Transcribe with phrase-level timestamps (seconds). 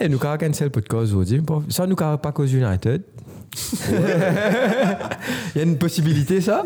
[0.00, 1.40] Et nous avons cancel le podcast aujourd'hui.
[1.68, 3.02] Ça, nous avons pas cause United.
[5.54, 6.64] Il y a une possibilité, ça.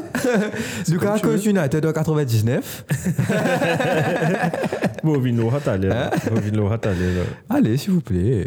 [0.88, 2.84] Nous avons cause United en 99.
[5.04, 5.90] Bon, Vino, attendez.
[6.30, 7.16] Bon, Vino, attendez.
[7.16, 7.22] là.
[7.50, 8.46] Allez, s'il vous plaît.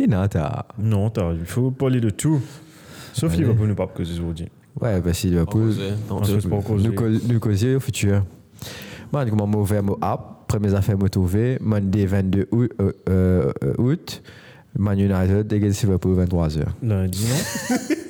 [0.00, 2.40] Là Non, t'as- il faut parler de tout.
[3.12, 3.36] Sauf.
[3.36, 4.48] Liverpool ne pas causer aujourd'hui.
[4.80, 5.72] Ouais, bah si Liverpool.
[6.10, 8.24] Nous, cau- nous causer au futur.
[9.12, 13.52] Moi, comment j'ai ouvert mon app, premières affaires m'ont trouvé, Monday 22 août, euh, euh,
[13.64, 14.22] euh, août
[14.78, 16.64] Man United, égal Liverpool 23h.
[16.82, 17.76] Lundi, non?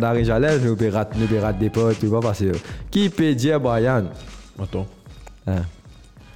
[0.00, 2.50] mandarin nous pouvons rater, nous pouvons rater des potes, tout va passer.
[2.90, 4.04] Qui peut dire Brian?
[4.62, 4.86] Attends.
[5.46, 5.62] Hein.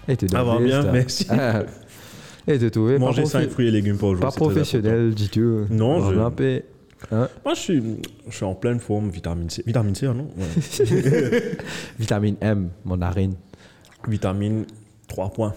[0.09, 0.93] Et tu Ah, va bien, ça.
[0.93, 1.27] merci.
[1.31, 1.63] Ah.
[2.47, 4.21] Et tu trouves Manger pas, 5 profi- fruits et légumes par jour.
[4.21, 5.65] pas professionnel du tout.
[5.71, 6.19] Non, je-.
[7.11, 7.29] Hein?
[7.43, 7.83] Moi, je suis,
[8.29, 9.63] je suis en pleine forme, vitamine C.
[9.67, 10.29] Vitamine C, ah non?
[10.37, 11.57] Ouais.
[11.99, 13.35] Vitamine M, mandarine.
[14.07, 14.67] Vitamine
[15.09, 15.55] 3 points.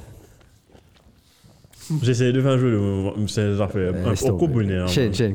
[2.01, 2.71] J'essaie de faire un jeu
[3.17, 3.93] de ces affaires.
[3.95, 4.87] Euh, Un peu bonheur.
[4.89, 5.33] Chaîne, chaîne,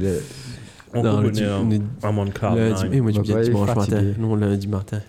[0.00, 0.08] le.
[0.08, 0.22] Un
[0.94, 3.02] Non, le monde cloud Lundi, nine.
[3.02, 4.02] moi, je dis dimanche matin.
[4.18, 5.00] Non, lundi matin.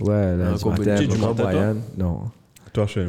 [0.00, 1.76] Ouais, qu'on matin, matin, toi Brian?
[1.96, 2.20] Non.
[2.72, 3.00] Toi, je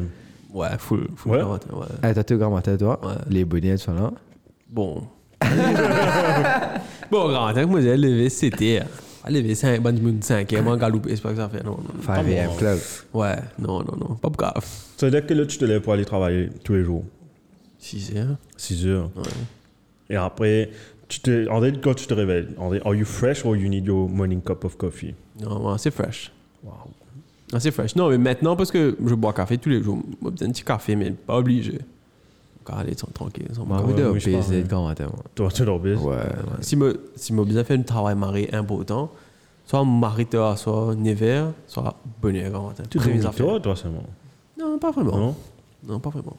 [0.54, 1.44] Ouais, full, full Ouais.
[1.44, 1.86] matin, ouais.
[2.02, 2.98] Ah, t'as tout grand matin, toi?
[3.02, 3.12] Ouais.
[3.28, 4.10] Les bonnets sont là.
[4.70, 5.02] Bon.
[7.10, 8.82] bon, grand que moi j'ai levé, c'était.
[9.22, 11.62] À lever 5, bon, 5 e moi, galoupé, c'est pas que ça fait.
[11.62, 12.02] Non, non.
[12.04, 12.56] 5 AM.
[12.56, 12.78] Club.
[13.12, 14.64] Ouais, non, non, non, pas grave.
[14.96, 17.04] Ça veut dire que là, tu te lèves pour aller travailler tous les jours?
[17.78, 18.36] 6 heures.
[18.56, 19.10] 6 heures.
[19.16, 19.22] Ouais.
[20.10, 20.70] Et après,
[21.08, 23.68] tu te, en fait, quand tu te réveilles, en fait, are you fresh or you
[23.68, 25.14] need your morning cup of coffee?
[25.40, 26.30] Non, ouais, c'est fresh.
[27.52, 27.96] Ah, c'est fresh.
[27.96, 29.98] Non, mais maintenant, parce que je bois café tous les jours.
[30.06, 31.78] J'ai besoin d'un petit café, mais pas obligé.
[32.60, 33.48] Encore aller sans- tranquille.
[33.54, 33.88] Sans Moi, boire.
[33.88, 35.06] oui, ouais, de oui, je grand matin.
[35.06, 35.24] moi.
[35.34, 35.96] Toi, tu dors bien.
[35.96, 36.16] Ouais.
[36.60, 39.10] Si me, si me besoin faire un travail maré important,
[39.64, 42.82] soit marita, soit never, soit bonheur grand matin.
[42.90, 44.04] Tu dors bien toi, toi seulement?
[44.58, 45.16] Non, pas vraiment.
[45.16, 45.34] Non?
[45.86, 46.36] Non, pas vraiment.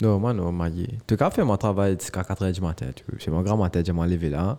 [0.00, 0.88] Non, moi, non, marié.
[0.94, 2.86] En tout cas, fait mon travail jusqu'à 4h du matin.
[3.18, 4.58] C'est mon grand matin, je m'en là.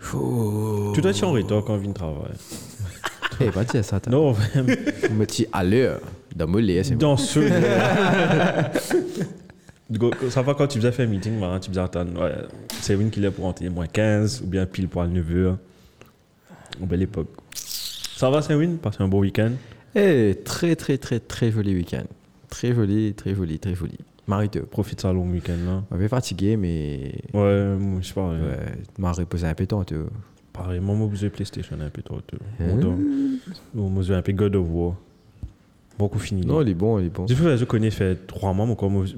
[0.00, 2.32] Tu dois être en retard quand on vient de travail.
[3.40, 4.12] Eh, pas dire ça, t'as.
[4.12, 4.32] Non.
[4.54, 5.98] Je me dis à l'heure.
[6.36, 7.00] Dans mon lit, c'est bon.
[7.00, 7.40] Dans ce.
[10.30, 12.20] Ça va quand tu faisais faire un meeting, voilà, tu faisais attendre.
[12.20, 12.32] Ouais,
[12.80, 15.56] c'est une qui est pour entrer moins 15 ou bien pile poil 9h.
[16.80, 17.28] Une belle époque.
[17.54, 19.50] Ça va, c'est une Passer un beau week-end.
[19.94, 22.04] Eh, très, très, très, très joli week-end.
[22.48, 23.98] Très joli, très joli, très joli.
[24.26, 24.58] Marie-te.
[24.60, 25.82] Profite de ça long week-end là.
[25.90, 27.12] On va fatigué, mais.
[27.34, 28.28] Ouais, je sais pas.
[28.28, 28.72] Ouais, Ouais.
[28.98, 29.96] m'a reposé un peu tant, tu.
[30.52, 32.18] Pareil, moi, j'ai PlayStation un peu trop.
[32.60, 32.76] Hein?
[33.74, 34.94] Moi, j'ai un peu God of War.
[35.98, 36.44] Beaucoup fini.
[36.44, 37.24] Non, il est bon, il est bon.
[37.24, 39.14] Du coup, je connais fait 3 mois, mais comme je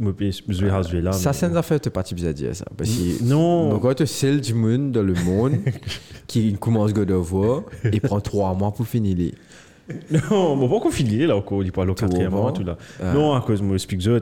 [0.53, 1.13] jouer à ce là.
[1.13, 2.67] Ça, mais- c'est une affaire, tu pas bizarre de dire ça.
[2.77, 3.25] Parce que.
[3.25, 3.71] Non.
[3.71, 5.55] Donc, quand seul du monde dans le monde
[6.27, 9.35] qui commence God of War et prend trois mois pour finir les.
[10.31, 12.77] Non, pas qu'on finit là encore, il parle au quatrième mois, tout là.
[13.03, 13.13] Ah.
[13.15, 14.19] Non, à cause de explique ça.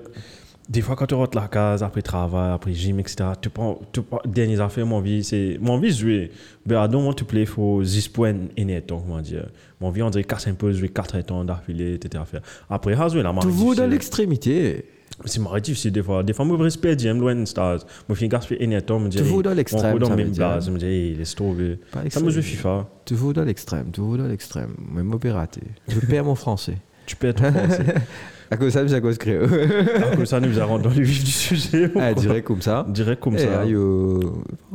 [0.69, 4.01] Des fois, quand tu rentres la case, après travail, après gym, etc., tu prends, tu
[4.01, 6.31] prends, dernières affaires, mon vie, c'est, mon vie, jouer.
[6.65, 9.47] Ben, I don't want to play for this point in it, comment dire.
[9.79, 12.25] Mon vie, on dirait casse un peu, jouer 4 temps d'affilée, etc.
[12.71, 13.47] Après, à jouer la marque.
[13.47, 14.87] Toujours dans l'extrémité.
[15.27, 16.23] C'est marrant, difficile des fois.
[16.23, 17.85] Des fois, je respecte, j'aime loin stars.
[18.09, 19.21] Je finis gaspiller énormément de temps, me dire.
[19.21, 21.79] Toujours dans l'extrême, dans même base, je me dis, hey, laisse tomber.
[22.09, 22.43] Ça, je joue.
[22.43, 22.89] FIFA.
[23.05, 24.75] Toujours dans l'extrême, toujours dans l'extrême.
[24.93, 25.61] Même au piraté.
[25.89, 26.79] Je perds mon français.
[27.07, 27.85] Tu peux être français.
[28.51, 29.49] À cause de ça, à cause de créole.
[29.97, 31.91] Alors que ça nous a rendu dans le vif du sujet.
[31.97, 32.87] Ah, direct comme ça.
[32.89, 33.65] Direct comme Eh, ça.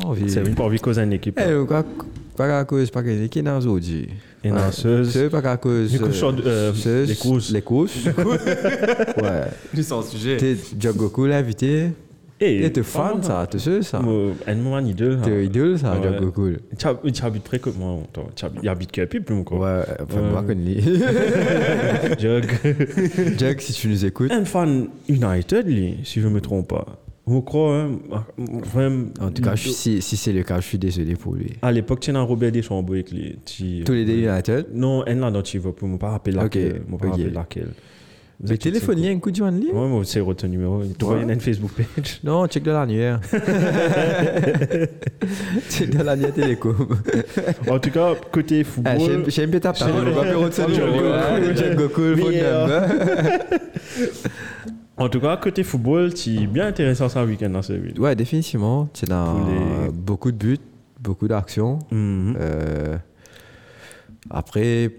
[0.05, 0.29] envie.
[0.29, 1.39] C'est une pas envie causer une équipe.
[1.39, 1.65] Eh,
[2.35, 4.07] pas à cause, pas qui est dans aujourd'hui.
[4.43, 5.11] Et danseuse.
[5.11, 5.93] C'est pas à cause.
[5.93, 7.51] Euh, euh, les courses.
[7.51, 8.05] Les courses.
[9.17, 9.43] ouais.
[9.75, 10.37] C'est sans sujet.
[10.37, 11.89] T'es Django l'invité.
[12.41, 13.99] Et Et t'es fan, ça, t'es sûr, ça?
[13.99, 15.19] Moi, idole.
[15.21, 16.03] T'es idole, ça, Ouais.
[16.09, 16.59] Django Cool.
[16.77, 17.97] Tu hab- tu habites près que moi.
[18.13, 18.27] toi.
[18.35, 19.59] Tu habites- Il habite Capi, plus encore.
[19.59, 20.79] Ouais, enfin, moi, connais.
[22.19, 22.45] Jug.
[23.37, 24.31] Jack, si tu nous écoutes.
[24.31, 26.85] Un fan United, lui, si je ne me trompe pas.
[27.27, 27.99] Je crois, hein,
[28.37, 29.05] vraiment.
[29.21, 31.51] En tout cas, je- si, si c'est le cas, je suis désolé pour lui.
[31.61, 33.37] À l'époque, tu as un Robert Deschambault avec lui.
[33.85, 34.67] Tous les deux United?
[34.73, 36.81] Non, un là, dont tu vas pour me pas rappeler laquelle.
[36.83, 37.11] Ok, me pas ok.
[37.11, 37.69] rappeler laquelle.
[38.41, 39.73] Vous Mais téléphone lien, un coup de joint lien.
[39.73, 40.81] Ouais, moi, c'est votre numéro.
[40.97, 42.21] Tu vois, il y a une Facebook page.
[42.23, 43.19] Non, check de l'annuaire.
[45.69, 46.75] check de l'annuaire télécom.
[47.69, 48.99] En tout cas, côté Ah, football.
[48.99, 50.07] j'aime j'aime bien ta J'aime parole.
[50.07, 50.31] On va bien.
[50.31, 50.73] faire autre chose.
[50.73, 51.57] Django Cool.
[51.57, 52.89] Django Cool, phone number.
[54.97, 58.03] En tout cas, côté football, c'est bien intéressant ça week-end dans ce vidéo.
[58.03, 58.89] Ouais, définitivement.
[58.93, 60.57] Tu as les- beaucoup de buts,
[60.99, 61.79] beaucoup d'actions.
[61.91, 62.35] Mhm.
[62.39, 62.97] Euh,
[64.29, 64.91] Après,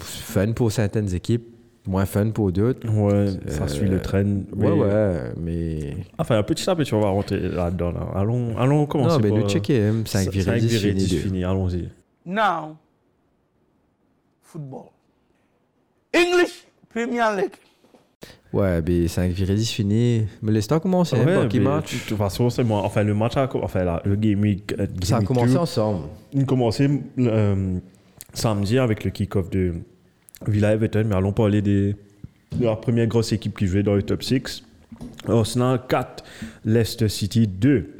[0.00, 1.46] fun pour certaines équipes,
[1.86, 2.88] moins fun pour d'autres.
[2.88, 4.24] Ouais, ça suit le train.
[4.24, 5.96] Ouais, mais- ouais, mais.
[6.18, 7.92] Enfin, un petit à petit, on va rentrer là-dedans.
[7.92, 8.06] Là.
[8.14, 9.16] Allons, allons commencer.
[9.16, 11.18] non, mais le euh, checker, 5 cinq virés, 10 virés, fini 10 deux.
[11.20, 11.44] fini.
[11.44, 11.88] Allons-y.
[12.26, 12.76] Now,
[14.42, 14.86] football.
[16.14, 17.52] English Premier League.
[18.52, 20.26] Ouais, mais 5 virés, 10 fini.
[20.42, 21.94] Mais laisse toi commencer, Ouais, hein, qui match?
[21.94, 22.82] De toute façon, c'est moi.
[22.84, 24.74] Enfin, le match a co- enfin, le game week.
[24.78, 26.06] euh, Ça a commencé ensemble.
[26.32, 26.88] Il a commencé
[27.18, 27.78] euh,
[28.34, 29.74] samedi avec le kick-off de
[30.46, 31.94] Villa Everton, mais allons parler des,
[32.58, 34.64] de la première grosse équipe qui jouait dans le top 6.
[35.28, 36.24] Arsenal 4,
[36.64, 37.90] Leicester City 2.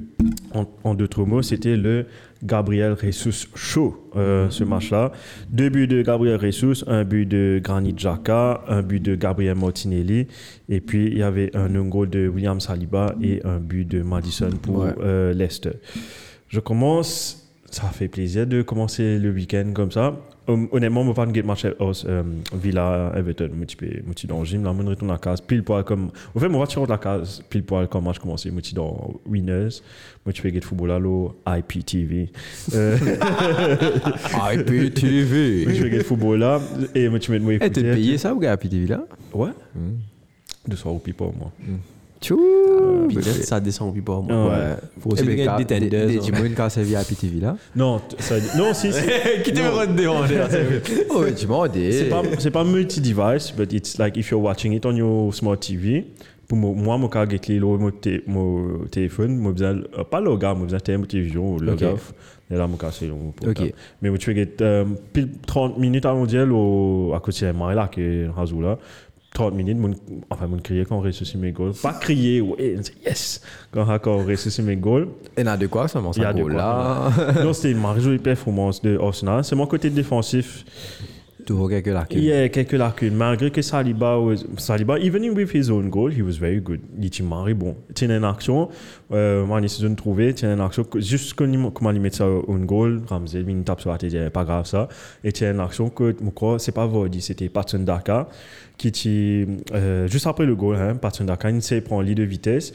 [0.54, 2.06] En, en d'autres mots, c'était le
[2.42, 5.12] Gabriel Jesus Show, euh, ce match-là.
[5.50, 10.26] Deux buts de Gabriel Jesus, un but de Granit Xhaka, un but de Gabriel Martinelli,
[10.68, 14.50] et puis il y avait un goal de William Saliba et un but de Madison
[14.62, 14.94] pour Ouais.
[15.00, 15.72] euh, Leicester.
[16.48, 20.16] Je commence, ça fait plaisir de commencer le week-end comme ça.
[20.48, 22.22] Honnêtement, je ne pas de match euh,
[22.54, 23.50] Villa Everton.
[23.68, 26.10] Je je dans le gym, là, je à la case pile poil comme.
[26.34, 28.44] En fait, je vais tirer de la case pile poil quand match commence.
[28.44, 29.80] Je suis dans Winners.
[30.26, 32.30] Moi, je fais get football à l'eau, IPTV.
[34.52, 35.64] IPTV.
[35.68, 36.60] je fais get football là.
[36.94, 37.90] Et moi, tu mets moi Eh, t'es écouter.
[37.92, 39.04] payé ça ou gars, IPTV là?
[39.32, 39.50] Ouais.
[39.74, 39.96] Hmm.
[40.68, 41.52] De soir au pipo, moi.
[42.20, 42.38] Tchou
[43.08, 44.26] Puis là, ça descend puis pas moi.
[44.30, 44.76] Ah, Ouais.
[45.00, 46.20] Faut aussi Eh ben, gagner des tenders, Des hein.
[46.22, 47.56] Jimoun quand c'est via IPTV là.
[47.74, 49.00] Non, ça, non, si, si.
[49.44, 49.60] Qui te
[50.50, 51.92] c'est- Oh, tu m'as dit.
[51.92, 55.56] C'est pas, c'est pas multi-device, but it's like if you're watching it on your smart
[55.58, 56.06] TV.
[56.46, 57.38] Pour mo- moi, mon cas, get
[57.78, 61.58] mon, té- mon téléphone, moi, besoin, euh, pas le gars, moi, besoin de télévision ou
[61.60, 61.94] le gars.
[62.50, 63.68] Et là, mon cas, c'est mon portable.
[63.68, 63.74] Ok.
[64.02, 67.72] Mais moi, tu fais euh, pile 30 minutes avant d'hier, au- à côté de moi,
[67.72, 68.26] là, qui est
[68.60, 68.78] là.
[69.32, 69.92] 30 minutes, mon,
[70.28, 71.74] enfin, mon crier quand on réussit mes goals.
[71.80, 73.40] Pas crier, ouais, on dit yes,
[73.72, 75.08] quand on réussit mes goals.
[75.36, 77.44] Il y en a de quoi, ça Il y a ça de goal quoi, là?
[77.44, 79.44] non, c'était une jolie performance de Arsenal.
[79.44, 80.64] C'est mon côté défensif.
[81.46, 82.18] Toujours quelques lacunes.
[82.18, 83.14] Il y a quelques lacunes.
[83.14, 86.80] Malgré que Saliba, was, Saliba, even with his own goal, he was very good.
[86.98, 87.76] Il était marré bon.
[87.94, 88.68] Tiens une action,
[89.10, 93.02] moi, j'ai de trouver, tiens une action, juste comme comment il met ça own goal,
[93.08, 94.88] Ramsey, il tape sur la tête, pas grave ça.
[95.24, 98.28] Et tiens une action que, je crois, c'est pas Vardy, c'était Patson Daka,
[98.78, 102.72] qui euh, juste après le goal, hein, Patson Daka, il sait, prend lit de vitesse,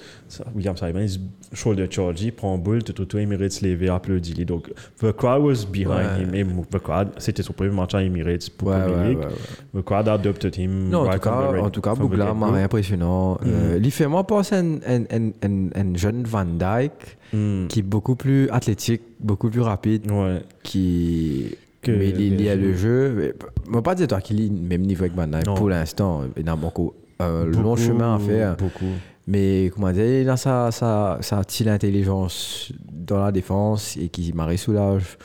[0.54, 1.18] William Saliba, il se
[1.54, 4.46] shoulder charge, il prend un boule, tout autour, il mérite se lever, applaudir.
[4.46, 8.50] Donc, the crowd was behind him, et the crowd, c'était son premier match à Emirates
[8.52, 9.18] pour Ouais, Premier ouais, League.
[9.20, 9.32] ouais, ouais.
[9.74, 10.90] Le quad adopted him.
[10.90, 11.32] Non, en tout the cas,
[11.62, 13.40] en tout cas, the Bougla m'a impressionnant.
[13.46, 17.68] Euh, il fait moi penser à un, un, un, un, un jeune Van Dyke Mm.
[17.68, 20.42] qui est beaucoup plus athlétique, beaucoup plus rapide, Ouais.
[20.64, 21.56] qui.
[21.82, 23.34] Que- mais il y a le jeu.
[23.70, 26.24] mais, pas dire toi qu'il est même niveau que Van Dyke pour l'instant.
[26.38, 28.56] Il a beaucoup, un long Beaucoup, chemin à faire.
[28.56, 28.86] Beaucoup.
[29.28, 34.32] Mais comment dire, il a sa, sa, sa petite intelligence dans la défense et qui
[34.34, 35.18] m'a soulage.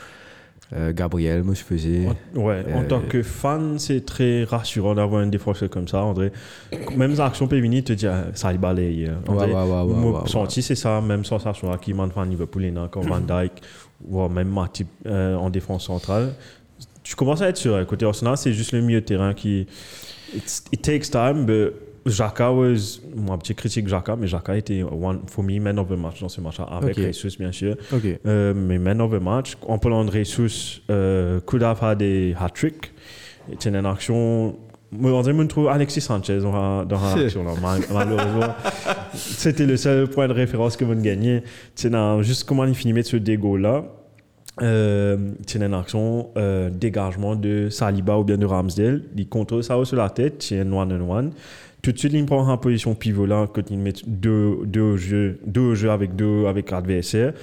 [0.73, 2.07] Euh, Gabriel, moi je faisais.
[2.07, 6.01] En- Ouais, en Euh, tant que fan, c'est très rassurant d'avoir un défenseur comme ça,
[6.03, 6.31] André.
[6.95, 9.09] Même action venir te dire, ça a balayé.
[9.09, 10.27] Ouais, ouais, ouais, ouais, ouais, ouais.
[10.29, 13.61] senti, c'est ça, même sensation là, qui m'a fan Liverpool, y a quand Van Dyke,
[14.07, 16.33] voire même Matip euh, en défense centrale.
[17.03, 19.67] Tu commences à être sûr, côté Arsenal, c'est juste le milieu de terrain qui.
[20.71, 21.73] It takes time, but
[22.05, 22.99] Jaka was.
[23.15, 26.29] Moi, petit critique Jaka, mais Jaka était, one, for me, man of the match dans
[26.29, 27.03] ce match-là, avec Ok.
[27.03, 27.75] Jesus, bien sûr.
[28.25, 32.43] Euh, mais man of the match, en parlant de Jesus, euh, could have had a
[32.43, 32.91] hat-trick.
[33.59, 34.55] C'est une action.
[35.01, 37.43] On dirait trouve Alexis Sanchez dans la, dans la action.
[37.43, 37.51] Là.
[37.61, 38.53] Mal- Malheureusement,
[39.13, 41.43] c'était le seul point de référence que vous gagnez.
[41.75, 41.91] C'est
[42.21, 43.83] juste comment il finit de ce dégo là.
[44.61, 45.17] Euh,
[45.47, 49.03] c'est une action euh, dégagement de Saliba ou bien de Ramsdale.
[49.15, 51.31] Il contrôle ça sur la tête, c'est un one on one.
[51.81, 55.39] Tout de suite, il prend en position pivot là, quand il met deux, deux, jeux,
[55.45, 57.33] deux jeux avec deux avec l'adversaire.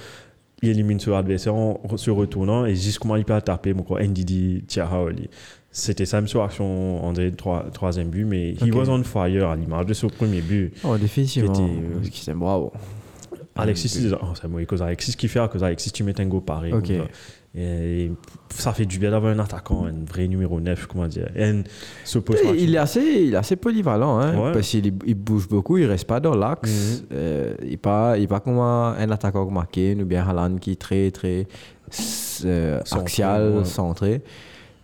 [0.61, 4.63] Il élimine son adversaire en se retournant et comment il peut taper mon quoi, Ndidi
[4.67, 5.29] Tiahaoli.
[5.71, 8.75] C'était même sur action André trois, troisième but, mais he Ok.
[8.75, 10.73] was on fire à l'image de son premier but.
[10.83, 11.51] Oh, définitivement.
[11.53, 11.99] Qui était, euh.
[13.59, 16.25] Alexis, c'est oh, c'est moi, cause Alexis qui fait, à cause Alexis, tu mets un
[16.25, 16.73] go pareil.
[17.55, 18.11] Et
[18.49, 21.29] ça fait du bien d'avoir un attaquant, un vrai numéro 9, comment dire.
[21.35, 21.63] Et un-
[22.05, 24.51] ce poste Et Il est assez, il est assez polyvalent, hein, Ouais.
[24.51, 27.01] parce qu'il il bouge beaucoup, il reste pas dans l'axe.
[27.01, 27.07] Mhm.
[27.13, 30.73] Euh, il n'est pas, il pas comme un, un attaquant Kane ou bien Haaland qui
[30.73, 31.47] est très, très
[32.45, 33.65] euh, Centré, axial, ouais.
[33.65, 34.21] centré.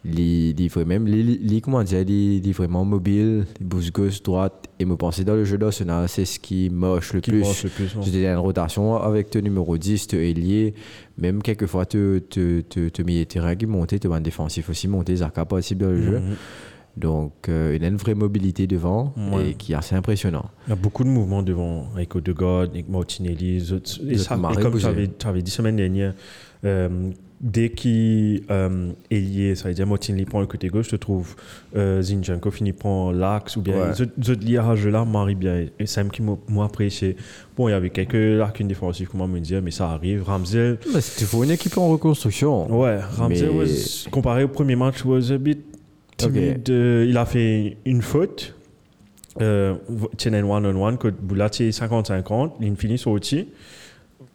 [0.06, 3.92] Il, il est vraiment, il, il- comment dire, il, il est vraiment mobile, il bouge
[3.92, 4.68] gauche, droite.
[4.78, 7.40] Et me penser dans le jeu d'Arsenal, c'est ce qui moche le qui plus.
[7.42, 7.94] marche le plus.
[8.14, 10.74] une rotation avec ton numéro 10, tu ailier,
[11.18, 15.30] même quelquefois tu te, te, te milieu terrain qui monte, un défensif aussi monté, ça
[15.30, 16.20] pas possible dans le jeu.
[16.20, 16.36] Mhm.
[16.98, 19.50] Donc euh, il a une vraie mobilité devant Ouais.
[19.50, 20.46] et qui est assez impressionnant.
[20.68, 24.00] Il y a beaucoup de mouvements devant, avec Odegaard, avec Martinelli, les autres.
[24.08, 26.14] Et, ça, et comme tu avais, dit semaine dernière,
[26.64, 27.12] euh,
[27.42, 30.96] dès qu'il euh, est lié, ça veut dire Motin il prend le côté gauche, je
[30.96, 31.36] trouve
[31.76, 33.92] euh, Zinchenko finit prend l'axe ou bien Ouais.
[34.18, 35.66] les autres liages là marie bien.
[35.80, 37.18] Et c'est qui m'a apprécié.
[37.58, 40.24] Bon, il y avait quelques lacunes défensives, comment me dire, mais ça arrive.
[40.24, 42.72] Ramsey, Mais il faut une équipe en reconstruction.
[42.80, 45.60] ouais, Ramsey, Mais- was, comparé au premier match, was a bit
[46.18, 46.70] timide.
[46.70, 48.54] Euh, il a fait une faute.
[49.42, 49.76] Euh,
[50.16, 53.50] Tienen one-on-one, que Boula tient 50-50, il finit sur outil.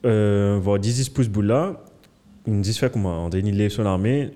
[0.05, 1.83] Euh, voir 10 pouces Boula,
[2.47, 4.31] il dit fait comment On dit il lève son armée,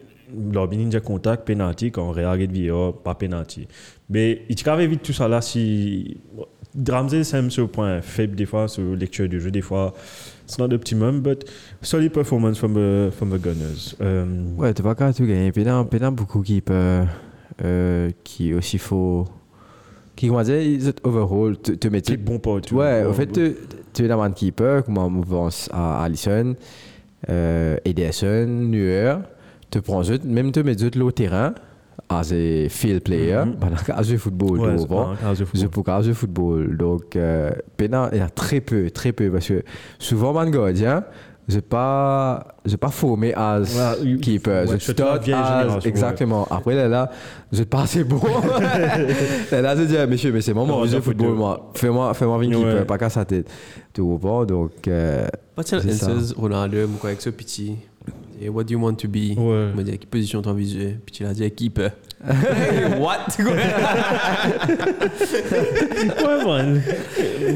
[0.52, 3.66] l'Orbin Ninja contact, penalty, quand on regarde vidéo, pas penalty.
[4.10, 6.18] Mais il te vite tout ça là si.
[6.88, 9.94] Ramsey, c'est un point faible des fois, sur lecture du jeu, des fois,
[10.44, 11.44] it's not optimum, but
[11.82, 13.94] solid performance from the, from the Gunners.
[14.00, 14.24] Euh,
[14.56, 15.52] Ouais, t'es pas qu'à tout gagner.
[15.52, 17.06] Puis il y en a beaucoup qui peuvent.
[17.64, 19.26] Euh, qui aussi faut.
[20.16, 22.10] Qui, comment dire, ils ont overhaul, te, te mettre.
[22.10, 22.70] c'est bon pote.
[22.72, 23.54] Ouais, au fait, tu,
[23.92, 26.54] tu es dans le keeper, comme en mouvance à Allison,
[27.84, 29.16] Ederson, Nuer,
[29.70, 31.54] tu prends même tu mets l'au terrain,
[32.08, 33.56] as a field player, Mhm.
[33.56, 34.76] pendant qu'à jouer football, Ouais,
[35.54, 35.66] Je
[36.02, 36.76] jouer football.
[36.76, 37.50] Donc, euh,
[38.12, 39.62] il y a très peu, très peu, parce que
[39.98, 41.04] souvent, mon gardien,
[41.48, 43.60] je pas, je pas formé as
[44.02, 44.62] Ouais, keeper.
[44.68, 46.46] ouais, je la start as, exactement.
[46.50, 47.10] Après, là, là,
[47.52, 48.20] je pas assez bon.
[49.52, 51.26] là, là, je dis, ah, monsieur, mais c'est moi, Non, moi, je c'est joue football,
[51.28, 51.38] football.
[51.38, 51.70] moi.
[51.74, 52.64] Fais-moi, fais-moi venir Ouais.
[52.70, 53.48] keeper, pas qu'à sa tête.
[53.92, 54.44] Tu comprends?
[54.44, 56.10] Donc, euh, Pas tiens, C'est ça.
[56.12, 57.76] N16, Ronaldo, moi, quoi, avec ce petit.
[58.40, 59.36] Et what do you want to be?
[59.38, 59.82] Ouais.
[59.84, 60.98] Dit, à quelle position de jouer?
[61.06, 61.90] Puis il a dit, keeper.
[62.26, 63.26] Hey, what?
[66.24, 66.82] Ouais, man.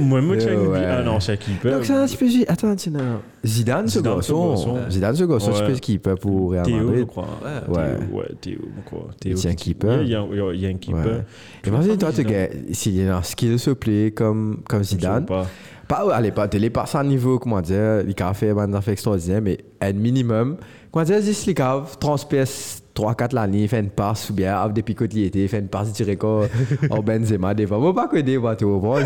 [0.00, 0.84] Moi, moi, tiens, Ouais.
[0.84, 1.72] un ancien keeper.
[1.72, 2.26] donc, ça, tu peux.
[2.48, 3.20] Attends, tiens, non.
[3.44, 4.78] Zidane, ce Zidane, ce garçon.
[4.90, 5.66] Zidane, ce garçon, tu Ouais.
[5.68, 7.06] peux keeper pour Real Théo, je Madrid.
[7.06, 7.28] crois.
[7.42, 7.76] Ouais.
[7.76, 7.84] Ouais.
[7.96, 9.06] Théo, ouais, Théo, quoi.
[9.20, 9.36] Théo.
[9.36, 10.02] Il un qui- keeper.
[10.02, 11.22] Il y a, il y a- il y a un keeper.
[11.64, 12.48] Vas-y, toi, tu gagnes.
[12.72, 15.46] S'il y a un skill se play comme, comme Je sais Zidane, pas.
[15.86, 18.92] pas, allez, pas, tu pas à un niveau, comment dire, il a fait un affaire
[18.92, 20.56] extraordinaire, mais un minimum,
[20.92, 24.82] comment dire, juste les caves, transperce 3-4 l'année, fait une passe, ou bien, avec des
[24.82, 26.42] picots de l'été, fait une passe directe au
[26.90, 27.78] au Benzema, des fois.
[27.78, 29.00] Moi, pas que des fois, tu vois.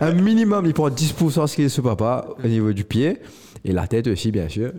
[0.00, 3.18] Un minimum, il prend 10% ce qu'il est sous papa, au niveau du pied,
[3.64, 4.72] et la tête aussi, bien sûr.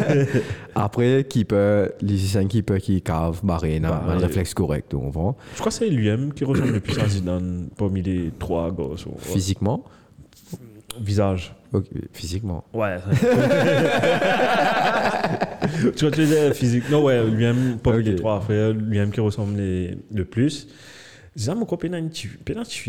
[0.74, 5.36] Après, keeper, les 5 keepers qui cave, barré, Bah, un réflexe correct, tu comprends.
[5.54, 9.06] Je crois que c'est lui-même qui ressemble le plus à Zidane parmi les trois gosses.
[9.18, 9.84] Physiquement,
[11.00, 11.54] Visage.
[11.72, 12.64] ok, physiquement.
[12.72, 12.96] Ouais.
[15.96, 16.84] tu vois, tu disais physique.
[16.90, 18.04] Non, ouais, lui-même, parmi Ok.
[18.06, 20.68] les trois frères, lui-même qui ressemble les- le plus.
[21.38, 21.90] Zidane, mon copain,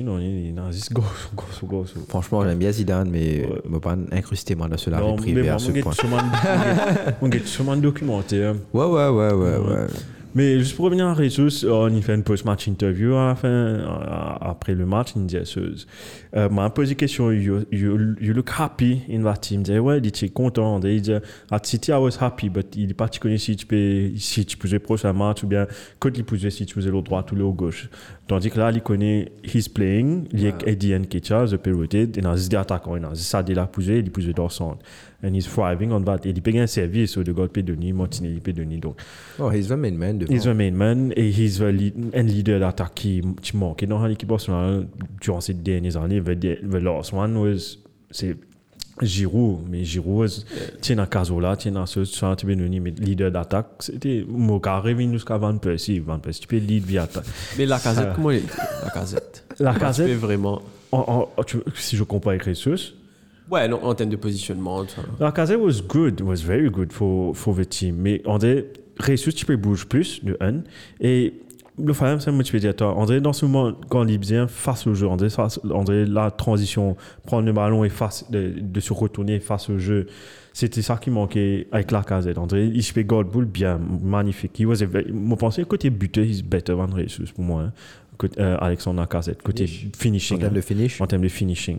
[0.04, 1.94] non, il juste gosse, gosse, gosse.
[2.08, 3.62] Franchement, j'aime bien Zidane, mais Ouais.
[3.66, 4.78] je ne pas incruster moi dans
[5.18, 5.92] mais privée moi, à ce point.
[7.30, 8.56] gars, sûrement documentaire.
[8.74, 9.88] Ouais, ouais, ouais, ouais, Ouais.
[10.38, 13.80] Mais juste pour revenir à Jesus, on y fait une post-match interview à la fin,
[14.40, 15.36] après le match, il me dit.
[16.36, 19.62] Euh, m'a posé une question, you, you, you look happy in that team.
[19.62, 20.80] Il dit, ouais, il était content.
[20.84, 21.12] Il dit,
[21.50, 24.78] at City, I was happy, but il pas connu si tu peux, si tu jouer
[24.78, 25.66] prochain match ou bien
[25.98, 27.90] quand il jouer si tu jouer l'autre droit ou l'autre gauche.
[28.28, 32.36] Tandis que là, il connaît, he's playing, il est Eddie Nketiah, the pivoted, il a
[32.36, 34.78] des attaquants, il a ça de la pousser, il peut jouer dans son.
[35.24, 36.20] And he's thriving on that.
[36.26, 38.78] Et il paye un service, so de God peut donner, Martinelli peut donner.
[38.78, 38.98] Donc,
[39.40, 40.32] Oh, he's the main man devant.
[40.32, 44.06] He's the main man et he's the lead, un leader d'attaque qui, qui manque dans
[44.06, 44.88] l'équipe nationale
[45.20, 46.22] durant ces dernières années.
[46.22, 47.78] The, the last one was
[48.12, 48.36] c'est
[49.02, 50.46] Giroud, mais Giroud was-
[50.82, 52.00] tient à Casola, tient à ce
[52.46, 53.68] peux donner mais leader d'attaque.
[53.80, 56.00] C'était Moka revenu jusqu'à Van Persie.
[56.00, 57.26] Van Persie, tu peux lead via attaque.
[57.58, 58.14] Mais la casette, Ah.
[58.16, 58.44] comment il est
[58.84, 59.44] La casette?
[59.60, 60.62] La Tu casette, peux vraiment.
[60.92, 62.94] en- en- tu- si je compare avec Jesus,
[63.50, 64.84] Ouais, non, en termes de positionnement.
[64.86, 65.06] tu vois.
[65.20, 67.96] La casette was good, was very good for, for the team.
[67.98, 68.66] Mais dirait,
[69.06, 70.62] Jesus, tu peux bouger plus, de un.
[71.00, 71.34] Et
[71.82, 72.30] le problème, c'est
[72.98, 76.32] on dirait dans ce moment, quand il est bien face au jeu, face- dirait la
[76.32, 80.08] transition, prendre le ballon et face, de, de se retourner face au jeu.
[80.54, 82.40] C'était ça qui manquait avec la casette.
[82.40, 84.60] On dirait, il se fait goal bull bien, magnifique.
[84.60, 87.62] Il was a very- moi, je pensais, côté buteur, he's better than Jesus pour moi.
[87.62, 87.74] hein.
[88.18, 89.96] Côté, euh, Alexandre Lacazette, côté Finish.
[89.96, 90.38] finishing.
[90.38, 91.00] En termes hein de finish.
[91.02, 91.78] en termes de finishing.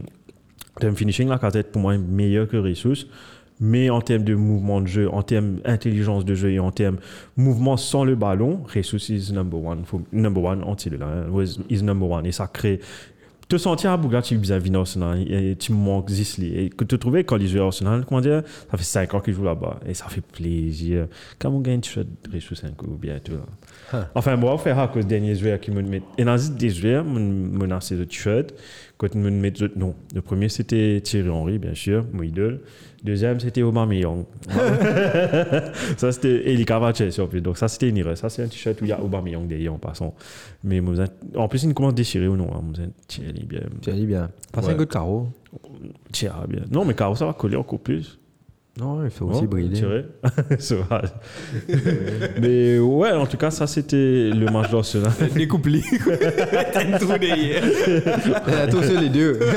[0.79, 3.07] En termes de finishing, la casette pour moi est meilleure que Ressus.
[3.61, 6.99] Mais en termes de mouvement de jeu, en termes d'intelligence de jeu et en termes
[7.37, 9.83] mouvement sans le ballon, Jesus is number one.
[10.13, 11.07] Number one, entier là.
[11.27, 11.45] hein.
[11.69, 12.25] Is number one.
[12.27, 12.79] Et ça crée.
[13.49, 16.55] Te sentir à Bougat, tu es bien Arsenal et tu manques Zisli.
[16.55, 19.21] Et que tu trouvais quand il jouait à Arsenal, comment dire, ça fait 5 ans
[19.21, 19.81] qu'il joue là-bas.
[19.89, 21.07] Et ça fait plaisir.
[21.39, 23.33] Quand on gagne, tu fais Jesus 5 ou bientôt.
[24.15, 26.03] Enfin, moi, on fait à cause des derniers joueurs qui me mettent.
[26.19, 28.53] Et dans des joueurs, me menacent de t-shirt.
[28.99, 29.95] Quand me mettent d'autres, non.
[30.13, 32.61] Le premier, c'était Thierry Henry, bien sûr, mon idole.
[33.05, 34.25] Deuxième, c'était Aubameyang.
[35.97, 37.41] ça, c'était Eli Cavache, surtout.
[37.41, 38.17] Donc, ça, c'était une erreur.
[38.19, 40.15] Ça, c'est un t-shirt où il y a Aubameyang derrière en passant.
[40.65, 40.83] Mais
[41.37, 42.51] en plus, il commence déchiré ou non.
[42.53, 42.89] Hein.
[43.07, 43.61] Thierry, bien.
[43.83, 44.31] Dit bien.
[44.53, 44.73] Passe Ouais.
[44.73, 45.29] un coup de carreau.
[46.13, 46.63] Thierry, bien.
[46.71, 48.19] Non, mais Caro, ça va coller encore plus.
[48.81, 49.73] Non, il faut Non, aussi briller.
[49.73, 50.05] tiré.
[50.59, 51.09] Sauvage.
[52.41, 55.11] Mais ouais, en tout cas, ça c'était le match d'Arsenal.
[55.35, 55.83] Découplé.
[56.73, 57.65] T'as une trou derrière.
[58.63, 59.39] Attention les deux.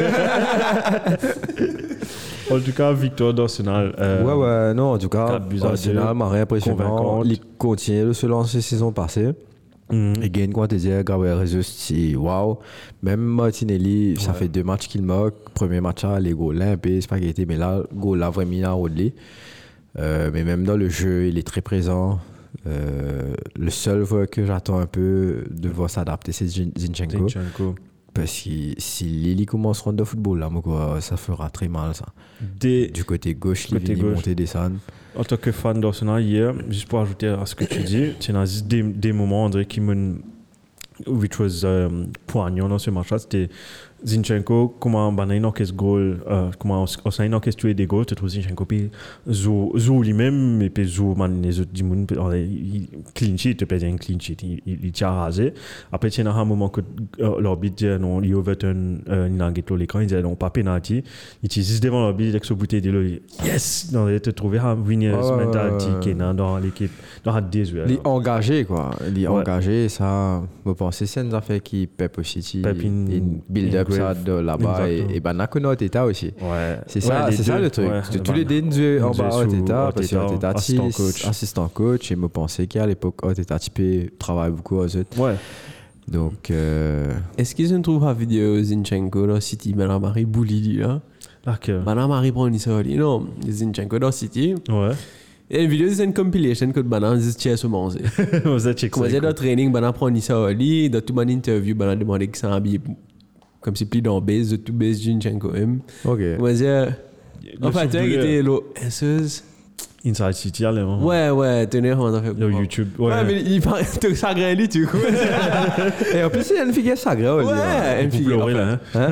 [2.50, 3.96] En tout cas, victoire d'Arsenal.
[3.98, 6.26] euh, ouais, ouais, non, en tout cas, Arsenal m'a
[6.60, 7.26] convaincante.
[7.28, 9.30] Il continue de se lancer saison passée.
[9.92, 12.58] Il gagne, quoi, te dire, Gabriel Jesus, c'est waouh.
[13.04, 15.36] Même Martinelli, ça fait deux matchs qu'il moque.
[15.54, 19.14] Premier match, là, les goals, un peu spaghetti, mais là, goal, là, vraiment, à Rodley.
[20.00, 22.20] Euh, mais même dans le jeu, il est très présent.
[22.68, 27.28] Euh, le seul que j'attends un peu de voir s'adapter, c'est Zin- Zinchenko.
[27.28, 27.76] Zinchenko.
[28.14, 31.68] Parce que si Lily commence à rendre de football, là, moi, quoi, ça fera très
[31.70, 32.06] mal, ça.
[32.60, 34.16] Des- Du côté gauche, il gauche.
[34.16, 34.76] monter, descendre.
[35.16, 38.36] En tant que fan d'Arsenal, hier, juste pour ajouter à ce que tu dis, tu
[38.36, 40.20] as des, des moments, André, qui m'ont.
[41.08, 43.50] which was um, poignant dans ce match-là, c'était
[44.04, 46.20] Zinchenko, comment il encaisse goal,
[46.60, 48.90] comment on il encaisse tuer des goals, tu trouves Zinchenko, puis
[49.30, 53.90] Zou Zou lui-même, et puis Zou, man, les autres du monde, il- clean sheet, dire
[53.94, 55.54] un clean sheet, il, il, il tient rasé.
[55.92, 56.82] Après, as un moment que
[57.20, 60.50] euh, l'arbitre dit non, il Overton, euh, il a guetté l'écran, il dit non, pas
[60.50, 61.04] penalty.
[61.44, 63.92] Il dit juste devant l'arbitre, avec ce bouteille de il yes!
[63.94, 66.92] Non, il te trouvé un winners mentality qui est dans l'équipe,
[67.24, 67.84] dans la désuet.
[67.88, 68.92] Il est engagé, quoi.
[69.16, 70.42] Il engagé, ça.
[70.66, 73.06] Vous pensez, c'est une affaire qui Pep aussi, qui Pep in-
[73.92, 74.90] ça là-bas.
[74.90, 76.34] Et, et ben, Nakano Teta aussi.
[76.42, 76.80] Ouais.
[76.88, 77.88] C'est Ouais, ça, les c'est ça le truc.
[77.90, 81.26] ouais, tous les deux en bas Oteta, parce que Oteta, assistant coach.
[81.28, 85.20] assistant coach, et me pensais qu'à l'époque, Oteta, typé, travaille beaucoup aux autres.
[85.20, 85.36] Ouais.
[86.08, 91.02] Donc, euh, Est-ce qu'ils se trouvent à vidéo Zinchenko dans City, ben Marie Bouli, là
[91.46, 91.80] Là que.
[91.84, 94.56] Ben Marie prend une sortie, non Zinchenko dans City.
[94.70, 94.92] Ouais.
[95.54, 98.00] Et une vidéo, c'est une compilation que Banan dit tiens, se manger.
[98.46, 101.76] Vous êtes check Comment dire, dans training, Banan prend une sortie, dans toute mon interview,
[101.76, 102.80] Banan demandé que ça habillé
[103.62, 105.80] comme si plus dans base, de tout base Zinchenko même.
[106.06, 106.20] ok.
[106.38, 106.94] Comment dire,
[107.60, 109.44] Le en fait, tu souffle- était là, esseuse.
[110.04, 110.80] Inside City, allez.
[110.80, 110.98] hein.
[111.00, 112.34] Ouais, ouais, tenez, on a fait.
[112.36, 112.88] Le YouTube.
[112.98, 113.24] Ouais, Ouais.
[113.24, 115.00] mais il parle de ça grandi, tu vois.
[116.16, 118.02] Et en plus, il y a une figure sacrée, Ouais, Olivier.
[118.02, 118.26] une Vous fille.
[118.26, 118.80] pleurez là.
[118.96, 119.10] hein.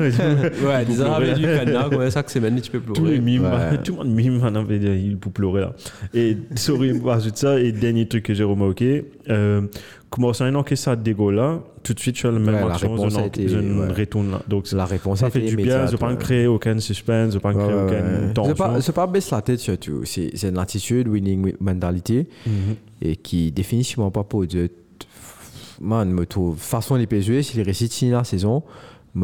[0.66, 1.30] Ouais, disons, pleurer.
[1.30, 3.20] avec du canard, ouais, ça que c'est maintenant, tu peux pleurer.
[3.20, 3.78] mimes, Ouais.
[3.84, 5.74] tout le monde mime, on avait dit, il pour pleurer là.
[6.12, 9.04] Et sorry, pour ajouter ça, et dernier truc que j'ai remarqué,
[10.10, 12.96] comment ça, une enquête ça là, tout de suite, je fais la même Ouais, action,
[12.96, 13.62] je ouais.
[13.62, 14.42] ne retourne là.
[14.48, 17.40] Donc, La réponse ça fait du bien, je ne pas créer aucun suspense, je ne
[17.40, 18.54] pas créer aucune tension.
[18.54, 20.02] Pas, c'est pas baisse la tête surtout.
[20.04, 22.52] C'est une attitude, winning mentality, Mhm.
[23.02, 24.68] et qui définitivement pas pour Dieu.
[25.80, 28.62] Man, me trouve, façon les PSV, s'il réussit la saison,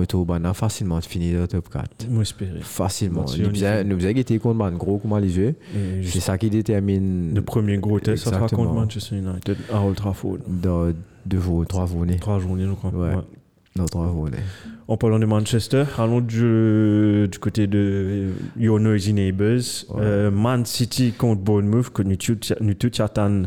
[0.07, 2.09] trouve ben, facilement de finir le top 4.
[2.11, 2.61] Moi, espérer.
[2.63, 3.25] Facilement.
[3.39, 5.55] Nous faisons été contre man gros comment les yeux.
[6.03, 8.73] C'est ça qui détermine le premier gros test, ça sera contre.
[8.73, 10.39] Manchester United à Old Trafford.
[10.47, 10.93] dans
[11.25, 12.17] deux jours, trois journées.
[12.17, 12.91] Trois journées, je crois.
[12.91, 13.15] Ouais.
[13.75, 14.39] Dans trois journées.
[14.89, 19.85] En parlant de Manchester, allons du, du côté de Your Noisy Neighbors.
[19.91, 20.01] Ouais.
[20.01, 23.47] Euh, Man City contre Bournemouth, que nous tous attendons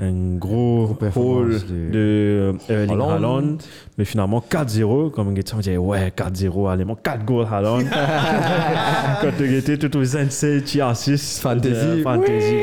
[0.00, 3.56] un gros haul de- euh, Erling Haaland.
[3.96, 7.84] Mais finalement, 4-0, comme on dit, ouais, 4-0, allez, 4 goals Haaland.
[9.20, 11.38] Quand tu étais tout aux 27, tu as 6.
[11.40, 12.02] Fantasy.
[12.02, 12.54] Fantasy.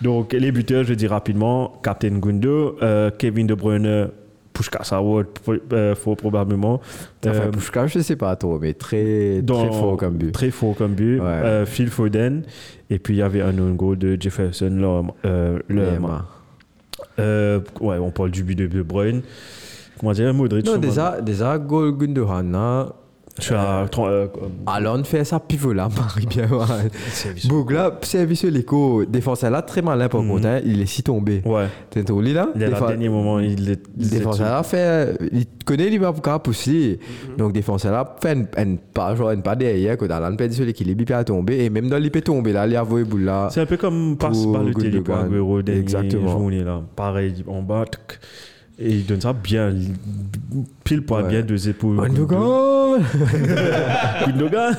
[0.00, 4.08] Donc, les buteurs, je dis rapidement, Captain Gundo, euh, Kevin De Bruyne,
[4.58, 5.26] Pushkas Award,
[5.72, 6.80] euh, fort probablement.
[7.24, 10.32] Enfin, Euh, Pushka, je sais pas trop, mais très, dans- très fort comme but.
[10.32, 11.20] Très fort comme but.
[11.20, 11.24] Ouais.
[11.26, 12.42] Euh, Phil Foden.
[12.90, 14.70] Et puis, il y avait un goal de Jefferson,
[15.24, 15.58] le, euh,
[17.18, 19.22] euh, ouais, on parle du but de De Bruyne.
[20.00, 20.66] Comment dire, Modric.
[20.66, 22.92] Non, déjà, déjà, goal Gundogan, là,
[23.38, 24.26] Je suis à 30, euh,
[24.66, 26.48] Haaland fait ça pivot là, Marie bien.
[27.12, 27.46] service.
[27.46, 30.28] Bougla, service l'écho, défenseur là, très malin par Mhm.
[30.28, 31.42] contre, hein, il est si tombé.
[31.44, 31.66] Ouais.
[31.90, 32.48] T'es trop là?
[32.56, 33.80] Il est Défense- au dernier moment, il est.
[33.96, 36.98] Défenseur là fait, il connaît pour pousser.
[37.30, 37.36] Mhm.
[37.36, 41.02] Donc défenseur là fait une, pas genre une pas derrière quand Haaland perd sur l'équilibre,
[41.02, 43.48] il peut tomber et même dans peut tomber là, il a volé boule là.
[43.52, 45.26] C'est un peu comme passe par le télé pour Gundogan.
[45.26, 46.28] Aguero dernière Exactement.
[46.30, 46.82] journée là.
[46.96, 47.84] Pareil, en bas.
[48.80, 49.74] Et il donne ça bien,
[50.84, 51.30] pile poil Ouais.
[51.30, 51.96] bien deux épaules.
[51.96, 53.00] Gundogan
[54.26, 54.76] Gundogan.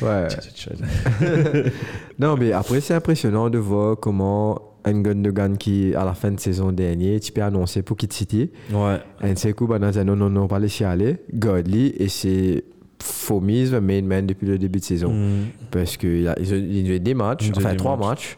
[0.00, 0.28] Ouais.
[2.18, 6.40] Non mais après c'est impressionnant de voir comment un Gundogan qui à la fin de
[6.40, 8.50] saison dernière, tu peux annoncer pour quitter City.
[8.72, 8.98] Ouais.
[9.20, 11.18] Un seul coup, ben, non, non, non, pas laisser aller.
[11.32, 12.64] Godly, et c'est
[13.00, 15.12] Fomis, main man depuis le début de saison.
[15.12, 15.46] Mm.
[15.70, 18.08] Parce qu'ils ont, ils ont joué des matchs, enfin des trois matchs.
[18.08, 18.36] matchs.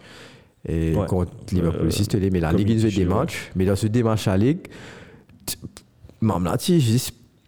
[0.68, 1.06] Et Ouais.
[1.06, 3.50] contre Liverpool, Euh, si c'était mais la Ligue, ils des matchs.
[3.56, 4.60] Mais dans ce deux matchs à Ligue,
[6.22, 6.56] même là,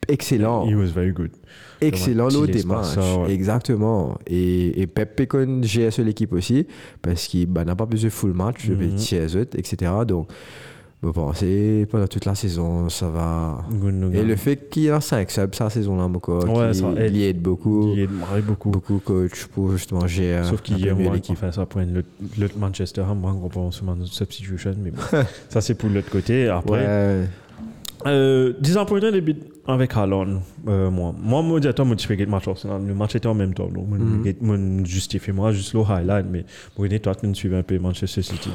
[0.09, 0.69] excellent.
[0.69, 1.31] He was very good.
[1.81, 2.29] Excellent
[2.65, 2.95] matchs.
[2.95, 3.33] ça, ouais.
[3.33, 4.19] Exactement.
[4.27, 6.67] Et, et Pep Pécon GS l'équipe aussi,
[7.03, 8.97] parce qu'il bah, n'a pas besoin de full match, je vais Mhm.
[8.97, 9.91] tirer autres, etc.
[10.07, 10.29] Donc,
[11.07, 13.65] Je pense pendant toute la saison, ça va.
[14.13, 16.93] Et le fait qu'il y a 5 subs cette saison-là, mon coach, Ouais, il, ça
[16.97, 17.15] aide.
[17.17, 18.71] il aide beaucoup, Il marre beaucoup.
[18.71, 21.81] beaucoup coach pour justement gérer Sauf qu'il y a mieux moi qui fait ça pour
[21.81, 22.05] le
[22.57, 25.03] Manchester moi, on pense sur substitution, mais bon.
[25.49, 26.49] ça, c'est pour l'autre côté.
[26.49, 27.25] Après, Ouais,
[28.07, 31.15] euh, disappointant début avec Haaland, euh, moi.
[31.19, 32.81] Moi, moi, toi, moi, tu fais le match Arsenal?
[32.87, 33.69] Le match était en même temps.
[33.69, 34.35] Donc, Mhm.
[34.43, 36.45] moi, justifie moi juste le highlight, mais
[36.79, 38.51] moi, toi, tu me suivais un peu Manchester City.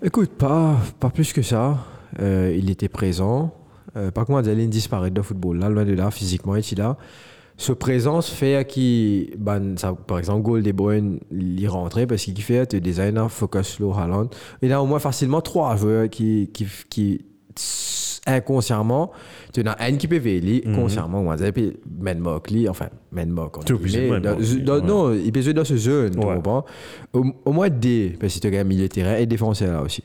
[0.00, 1.78] Écoute, pas, pas plus que ça.
[2.20, 3.52] Euh, il était présent.
[3.96, 5.58] Euh, pas comment dire, il disparaît de football.
[5.58, 6.96] Là, loin de là, physiquement, il est là.
[7.56, 12.40] Ce présence fait qu'il, ben, ça, par exemple, goal de Bruyne, il rentré parce qu'il
[12.40, 14.28] fait te designer focus slow Haaland.
[14.62, 17.24] Il a au moins facilement trois joueurs qui, qui, qui
[18.28, 19.10] inconsciemment,
[19.52, 20.74] tu as un qui peut veiller, Mhm.
[20.76, 22.88] consciemment, dire, puis Men Mockley, enfin,
[24.20, 24.86] dans- ouais.
[24.86, 26.64] Non, il peut jouer dans ce zone, tu comprends?
[27.12, 30.02] Au, moins D, parce que tu as un milieu de terrain et défenseur là aussi.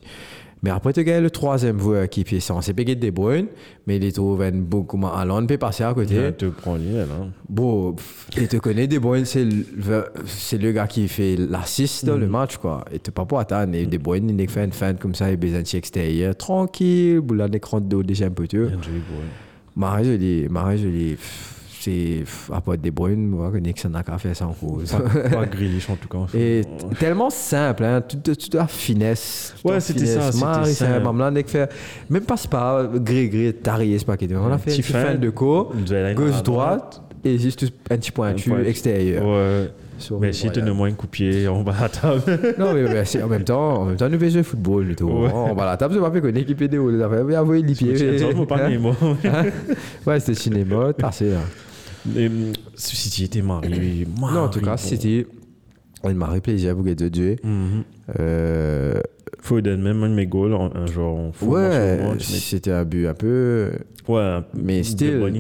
[0.64, 3.48] Mais après, tu as le troisième joueur qui est censé payer De Bruyne,
[3.86, 6.16] mais il trouve un beaucoup moins Haaland peut passer à côté.
[6.38, 7.28] Tu te prends lié, là.
[7.50, 7.96] Bon,
[8.38, 12.28] et tu connais De Bruyne, c'est le, c'est le gars qui fait l'assist dans le
[12.28, 12.86] match, quoi.
[12.94, 13.76] Et tu pas pour attendre.
[13.76, 17.42] Et De Bruyne, il fait une fin comme ça, il besoin de extérieur, tranquille, boule
[17.42, 18.72] à l'écran de dos déjà un peu, tu vois.
[19.76, 23.92] Marais, je dis, Marais, je dis, pff, c'est, à part De Bruyne, moi, que Nixon
[24.04, 24.92] qu'à faire ça en cause.
[24.92, 26.38] Pas, pas Grealish, en tout cas.
[26.38, 26.62] Et
[27.00, 29.54] tellement simple, hein, tout, tout, tout à finesse.
[29.62, 31.70] tout Ouais, c'était ça, Marais, c'est maman là, fait-
[32.10, 34.36] Même pas, c'est pas gré, gré, tarié, c'est pas qu'il.
[34.36, 38.56] On a fait une fin de cours, à gauche-droite, et juste un petit pointu Un
[38.56, 38.70] pointu.
[38.70, 39.26] extérieur.
[39.26, 39.70] Ouais.
[40.20, 42.22] Mais le si tu ne moins un coup de pied en bas à la table.
[42.58, 44.96] Non, mais, mais c'est- en même temps, en même temps, nous faisons le football, et
[44.96, 45.06] tout.
[45.08, 45.30] Ouais.
[45.34, 47.24] On la table, c'est pas fait qu'on équipe des hauts, les affaires.
[47.24, 47.94] Mais avouez les pieds.
[48.48, 48.70] Parle Hein?
[48.70, 48.96] des mots.
[50.06, 51.32] Ouais, c'était cinéma, tassé,
[52.18, 54.06] Et, hum, City était marié.
[54.20, 55.26] Non, en tout cas, c'était
[56.04, 57.36] une marée plaisir pour de Dieu.
[57.44, 57.84] Mhm.
[58.20, 59.00] Euh,
[59.40, 60.86] Foden, même un de mes goals, un
[61.34, 61.48] fou.
[61.54, 63.72] ouais, c'était un but un peu.
[64.08, 64.82] ouais, Mais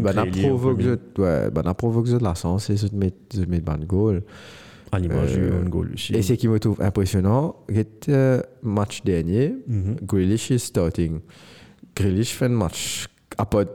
[0.02, 0.82] bah, n'a clé, provoque
[1.18, 4.24] ouais, bah, n'a provoque de la sens, c'est de mettre, de mettre ban goal.
[4.92, 6.14] à l'image du Euh, un goal aussi.
[6.14, 9.96] Et ce qui me trouve impressionnant, c'est euh, match dernier, Mhm.
[10.04, 11.20] Grealish est starting.
[11.96, 13.08] Grealish fait un match.
[13.38, 13.66] À part.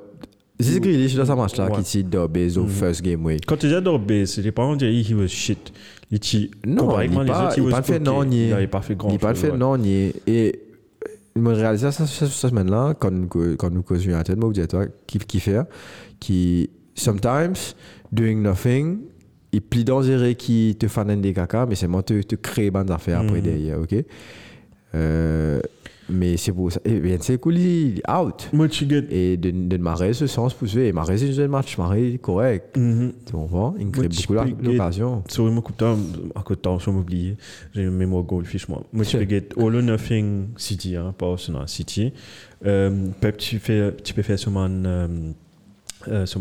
[0.61, 1.77] C'est Grealish dans ce match-là Ouais.
[1.79, 3.47] qui s'est dobé au first game week.
[3.47, 5.73] Quand tu dis Dorbe, c'était pas on dirait he was shit.
[6.11, 9.11] Il t'y- Non, il pas- il pas fait non, ni- Il n'avait pas fait grand
[9.11, 10.13] Il pas fait, non, ni.
[10.27, 10.61] Et
[11.37, 14.67] il m'a réalisé ça cette semaine-là, quand, nous- quand nous causions à tête, moi, vous
[14.67, 15.61] toi, qui, qui fait,
[16.19, 17.55] qui, sometimes,
[18.11, 18.99] doing nothing,
[19.53, 22.91] il plie les qui te fait des caca, mais c'est moi te, te créer bonnes
[22.91, 23.43] affaires après Mhm.
[23.45, 23.95] derrière, ok?
[24.95, 25.61] Euh,
[26.09, 26.81] mais c'est pour ça.
[26.85, 28.49] Et bien, c'est cool, il est out.
[28.71, 28.87] Tu.
[29.11, 30.81] Et de, de Marais, ce sens poussé.
[30.87, 32.77] Et Marais, c'est un match, Marais, correct.
[32.77, 33.13] Mhm.
[33.27, 33.75] Tu comprends?
[33.79, 35.23] Il crée tu beaucoup get- l'occasion.
[35.29, 35.99] Sorry, moi, coupe temps,
[36.35, 37.37] à côté de temps, je m'oublier.
[37.75, 38.83] J'ai une mémoire goldfish, moi.
[38.93, 42.13] Moi, tu peux get all or nothing City, hein, pas Arsenal City.
[42.67, 45.09] Euh, Pep, tu, fais, tu peux faire sur mon, euh,
[46.09, 46.41] euh, sur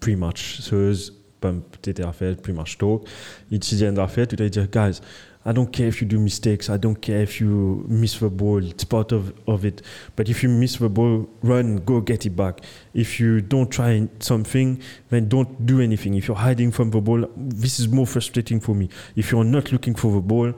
[0.00, 0.60] pre-match.
[0.60, 0.92] So,
[1.40, 3.02] peut-être à faire pre-match talk.
[3.50, 5.00] Il te dit faire, tu dois dire, guys,
[5.44, 6.68] I don't care if you do mistakes.
[6.68, 8.62] I don't care if you miss the ball.
[8.62, 9.80] It's part of, of it.
[10.14, 12.60] But if you miss the ball, run, go get it back.
[12.92, 16.14] If you don't try something, then don't do anything.
[16.14, 18.90] If you're hiding from the ball, this is more frustrating for me.
[19.16, 20.52] If you're not looking for the ball,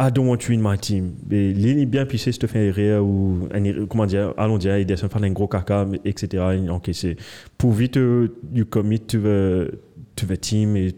[0.00, 1.16] I don't want you in my team.
[1.28, 3.48] Mais l'île est bien pissé, fais erreur ou
[3.88, 6.54] comment dire, allons dire, il descend faire un gros caca, etc.
[6.56, 7.16] il encaissé.
[7.56, 9.72] Pour vite, euh, you commit to the,
[10.14, 10.94] to the team et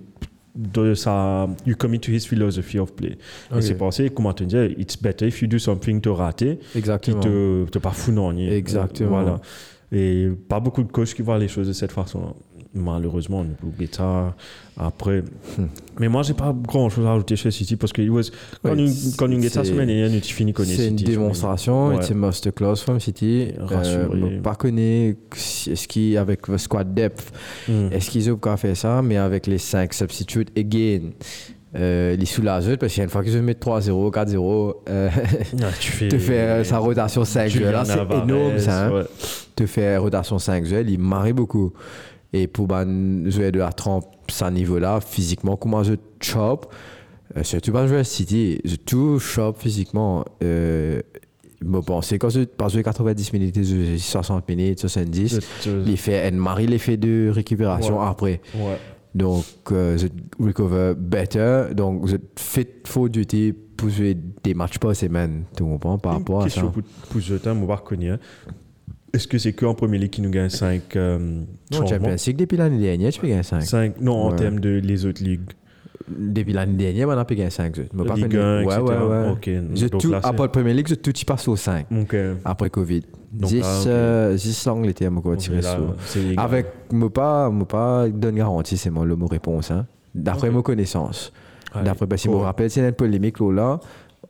[0.54, 3.18] de sa, you commit to his philosophy of play.
[3.50, 3.58] Ok.
[3.58, 6.78] Et c'est pensé, comment te dire, it's better if you do something to rater, qui
[6.78, 7.20] Exactement.
[7.20, 9.10] te, te pas fou non Exactement.
[9.10, 9.40] Voilà.
[9.92, 12.32] Et pas beaucoup de coachs qui voient les choses de cette façon-là.
[12.72, 14.34] Malheureusement, on peut oublier ça
[14.76, 15.24] après.
[15.98, 18.30] Mais moi, j'ai pas grand chose à ajouter chez City parce que was,
[18.62, 21.96] quand Ouais, une, quand une guetta et une, tu finis connaître C'est une démonstration, Ouais.
[22.02, 23.48] c'est masterclass from City.
[23.58, 25.16] Euh, pas connaît
[25.66, 27.32] est-ce qu'ils avec le squad depth,
[27.68, 27.88] Mm.
[27.92, 31.10] est-ce qu'ils ont faire ça, mais avec les 5 substitutes again.
[31.76, 35.08] Euh, les soulagent parce qu'il y a une fois qu'ils se mettent 3-0, 4-0, euh,
[35.62, 38.86] Ah, tu fais, te faire sa rotation 5 Julian là, c'est énorme ça.
[38.86, 38.90] hein.
[38.92, 39.02] ouais.
[39.54, 41.72] Te faire rotation 5 il marie beaucoup.
[42.32, 46.72] Et pour ben, jouer de la trempe à ce niveau-là, physiquement, comment je chop,
[47.36, 50.24] euh, surtout pas jouer à City, je tout chop physiquement.
[50.42, 51.00] Euh,
[51.62, 53.62] me penser quand je pas jouer 90 minutes, je
[53.92, 58.06] joue 60 minutes, 70, Je- il fait un marie l'effet de récupération Ouais.
[58.06, 58.40] après.
[58.54, 58.78] Ouais.
[59.14, 60.06] Donc, euh, je
[60.42, 61.64] recover better.
[61.74, 65.44] Donc, je fit for duty pour jouer des matchs par semaine.
[65.56, 66.72] Tu comprends par Une rapport à question ça?
[66.72, 68.22] pour, pour ce temps, on va reconnaître.
[69.12, 71.18] Est-ce que c'est qu'en Premier League qui nous gagne 5 euh,
[71.72, 73.62] Non, Champions League, depuis l'année dernière, tu peux gagner 5.
[73.62, 74.36] Cinq- Non, en Ouais.
[74.36, 75.50] termes de les autres ligues.
[76.08, 77.74] Depuis l'année dernière, on a pu gagner 5.
[77.76, 78.38] Je me pas Ligue connu.
[78.40, 78.82] 1, Ouais, etc.
[78.82, 79.30] ouais, ouais.
[79.30, 81.86] Ok, Je donc tout, là, après le Premier League, je tout y passe au 5.
[81.90, 83.02] Donc, euh, Après Covid.
[83.32, 83.86] Donc, 10 ah, ok.
[83.86, 85.94] euh, 10 l'Angleterre, moi, quoi, Donc, tirer sur.
[86.36, 89.86] Avec, moi pas, moi pas donne garantie, c'est moi le mot réponse, hein.
[90.14, 91.32] D'après mes connaissances.
[91.84, 93.80] D'après, parce que je me rappelle, c'est une polémique là, là,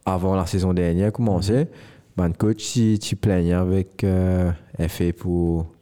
[0.04, 1.68] avant la saison dernière commençait.
[2.16, 4.04] Ben, coach, si tu plaignais avec
[4.80, 5.72] euh, FA pour,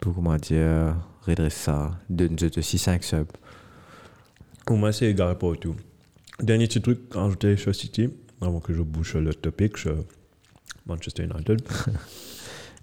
[0.00, 0.94] pour, comment dire,
[1.26, 3.26] redresser ça, de nous autres aussi 5 subs.
[4.66, 5.74] Pour moi, c'est égal pour tout.
[6.40, 9.96] Dernier petit truc à ajouter sur City, avant que je bouche le topic sur
[10.86, 11.62] Manchester United.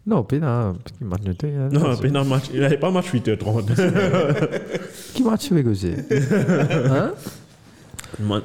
[0.03, 1.53] Non, puis non, qui match noté.
[1.55, 3.75] hein, Non, le match, il n'y avait pas match 8h30.
[5.13, 5.93] Qui match tu veux causer
[6.89, 7.13] Hein?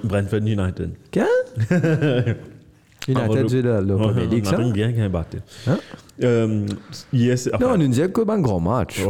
[0.04, 0.90] Brentford United.
[3.08, 5.38] United Premier League, On ça a bien qu'un battu.
[5.68, 5.76] Hein?
[6.24, 6.66] Euh,
[7.12, 9.00] yes, Non, on enfin, nous disait que c'est un grand match.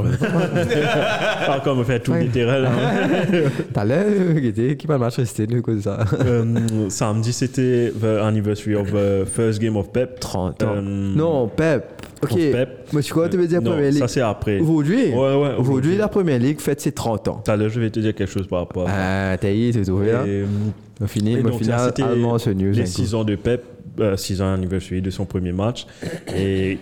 [1.46, 2.24] pas comme faire tout Ouais.
[2.24, 2.66] littéral.
[2.66, 2.70] hein.
[3.72, 4.04] T'as l'air,
[4.40, 6.00] qui était- qui va le match resté, nous, comme ça.
[6.24, 6.44] Euh,
[6.88, 10.18] samedi, c'était the anniversary of the first game of Pep.
[10.20, 10.74] 30 ans.
[10.76, 11.84] Euh, Non, Pep.
[12.22, 12.34] Ok.
[12.34, 12.68] Pep.
[12.92, 14.00] Moi, je crois que tu veux dire Non, Premier League?
[14.00, 14.58] ça c'est après.
[14.58, 17.42] Aujourd'hui, Ouais, ouais, aujourd'hui, la Première Ligue fête ses 30 ans.
[17.44, 19.70] Tout à l'heure, je vais te dire quelque chose par rapport à Ah, t'as eu,
[19.70, 20.46] t'as trouvé là Et, euh,
[21.00, 22.72] On finit, on finit ça, c'était allemand ce news.
[22.72, 22.88] les un coup.
[22.90, 23.62] 6 ans de Pep,
[24.16, 25.86] 6 ans anniversary de son premier match.
[26.34, 26.78] Et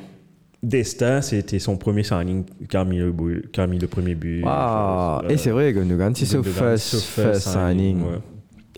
[0.62, 4.14] Destin, c'était son premier signing qui a mis le, but- qui a mis le premier
[4.14, 4.42] but.
[4.46, 8.00] Ah, Euh, et c'est vrai, Gundogan, c'est son first, first signing.
[8.02, 8.18] ouais.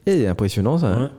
[0.06, 0.88] Et impressionnant ça.
[0.88, 1.10] hein.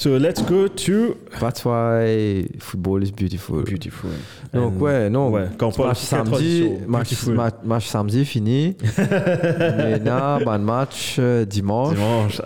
[0.00, 3.62] So let's go to That's why football is beautiful.
[3.64, 4.08] Beautiful.
[4.54, 5.28] Donc And- ouais, non.
[5.30, 7.34] Ouais, quand on parle match de samedi, match, beautiful.
[7.34, 8.76] ma- match samedi fini.
[8.96, 11.96] Maintenant, bon match euh, dimanche.
[11.96, 12.40] Dimanche.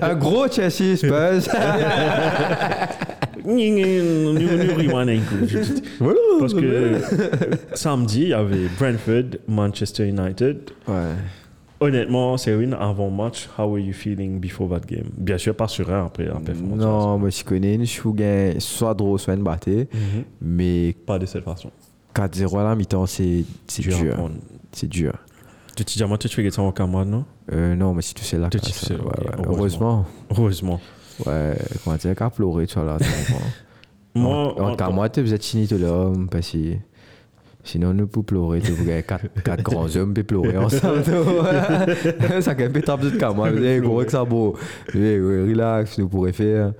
[0.00, 1.48] Un gros Chelsea Spurs.
[6.40, 7.00] Parce que
[7.74, 10.70] samedi, il y avait Brentford, Manchester United.
[10.88, 10.94] ouais.
[11.80, 15.10] Honnêtement, Céline, avant match, how were you feeling before that game?
[15.16, 16.78] Bien sûr, pas serein après la performance.
[16.78, 19.88] Non, moi je connais chou gain soit drôle, soit une battée.
[19.92, 20.24] Mhm.
[20.40, 21.70] Mais Pas de cette façon.
[22.14, 23.44] 4-0 à la mi-temps, c'est
[23.78, 24.28] dur.
[24.72, 25.12] C'est dur.
[25.76, 27.24] Tu te dis, moi, tu fais ça en camarade, non?
[27.52, 29.00] Euh, non, mais si tu sais là, Tu sais, ouais,
[29.46, 30.04] heureusement.
[30.30, 30.80] heureusement.
[31.24, 32.98] Ouais, comment dire, qu'à pleurer, tu vois là.
[34.14, 36.74] Moi, en, moi, tu faisais fini tout l'homme, parce que
[37.64, 41.04] sinon, nous pour pleurer, tu vois, quatre, quatre grands hommes pour pleurer ensemble.
[42.42, 43.58] ça quand même péter un peu de camarade.
[43.62, 44.56] Eh, gros, que ça beau.
[44.94, 46.72] Relax, nous pourrions faire.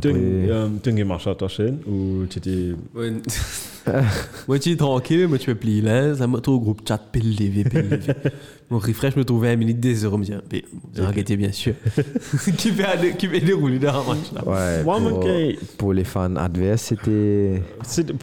[0.00, 0.20] Tu Après,
[0.52, 2.72] as une marche à ta chaîne ou tu étais.
[4.48, 6.14] Moi, tu es tranquille, moi, tu fais plier là.
[6.14, 7.64] Ça m'a au groupe chat, pile levé.
[8.70, 11.74] Mon refresh me trouve 20 minutes, des heures, me dit, mais vous inquiétez bien sûr.
[12.56, 14.42] qui fait qui fait dérouler dans un match là.
[14.48, 15.28] ouais, pour, ok.
[15.76, 17.62] pour les fans adverses, c'était.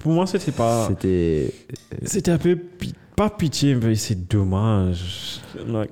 [0.02, 0.88] Pour moi, c'était pas.
[0.88, 1.54] C'était.
[2.06, 2.56] C'était un peu.
[2.56, 5.42] pi- Pas pitié, mais c'est dommage.
[5.68, 5.92] Like,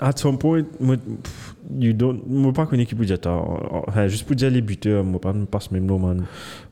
[0.00, 2.20] at some point, moi, pff, you don't.
[2.26, 3.18] Moi, pas qu'une équipe budget.
[3.26, 6.24] Enfin, juste pour dire les buteurs, moi, pas pas ce même nom, man.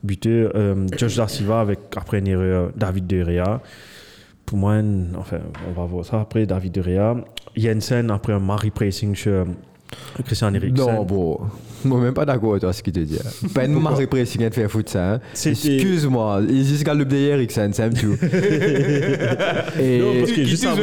[0.03, 3.61] Buteur, euh, Josh Da Silva avec, après une erreur, David De Gea.
[4.45, 4.75] Pour moi,
[5.17, 7.15] enfin, on va voir ça après, David De Gea.
[7.55, 9.45] Jensen, après un Marie Pressing sur euh,
[10.25, 10.85] Christian Eriksen.
[10.85, 11.39] Non, bon.
[11.85, 13.19] Moi, même pas d'accord avec toi, ce que tu dis.
[13.53, 15.13] Pas une marée précise de faire foot ça.
[15.15, 15.19] hein.
[15.33, 18.15] Excuse-moi, il juste le derrière, Ericsson, c'est un tout.
[19.79, 19.99] Et.
[19.99, 20.81] Non, parce que Qui juste avant-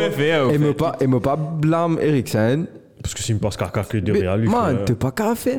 [0.51, 0.75] Et me fait?
[0.75, 2.67] pas, et me pas blâme Ericsson.
[3.05, 5.59] Parce que c'est une passe caca que De Mais, Gea lui man, t'es pas faire.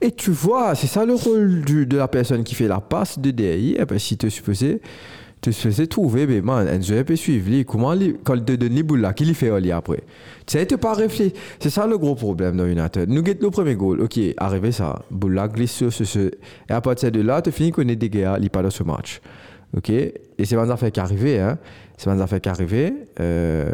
[0.00, 3.18] Et tu vois, c'est ça le rôle du- de la personne qui fait la passe
[3.18, 3.86] de derrière.
[3.86, 4.80] Parce que si tu es supposé,
[5.42, 7.64] tu supposé trouver, mais man, Enzo peut suivre lui.
[7.66, 9.98] Comment lui, quand il te donne les boules là, qu'il fait aller après?
[10.46, 11.32] Tu sais, tu pas réfléchir.
[11.60, 13.10] C'est ça le gros problème dans United.
[13.10, 14.00] Nous guettons le premier goal.
[14.00, 15.02] Ok, arrivé ça.
[15.10, 16.30] Boule là, glisse sur ce, ce.
[16.68, 18.82] Et à partir de là, tu finis qu'on est dégâts, il n'est pas dans ce
[18.82, 19.20] match.
[19.76, 19.90] Ok?
[19.90, 21.58] Et c'est une affaire qui est hein.
[21.98, 22.94] C'est une affaire qui est.
[23.20, 23.70] Euh,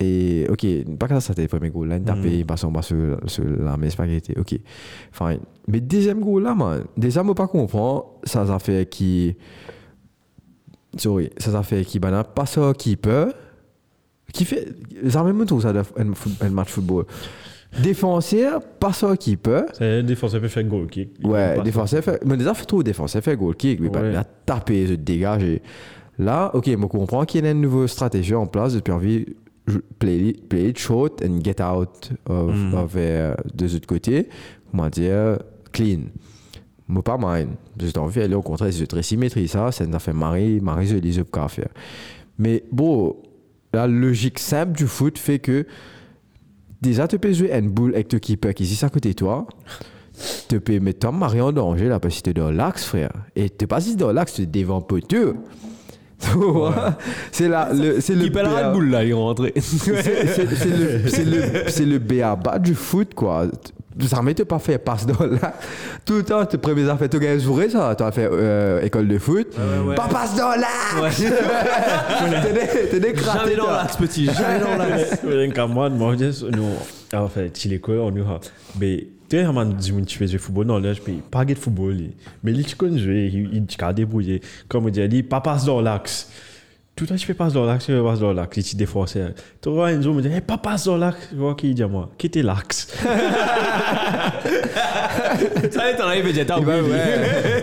[0.00, 1.88] et ok, pas que ça, c'était le premier goal.
[1.88, 4.32] Là, il tapait, il passe en bas sur, sur la mais spaghetti.
[4.38, 4.58] Ok,
[5.12, 5.40] fine.
[5.68, 9.36] Mais deuxième goal là, man, déjà, moi, pas comprendre, ça, ça fait qui.
[10.96, 13.32] Sorry, ça, ça fait qui, ben, pas ça qui peut.
[14.32, 14.68] Qui fait.
[15.08, 17.04] Ça même tout ça, un, foot- un match football.
[17.82, 19.64] Défenseur, pas ça qui peut.
[19.74, 21.10] C'est un défenseur peut faire goal kick.
[21.22, 22.24] Ouais, défenseur fait.
[22.24, 23.78] Mais déjà, fait trop défenseur fait goal kick.
[23.80, 23.92] Mais Ouais.
[23.92, 25.62] pas il a tapé, se dégager.
[26.18, 29.26] Là, ok, je comprends qu'il y a une nouvelle stratégie en place depuis envie
[29.98, 32.74] play, it- play it short and get out of, Mhm.
[32.74, 34.28] of, euh, de l'autre côté.
[34.70, 35.38] Comment dire,
[35.72, 36.00] clean.
[36.88, 37.50] Moi, pas mine.
[37.78, 39.70] J'ai envie d'aller au contraire, c'est très symétrie, ça.
[39.72, 41.68] Ça nous a fait marrer, marrer, je les qu'à faire.
[42.38, 43.16] Mais bon,
[43.72, 45.66] la logique simple du foot fait que
[46.82, 49.46] déjà, tu peux jouer une boule avec ton keeper qui est à côté de toi.
[50.48, 53.12] Tu peux mettre ton mari en danger là parce que tu es dans l'axe, frère.
[53.36, 55.34] Et tu pas juste dans l'axe, tu es devant poteau.
[56.20, 56.96] Tu vois?
[57.32, 59.52] C'est la- le, c'est le Qui pèlera BA le boule là, il est rentré.
[59.56, 63.46] c'est le, c'est le, c'est le béaba du foot, quoi.
[64.06, 65.54] ça m'était pas fait passe dans là.
[66.04, 69.08] Tout le temps, tes premiers affaires, tu as joué ça, tu as fait euh, école
[69.08, 69.48] de foot.
[69.86, 69.94] ouais.
[69.94, 70.68] Pas passe dans là
[72.42, 74.26] T'es des- T'es des Jamais dans l'axe, petit.
[74.26, 75.18] Jamais dans l'axe.
[75.24, 76.68] Een kamerad, maar dus, nou,
[77.16, 78.38] en fait, si l'école, on nous a,
[78.78, 81.54] mais, tu sais, man, dit, tu fais du football, non, là, je peux pas de
[81.54, 82.10] football, lui.
[82.42, 85.40] mais lui, tu connais jouer, il, il, tu as débrouillé, comme on dit, il pas
[85.40, 86.32] dans l'axe.
[86.96, 88.74] Tout le temps, je fais passe dans l'axe, je fais passe dans l'axe, il t'y
[88.74, 89.16] défonce.
[89.62, 91.82] Tu vois, un jour, me dit, hey, pas passe dans l'axe, je vois qui dit
[91.82, 91.88] à
[95.38, 95.44] qui.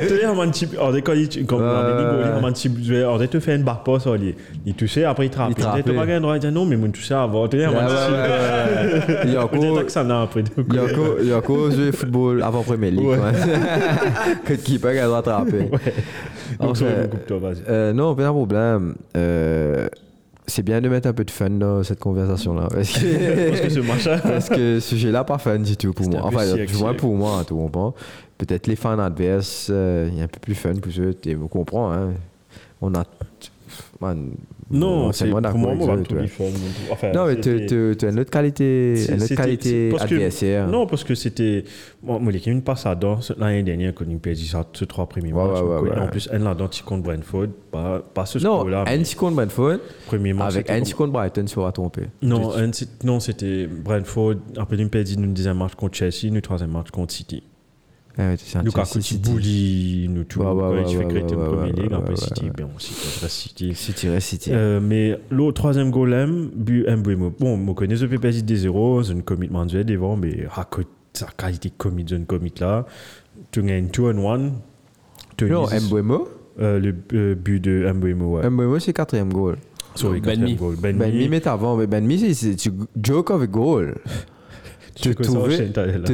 [0.08, 2.04] Tu sais, un petit, on dit, quand il, comme, Ouais, on dit,
[2.44, 2.48] ouais.
[2.48, 2.72] un petit,
[3.06, 5.50] on dit, tu fais une barre pas, ça, il, il touchait, après, il trappe.
[5.50, 6.08] Il trappe, Tu sais, tu pas ouais.
[6.08, 7.84] gagné droit, il dit, non, mais moi, tu sais, avant, tu sais, un Ouais, ouais,
[7.86, 9.18] petit, ouais.
[9.26, 11.16] Il y a on dit, encore- que ça n'a après, donc, il y a encore-
[11.22, 13.06] il y a encore joué football avant Premier League.
[13.06, 13.18] Ouais.
[13.18, 13.32] ouais.
[14.46, 15.70] Que le keeper a rattrapé.
[16.60, 16.86] donc, ça,
[17.30, 17.58] vas-y.
[17.70, 18.96] Euh, non, pas de problème.
[19.16, 19.88] Euh,
[20.48, 22.68] c'est bien de mettre un peu de fun dans cette conversation-là.
[22.74, 24.20] Parce que, Parce que ce machin.
[24.20, 26.22] parce que ce sujet-là, pas fun du tout pour moi.
[26.24, 27.94] Enfin, du moins pour moi, tout comprends.
[28.38, 31.14] Peut-être les fans adverses, euh, il y a un peu plus fun pour eux.
[31.22, 32.14] Tu comprends, hein.
[32.82, 33.04] On a.
[34.00, 34.32] Man,
[34.70, 36.16] Non, c'est c'est pour moi, moi, tout.
[36.92, 37.50] Enfin, Non, mais tu
[38.06, 40.70] as une autre qualité, une autre qualité parce que-.
[40.70, 41.64] Non, parce que c'était.
[42.04, 45.32] Moi, moi, l'équipe passe à dans l'année dernière, quand il perdit ça, ces trois premiers
[45.34, 45.62] Ouais, matchs.
[45.62, 45.98] ouais, ouais.
[46.00, 47.48] En plus, un là-dedans, tu contre Brentford.
[47.72, 48.84] Pas, pas ce Non, score-là.
[48.86, 49.78] mais Annecy contre Brentford,
[50.08, 50.54] Premier match.
[50.54, 52.02] avec Annecy contre Brighton, tromper.
[52.20, 52.72] comme- Non, un,
[53.04, 54.36] non, c'était Brentford.
[54.58, 57.44] Après, il perdit nous deuxième match contre Chelsea, nous troisième match contre City.
[58.20, 59.20] Ah ouais, c'est un City.
[59.32, 60.40] bully, nous tout.
[60.40, 62.10] Ouais, ouais, Ouais, ouais, Tu fais ouais, créer ouais, une ouais, première ouais, ligue, après
[62.10, 62.52] ouais, City, ouais.
[62.56, 63.76] bien aussi, contre City.
[63.76, 64.50] City reste City.
[64.54, 67.34] Euh, mais le troisième golem, but Mbouemo.
[67.40, 70.90] Bon, je connais le PPS des 0, c'est une commit manuel devant, mais à côté
[71.14, 72.86] sa qualité commit, une commit là,
[73.52, 74.52] tu gagnes 2 on 1.
[75.48, 76.28] Non, Mbouemo.
[76.60, 78.50] Euh, le euh, but de Mbouemo, ouais.
[78.50, 79.58] Mbouemo, c'est quatrième goal.
[79.94, 80.56] Sorry, Ben quatrième Mi.
[80.56, 80.76] goal.
[80.82, 81.20] Ben, Ben Mi.
[81.20, 82.72] Mi met avant, mais Ben Mi, c'est-
[83.04, 83.96] joke avec goal.
[85.02, 85.16] Tu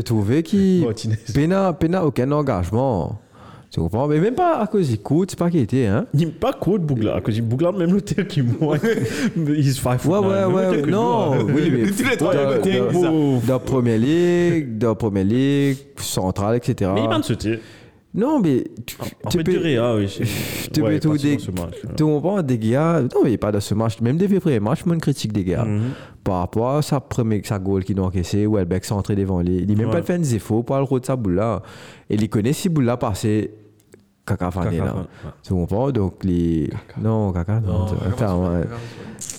[0.03, 1.15] te qu'il Martinez.
[1.33, 3.19] pena pena aucun engagement.
[3.71, 4.07] Tu comprends?
[4.07, 6.05] Mais même pas à cause du coup, c'est pas qui était, hein?
[6.13, 8.77] Il pas court Bougla, parce que Bougla, même le tir qui moi,
[9.35, 10.81] he's 5 Ouais, ouais, ouais.
[10.83, 11.85] Non, oui, mais.
[12.19, 16.91] Dans- il Première Ligue, dans Première Ligue, centrale, etc.
[16.93, 17.59] Mais il m'a sauté.
[18.15, 18.63] Non, mais.
[18.85, 18.95] tu-
[19.25, 20.05] En tu fait, peux- Réa, oui.
[20.71, 21.89] tu peux Ouais, tout ce match, ouais.
[21.97, 22.41] Tu comprends?
[22.43, 23.01] Des gars.
[23.01, 23.99] Non, mais pas dans ce match.
[24.01, 25.65] Même des premiers matchs, moi, une critique des gars.
[25.65, 25.81] Mhm.
[26.23, 29.57] par rapport à sa première sa goal qu'il a encaissé où Elbeck centré devant lui
[29.57, 29.91] il n'a même Ouais.
[29.99, 31.61] pas fait des efforts pour le route de sa boule là
[32.09, 33.51] et il connaît si boule là passer
[34.25, 34.95] caca fané là
[35.43, 35.91] tu comprends?
[35.91, 36.69] Donc les
[37.01, 37.85] non caca non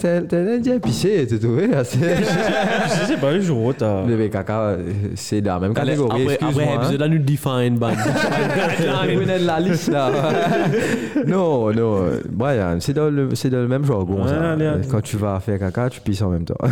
[0.01, 4.03] t'as t'as déjà pissé tu trouvé assez Je sais pas, le jour où t'as.
[4.05, 4.77] mais caca
[5.15, 6.77] c'est dans la même catégorie Après, après, hein.
[6.77, 7.93] épisode là, nous define, ban.
[7.95, 10.11] On est la liste là.
[11.27, 14.23] non, non, Brian, c'est dans le, c'est dans le même jargon.
[14.23, 14.53] Ouais, ça.
[14.53, 14.87] allez, allez.
[14.87, 16.57] Quand tu vas faire caca, tu pisses en même temps.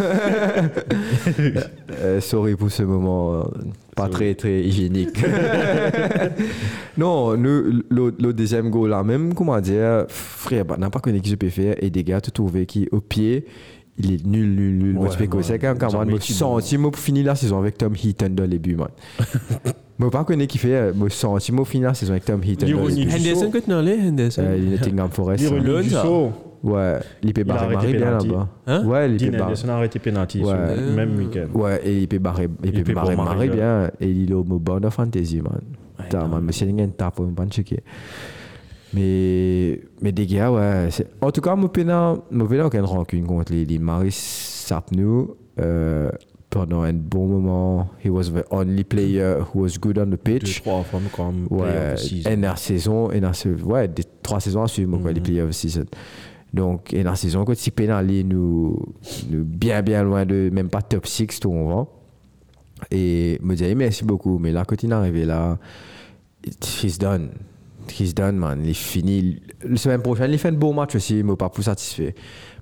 [2.01, 3.43] Euh, sorry pour ce moment, euh,
[3.95, 5.19] pas très très hygiénique.
[6.97, 11.21] non, nous, l'autre l'autre deuxième goal là, même comment dire, frère, bah, n'a pas connu
[11.21, 13.47] qui je peux faire et des gars, tu trouves qui au pied.
[13.99, 14.95] Il est nul, nul, nul.
[14.95, 15.43] Moi, que ouais.
[15.43, 18.59] c'est quand même, mis senti, moi, pour finir la saison avec Tom Heaton dans les
[18.59, 18.89] buts, man.
[19.99, 22.67] Moi, pas connais qui fait, moi, senti, moi, finir la saison avec Tom Heaton.
[22.67, 23.13] dans les L'ironie buts.
[23.13, 24.45] du Henderson, que tu n'as allé, Henderson.
[24.57, 25.45] Il est Nottingham Forest.
[25.45, 26.33] L'ironie Lone, du saut.
[26.63, 26.99] Ouais,
[27.45, 28.49] barrer arrêté Marie bien là-bas.
[28.67, 30.47] Hein Ouais, il a arrêté penalty Ouais.
[30.47, 31.49] sur le même week-end.
[31.59, 33.91] Ouais, et il peut barrer, il Il peut peut barrer bon Marie Marie, bien.
[34.01, 35.61] Et il est au bon de fantasy, man.
[35.99, 37.81] Putain, man, monsieur Ningen tape, on va pas checker.
[38.95, 40.89] Mais, mais des gars, ouais.
[40.91, 45.35] c'est- En tout cas, moi, pénal, moi, pénal, aucune rancune contre les, les Maris Sapnou.
[45.61, 46.11] Euh,
[46.51, 50.17] pendant un bon moment, he was the only player who was good on the Deux,
[50.19, 50.61] pitch.
[50.63, 52.31] trois fois, comme player Ouais, of the season.
[52.57, 53.11] saison,
[53.65, 55.85] ouais, des trois saisons à suivre, moi, quoi, les playoffs of season.
[56.53, 58.79] Donc, et dans la saison, quand il pénalise, nous,
[59.31, 61.87] nous bien, bien loin de, même pas top 6, tout on va.
[62.91, 65.59] Et me dit, merci beaucoup, mais là, quand il est arrivé là,
[66.83, 67.31] he's done.
[67.99, 68.61] He's done, man.
[68.63, 69.41] Il est fini.
[69.65, 72.15] La semaine prochaine, il fait un beau match aussi, mais pas plus satisfait.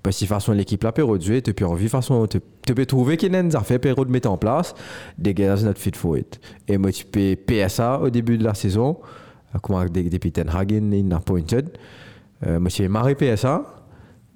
[0.02, 3.16] Parce que de façon, l'équipe là peut réduire, tu peux envie, façon, tu peux trouver
[3.16, 4.74] qu'il y a des affaires pour de mettre en place,
[5.18, 6.40] des gars, not fit for it.
[6.68, 8.98] Et moi, tu peux PSA au début de la saison,
[9.62, 11.70] comment depuis Ten Hagen, in appointed.
[12.46, 13.79] Euh, moi, je marrer PSA,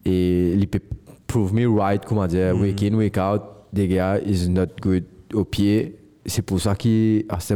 [0.05, 0.81] et il peut
[1.27, 5.45] prove me right, comment dire, week in, week out, des gars, is not good au
[5.45, 5.97] pied.
[6.27, 6.75] C'est pour ça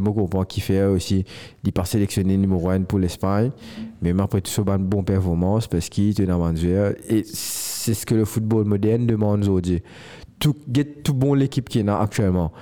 [0.01, 1.25] moment qu'on qu'il fait aussi,
[1.65, 3.51] il pas sélectionné numéro 1 pour l'Espagne.
[4.03, 6.93] Mais après tout ça, une bonne performance parce qu'il est un manager.
[7.09, 9.81] Et c'est ce que le football moderne demande aujourd'hui.
[10.39, 12.53] Tout, get tout bon l'équipe qu'il y a actuellement.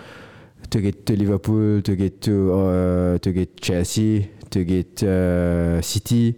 [0.71, 2.11] Tu get to Liverpool, tu get
[3.35, 6.37] get Chelsea, tu get euh, City.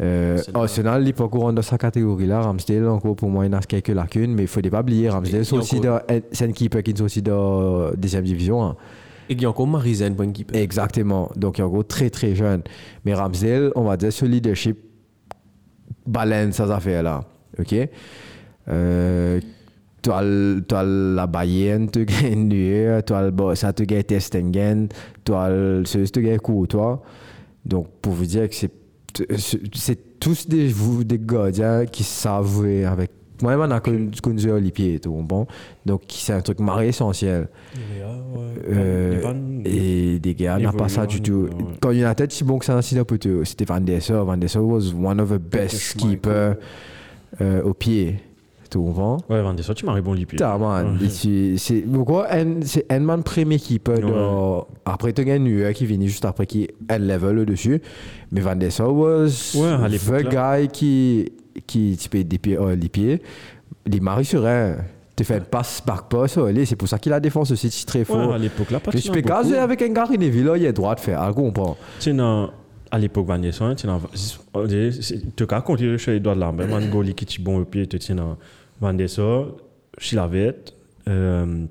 [0.00, 2.40] Euh, Arsenal, il n'est pas courant dans sa catégorie-là.
[2.40, 5.08] Ramsdale, encore pour moi, il a quelques lacunes, mais il ne faut pas oublier.
[5.08, 6.00] Ramsdale, c'est aussi dans-
[6.32, 8.64] c'est une équipe qui est aussi dans la deuxième division.
[8.64, 8.76] hein.
[9.28, 10.60] Et qu'il y a encore Marizen pour une keeper.
[10.60, 11.30] Exactement.
[11.36, 12.62] Donc, il est encore très, très jeune.
[13.04, 14.78] Mais Ramsdale, on va dire, ce leadership
[16.06, 17.24] balance ces affaires-là.
[17.58, 17.74] OK?
[18.68, 19.40] Euh,
[20.02, 24.02] tu as, le- tu as la Bayern, tu as Nuer, tu as Barça, tu as
[24.02, 24.88] Testingen,
[25.24, 25.48] tu as
[25.84, 27.02] ce- tu as Courtois.
[27.64, 28.70] Donc, pour vous dire que c'est
[29.38, 33.10] c'est tous des, vous- des gardiens qui savent jouer avec.
[33.42, 35.46] Moi, on a connu jouer les pieds, tout bon.
[35.84, 37.48] Donc, c'est un truc marré essentiel.
[38.68, 39.20] Euh,
[39.64, 41.46] et des gars, n'a pas ça du tout.
[41.48, 41.76] Évoluant, ouais.
[41.80, 43.44] Quand United, si bon que ça, c'est plutôt.
[43.44, 44.24] C'était Van der Sar.
[44.24, 46.54] Van der Sar was one of the best keepers
[47.40, 48.16] euh, au pied.
[48.78, 49.18] Comprends?
[49.28, 50.36] Ouais, Van der Sar, tu m'as bon pieds.
[50.36, 50.98] Putain, man.
[51.08, 51.56] C'est-
[51.92, 53.58] pourquoi un- c'est un man premier
[53.98, 54.62] de- Ouais.
[54.84, 57.80] Après, tu as Nuer qui vient juste après qui un level au-dessus.
[58.32, 59.92] Mais Van der Sar was Ouais, à the
[60.28, 61.32] guy qui,
[61.66, 63.22] qui tu peux des pieds, euh, les pieds.
[63.86, 64.76] Les maris sur un.
[65.16, 66.08] Tu fais une passe par
[66.46, 68.30] allez, C'est pour ça qu'il a défense aussi c'est très fort.
[68.30, 70.64] Ouais, à l'époque là, pas Je peux caser avec un gars qui est là, il
[70.64, 71.20] a le droit de faire.
[71.22, 71.76] Ah, comprends.
[72.00, 72.12] Tu
[72.90, 73.86] à l'époque, Van der Sar, tu
[75.36, 77.98] te cas quand tu es Edouard Lambert, man goli qui est bon au pied, tu
[77.98, 78.36] tiens
[78.84, 79.46] Van der Sar,
[79.98, 80.74] Chilavette,
[81.08, 81.66] euh,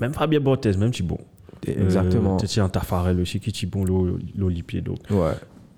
[0.00, 1.18] même Fabien Bortez, même tu bon.
[1.66, 2.36] Exactement.
[2.36, 4.98] Euh, Tu tiens Tafarel aussi qui est bon l'eau les pieds donc.
[5.10, 5.32] Ouais.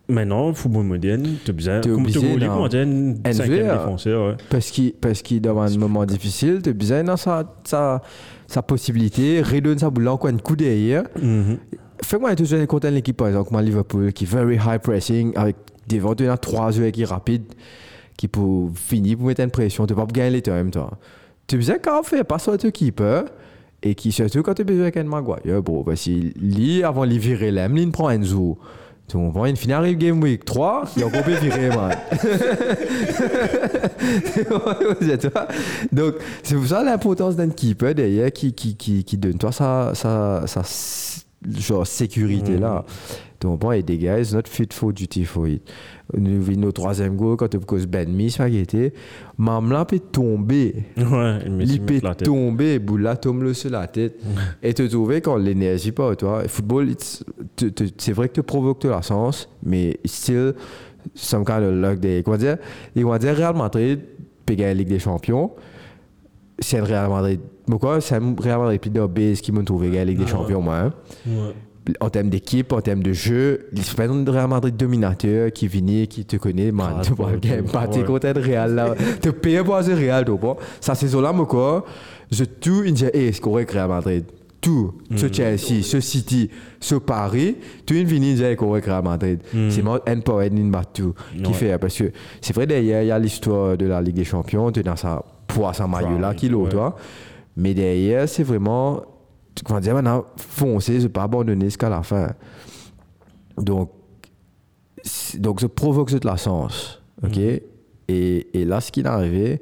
[0.09, 2.61] Maintenant, football moderne, tu as besoin, as non.
[2.61, 4.37] moderne, cinquième défenseur, ouais.
[4.49, 8.03] Parce qu'il parce dans un moment difficile, tu as besoin dans sa, sa,
[8.47, 11.03] sa possibilité, redonne sa boule encore un coup derrière.
[11.21, 11.59] Mhm.
[12.05, 15.57] Fais-moi un toujours contre une équipe, par exemple, Liverpool, qui est very high pressing, avec
[15.89, 17.53] devant tu as trois joueurs qui sont rapides,
[18.17, 20.91] qui pour finir pour mettre une pression, tu pas gagner les temps en même temps.
[21.47, 23.25] Tu besoin quand faire pas sur ton keeper,
[23.83, 27.07] et qui surtout quand tu as besoin avec un Maguire, bro, parce qu'il lit avant
[27.07, 28.59] de virer l'aime, il prend un zoo.
[29.09, 29.47] Tu comprends?
[29.47, 31.97] Il finit arrive game week 3, il a encore viré, man.
[35.93, 39.93] Donc, c'est pour ça l'importance d'un keeper derrière qui, qui, qui, qui donne toi sa,
[39.95, 40.63] sa, sa
[41.59, 42.85] genre sécurité là.
[43.39, 43.73] Tu comprends?
[43.73, 45.63] Et des gars, it's not fit for duty for it.
[46.17, 48.95] Nous venons au troisième goal quand tu cause Ben Mi, ça qui était.
[49.37, 50.85] Mamla peut tomber.
[50.97, 54.19] Ouais, il peut tomber, boula tombe le sur la tête.
[54.63, 56.45] et te trouver quand l'énergie pas, toi.
[56.49, 56.95] Football,
[57.57, 60.55] te- te- c'est vrai que tu provoques de la sens, mais still,
[61.15, 62.23] some kind of luck des.
[62.25, 62.57] Comment dire?
[62.97, 63.37] Et on va dire?
[63.37, 64.01] Real Madrid,
[64.49, 65.51] la Ligue des Champions.
[66.59, 67.41] C'est Real Madrid.
[67.67, 68.01] Pourquoi?
[68.01, 70.77] C'est un Real Madrid plus de base qui m'a trouvé la Ligue des Champions, moi.
[70.77, 70.93] hein.
[72.01, 76.07] En termes d'équipe, en termes de jeu, se fait un Real Madrid dominateur qui vient,
[76.07, 76.95] qui te connaît, man.
[76.99, 77.31] Ah, Tu vois,
[77.73, 78.95] pas t'es content de Real là.
[79.23, 80.57] Tu payes pour ce Real, tu vois.
[80.81, 81.85] Ça, c'est là, moi.
[82.31, 84.25] Je tout, il dit, hey, c'est correct, Real Madrid.
[84.61, 84.95] Tout.
[85.15, 86.51] Ce Chelsea, ce City,
[86.81, 89.41] ce Paris, tout une vini, il dit, c'est correct, Real Madrid.
[89.71, 90.51] C'est moi, un power,
[90.93, 91.79] tout qui fait.
[91.79, 94.83] Parce que c'est vrai, il y a l'histoire de la Ligue des Champions, tu es
[94.83, 95.23] dans sa
[95.57, 96.69] poids, sa maillot là, ouais.
[96.69, 96.97] toi.
[97.57, 99.03] Mais derrière, c'est vraiment,
[99.65, 102.33] comment dire, maintenant, foncer, je pas abandonner jusqu'à la fin.
[103.57, 103.91] Donc,
[105.39, 107.01] donc ça provoque cette sens.
[107.23, 107.37] OK?
[107.37, 107.61] Mhm.
[108.09, 109.61] Et, et là, ce qui est arrivé,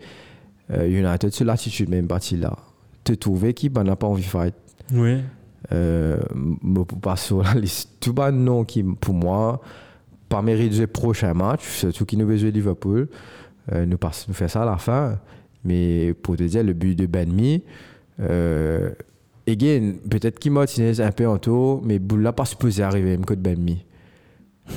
[0.71, 2.57] euh, United, sur l'attitude même partie là.
[3.05, 4.55] Te trouver qui n'a pas envie de fight.
[4.93, 5.21] Ouais.
[5.73, 6.19] Euh,
[7.01, 7.91] pas sur la liste.
[8.01, 9.61] Tout bas non qui, pour moi,
[10.29, 13.09] pas mérite le prochain match, surtout qui nous veut jouer Liverpool.
[13.73, 15.19] Euh, nous, passe, nous fait ça à la fin.
[15.65, 17.63] Mais pour te dire, le but de Benmi,
[18.21, 18.91] euh,
[19.49, 23.35] again, peut-être qu'il Martinez un peu en tour, mais Boula pas supposé arriver, même que
[23.35, 23.85] de Benmi.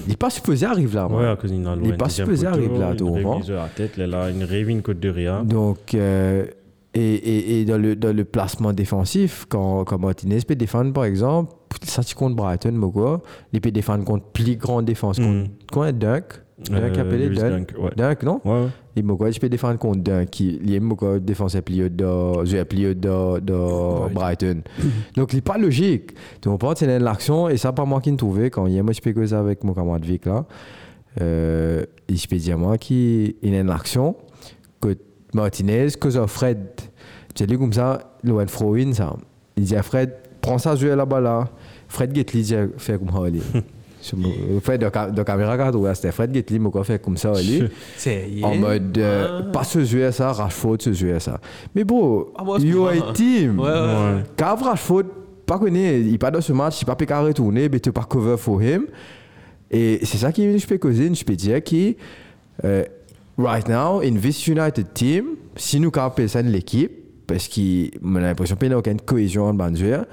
[0.05, 1.07] Il n'est pas supposé arriver là.
[1.07, 4.29] Ouais, à cause d'une Il est pas supposé arriver là, de la tête, là, là,
[4.29, 5.43] une révine côte de Ria.
[5.45, 6.45] Donc, euh,
[6.93, 11.05] et, et, et dans, le, dans le placement défensif, quand, quand Martinez peut défendre, par
[11.05, 13.21] exemple, ça tu compte Brighton, quoi,
[13.53, 15.47] il peut défendre contre plus grande défense, contre, Mm.
[15.71, 16.23] contre Dunk.
[16.69, 17.38] Dunk Euh, appelé Dunk.
[17.51, 17.91] Dunk, ouais.
[17.95, 18.41] Dunk, non?
[18.43, 18.67] Ouais, ouais.
[18.98, 22.04] Il me quoi, je peux défendre contre Dunk, qui aime quoi défense plié de,
[22.45, 24.62] je plié de, de Brighton.
[25.16, 26.16] Donc, il n'est pas logique.
[26.41, 29.02] Tu comprends, c'est l'action, et ça, pas moi qui me trouvais, quand il moi, je
[29.02, 30.48] peux causer avec mon camarade Vic là,
[31.22, 34.16] euh, je peux dire moi qui il y a une action,
[34.82, 34.98] que
[35.32, 36.66] Martinez, que ça Fred,
[37.36, 39.16] tu dis comme ça, Loan Froin, ça.
[39.58, 41.50] Il dit à Fred, prends ça, jouer là-bas là.
[41.88, 42.26] Fred dit,
[42.78, 43.60] fais comme ça,
[44.62, 47.34] Fred de, ca- de caméra quand on c'était Fred Getli, moi, fait comme ça.
[47.97, 51.39] C'est En mode, euh, pas se jouer à ça, Rashford se jouer à ça.
[51.76, 53.62] Mais bon, Ah, you pas- are a team.
[54.38, 55.03] Quand Rashford,
[55.45, 58.36] pas connu, il pas dans ce match, il pas pu retourner, mais tu pas cover
[58.38, 58.86] for him.
[59.72, 61.93] Et c'est ça qui je peux causer, je peux dire que
[62.64, 62.84] euh,
[63.38, 66.91] right now, in this United team, si nous avons personne l'équipe,
[67.28, 70.05] parce qu'on a l'impression qu'il n'y a aucune cohésion en joueur,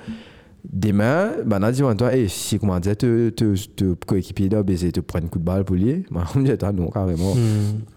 [0.72, 4.62] demain, ben, on a dit, toi, hey, si comment dire, te, te, te coéquipier là,
[4.62, 7.34] baiser, te prendre un coup de balle pour lui, moi, on me dit, non, carrément.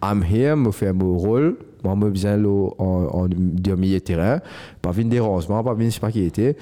[0.03, 4.39] I'm here, me faire mon rôle, moi, me besoin en, en, de milieu de terrain,
[4.81, 6.55] pas venir dérangement, pas venir, je sais pas qui était.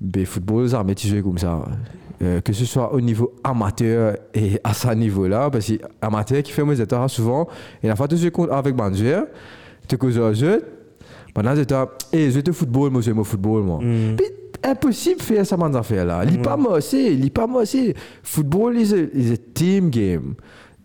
[0.00, 1.64] ben, football, ça armées, tu joues comme ça.
[2.22, 6.52] Euh, que ce soit au niveau amateur et à ce niveau-là, parce que amateur qui
[6.52, 7.48] fait mes états souvent,
[7.82, 9.18] et la fois tu joues avec Bandier,
[9.88, 10.62] tu causes un jeu,
[11.34, 13.80] pendant que tu as, je te football, moi, le football, moi.
[13.82, 14.16] Mm.
[14.16, 14.26] Puis,
[14.64, 16.24] impossible de faire ça, mon affaire là.
[16.24, 17.94] Il pas moi aussi, il pas moi aussi.
[18.22, 18.92] Football is
[19.32, 20.34] a, team game.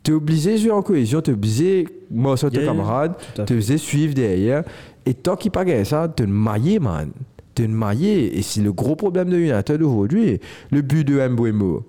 [0.04, 3.42] Tu es obligé de jouer en cohésion, tu es obligé de sur tes camarades, tu
[3.42, 4.64] es obligé de suivre derrière.
[5.06, 7.12] Et tant qu'il pas ça, tu es maillé, man.
[7.56, 8.38] Tu es maillé.
[8.38, 10.40] Et c'est le gros problème de United aujourd'hui.
[10.72, 11.84] Le but de Mbouemo.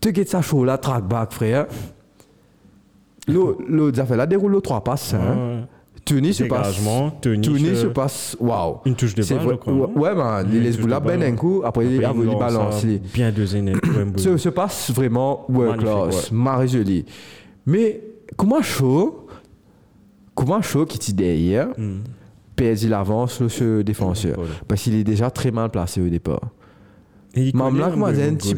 [0.00, 1.66] Tu get ça chaud là, track back, frère.
[3.28, 5.14] L'autre l'autre affaire là, déroule trois passes.
[5.14, 5.66] hein.
[6.04, 6.80] Tunis se passe.
[7.20, 8.36] Tunis, Tunis euh, se passe.
[8.40, 8.78] Waouh.
[8.84, 10.14] Une touche de balle, crois, Ouais.
[10.44, 13.00] Une Il laisse la ben un coup, après il a Après, voulu lance, balancer.
[13.02, 13.62] euh, Bien dosé,
[14.16, 16.36] Ça se passe vraiment world class, ouais.
[16.36, 17.04] marre joli.
[17.66, 18.00] Mais
[18.36, 19.26] comment chaud,
[20.34, 22.00] comment chaud qui dit derrière, Hmm.
[22.56, 24.38] perd l'avance sur ce défenseur.
[24.66, 26.40] Parce qu'il est déjà très mal placé au départ.
[27.54, 28.54] Mamla, un comment dire, un petit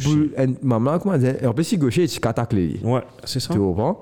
[0.99, 2.80] comment dire, en plus, il gaucher, il attaque les.
[2.82, 3.53] Ouais, c'est ça.
[3.55, 4.01] Tu comprends?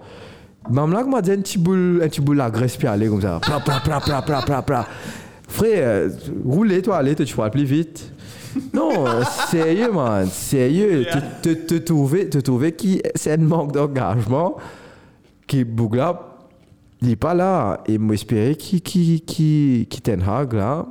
[0.71, 3.41] Mamla, comment dire, un petit boule, un petit boule la graisse puis aller comme ça.
[3.43, 4.87] Pla, pla, pla, pla, pla, pla, pla.
[5.49, 6.09] Frère, euh,
[6.45, 8.13] roulez, toi, allez, toi, tu vas plus vite.
[8.73, 9.07] Non,
[9.51, 11.07] sérieux, man, sérieux.
[11.43, 14.57] Te, te, te trouver, te trouver qui, c'est un manque d'engagement
[15.47, 16.21] qui, Bougla,
[17.01, 17.83] il n'est pas là.
[17.87, 20.87] Et moi, espérer qui, qui, qui, qui Ten Hag, là,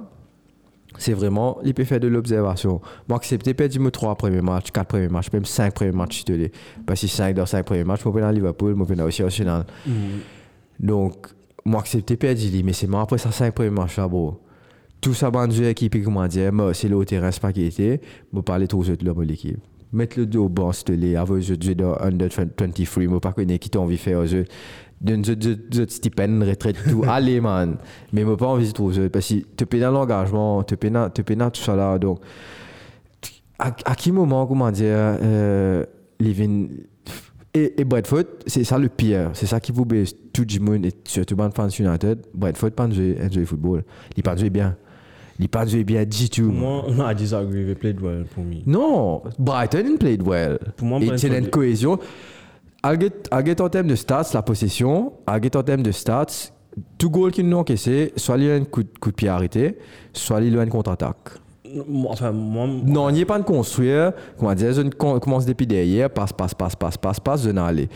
[1.02, 2.80] c'est vraiment, il peut faire de l'observation.
[3.10, 6.26] Moi, accepter perdre me 3 premiers matchs, 4 premiers matchs, même 5 premiers matchs, si
[6.26, 6.50] tu veux.
[6.86, 9.26] Parce que 5 dans 5 premiers matchs, je aller à Liverpool, je aller aussi au
[9.26, 9.66] Arsenal.
[10.80, 11.28] Donc,
[11.66, 14.40] moi, accepter perdre, mais c'est moi, après ça, 5 premiers matchs, là, bro.
[15.02, 17.66] Tout ça, bande de équipe, comment dire, moi, c'est là au terrain, c'est pas qui
[17.66, 18.00] était,
[18.32, 19.58] moi, parler trop aux autres, là, moi, l'équipe.
[19.92, 23.04] Mettre le dos au banc, s'il te plaît, avoir les autres jouer dans Under 23,
[23.06, 24.52] moi, pas qui t'as envie de faire aux autres.
[25.04, 27.04] Aux autres stipends, retraite, tout.
[27.08, 27.78] Allez, man.
[28.14, 31.62] Mais moi, pas envie autres, parce que te dans l'engagement, te dans, te dans tout
[31.62, 32.20] ça, là, donc,
[33.58, 35.86] à, à quel moment, comment dire, euh,
[36.20, 36.70] Living
[37.54, 39.32] et, et Bradford, c'est ça le pire.
[39.34, 42.20] C'est ça qui vous baisse tout le monde et surtout les fans United.
[42.34, 43.84] Bradford pas jouer jouer football.
[44.16, 44.78] Il pas jouer bien.
[45.40, 46.44] Il pas jouer bien du tout.
[46.44, 46.54] Pour
[46.92, 47.66] moi, I disagree.
[47.66, 48.62] They played well pour me.
[48.66, 50.60] Non, Brighton played well.
[50.78, 52.00] Pour moi, il y a une cohésion.
[52.84, 56.26] Alget en termes de stats, la possession, Alget en termes de stats,
[56.98, 59.16] tout goal qu'ils nous ont encaissé, soit il y a un coup, de- coup de
[59.16, 59.78] pied arrêté,
[60.14, 61.30] soit il y a une contre-attaque.
[62.10, 64.12] Enfin, moi, Non, il n'y a pas de construire.
[64.38, 64.82] Comment dire, je
[65.20, 67.88] commence depuis derrière, passe, passe, passe, passe, passe, passe, je n'ai aller.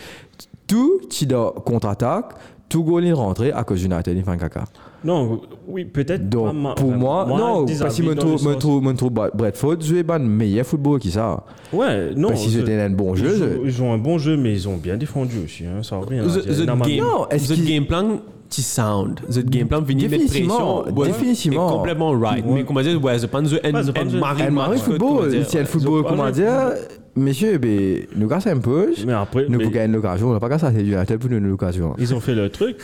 [0.67, 2.33] Tout, tu dois contre-attaque,
[2.69, 4.63] tout goal est rentré à cause il fait un caca.
[5.05, 6.27] Non, oui, peut-être.
[6.29, 10.19] Donc, pas ma- pour enfin, moi, non, parce que je me trouve, Bradford jouer un
[10.19, 11.43] meilleur football qui ça.
[11.71, 12.29] Ouais, non.
[12.29, 13.35] Parce qu'ils je- étaient un bon ils jeu.
[13.37, 15.63] jouent- Ils ont un bon jeu, mais ils ont bien défendu aussi.
[15.65, 16.21] Hein, ça revient.
[16.21, 19.19] The, the game, Non, est-ce the game plan, tu sound.
[19.29, 20.97] The game plan, venir mettre Définitivement, pression.
[20.99, 21.69] ouais, définitivement.
[21.69, 22.45] est complètement right.
[22.47, 26.01] Mais comment dire, ouais, je pense que Ouais, Marie Un mari football, c'est un football,
[26.03, 26.73] Ils ont comment dire,
[27.15, 28.93] messieurs, ben, nous cassons un peu.
[29.05, 31.39] Mais après, Nous mais gagner l'occasion, on n'a pas qu'à ça, c'est United pour nous
[31.39, 31.95] l'occasion.
[31.97, 32.77] ils ont fait le truc.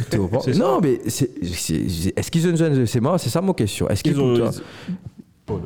[0.58, 3.90] Non, mais est-ce qu'ils ont joué C'est moi, c'est ça mon question.
[3.90, 4.52] Est-ce qu'ils Ils ont,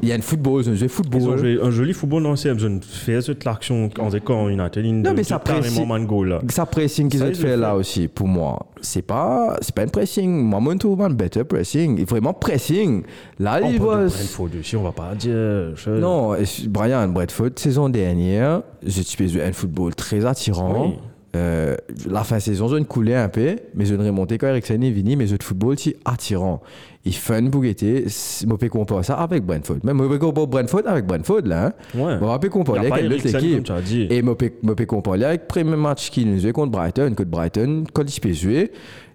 [0.01, 1.37] Il y a un football, ils ont football.
[1.37, 2.57] joué un joli football dans le CM.
[2.57, 4.83] Ils ont fait cette l'action en décor United.
[4.85, 5.39] Ils Non, mais ça
[5.85, 6.39] man là.
[6.49, 10.29] Ça pressing qu'ils ont fait là aussi, pour moi, c'est pas, c'est pas un pressing.
[10.29, 12.03] Moi, je trouve un better pressing.
[12.05, 13.03] Vraiment pressing.
[13.39, 13.95] Là, On il de va.
[14.07, 15.33] Brentford aussi, on va pas dire.
[15.75, 16.35] je- Non,
[16.67, 20.87] Brian Bradford, saison dernière, j'ai joué un football très attirant.
[20.87, 20.93] Oui.
[21.35, 21.75] Euh,
[22.09, 24.81] la fin de saison, je ne coulais un peu, mais je ne remontais quand Eriksen
[24.83, 26.61] est venu, mais je de football, c'est attirant.
[27.03, 28.05] Il fun pour guetter.
[28.07, 29.77] Je peux comparer ça avec Brentford.
[29.83, 31.67] Même je peux comparer Brentford avec Brentford, là.
[31.67, 31.73] Hein.
[31.99, 32.17] Ouais.
[32.19, 33.69] Je peux comparer avec l'autre équipe.
[34.09, 37.13] Et je peux comparer avec le premier match qu'il nous jouait contre Brighton.
[37.15, 38.71] Contre Brighton, quand il se peut jouer,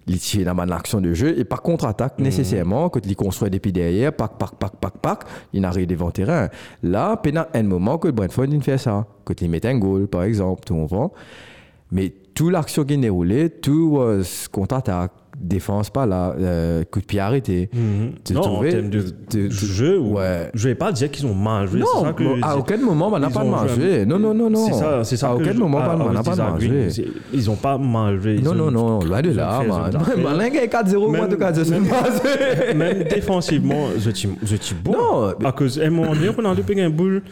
[0.07, 2.25] il tire dans l'action de jeu et par contre-attaque Mhm.
[2.25, 5.19] nécessairement, quand il construit depuis derrière, pac, pac, pac, pac, pac,
[5.53, 6.47] il arrive devant le terrain.
[6.83, 9.05] Là, pendant un moment que Brentford il fait ça.
[9.25, 11.11] Quand il met un goal, par exemple, tu comprends?
[11.91, 17.05] Mais toute l'action qui est déroulée, tout was contre-attaque, défense pas là, euh, coup de
[17.05, 17.69] pied arrêté.
[17.73, 18.11] Mhm.
[18.23, 20.51] Tu Non, en termes de jeu, ou- ouais.
[20.53, 21.81] je vais pas dire qu'ils ont mal joué.
[21.83, 22.59] c'est Non, ça que à dis.
[22.59, 24.67] aucun moment, on n'a pas mal joué Non, non, non, non.
[24.67, 25.29] C'est ça, c'est ça.
[25.29, 26.87] À aucun je- moment, ah, on n'a pas mal joué.
[27.33, 28.39] Ils ont pas mal joué.
[28.39, 29.91] Non, non, non, loin de là, man.
[30.53, 32.03] gagne 4-0, moi, tout je sais même- pas.
[32.75, 34.91] Même défensivement, je suis bon.
[34.93, 37.23] Non, À cause, à un moment donné, on a deux un boule,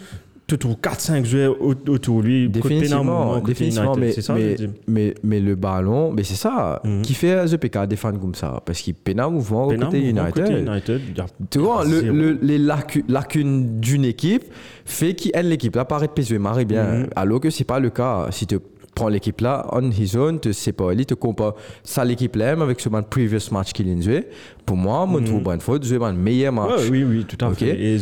[0.49, 2.45] tu trouves 4-5 joueurs au- autour de lui.
[2.51, 4.15] côté Définitivement, côté définitivement, United.
[4.17, 4.55] mais, ça, mais,
[4.87, 7.01] mais, mais le ballon, mais c'est ça Mhm.
[7.01, 8.61] qui fait The PK défendre comme ça?
[8.65, 10.33] Parce qu'il peine un mouvement au côté United.
[10.33, 14.43] côté United, il y a- Tu vois, le, le- les lacu- lacunes d'une équipe
[14.85, 16.83] fait qu'elle l'équipe là paraît péser marre bien.
[16.83, 17.07] Mhm.
[17.15, 18.27] Alors que c'est pas le cas.
[18.31, 18.57] Si tu
[18.95, 22.47] prends l'équipe là, on his own, tu sais pas, il te compare ça l'équipe là
[22.47, 24.27] même avec ce man previous match qu'il a joué.
[24.65, 26.81] Pour moi, je trouve Brentford jouer un meilleur match.
[26.81, 27.79] Ouais, oui, oui, tout à fait.
[27.79, 27.97] Et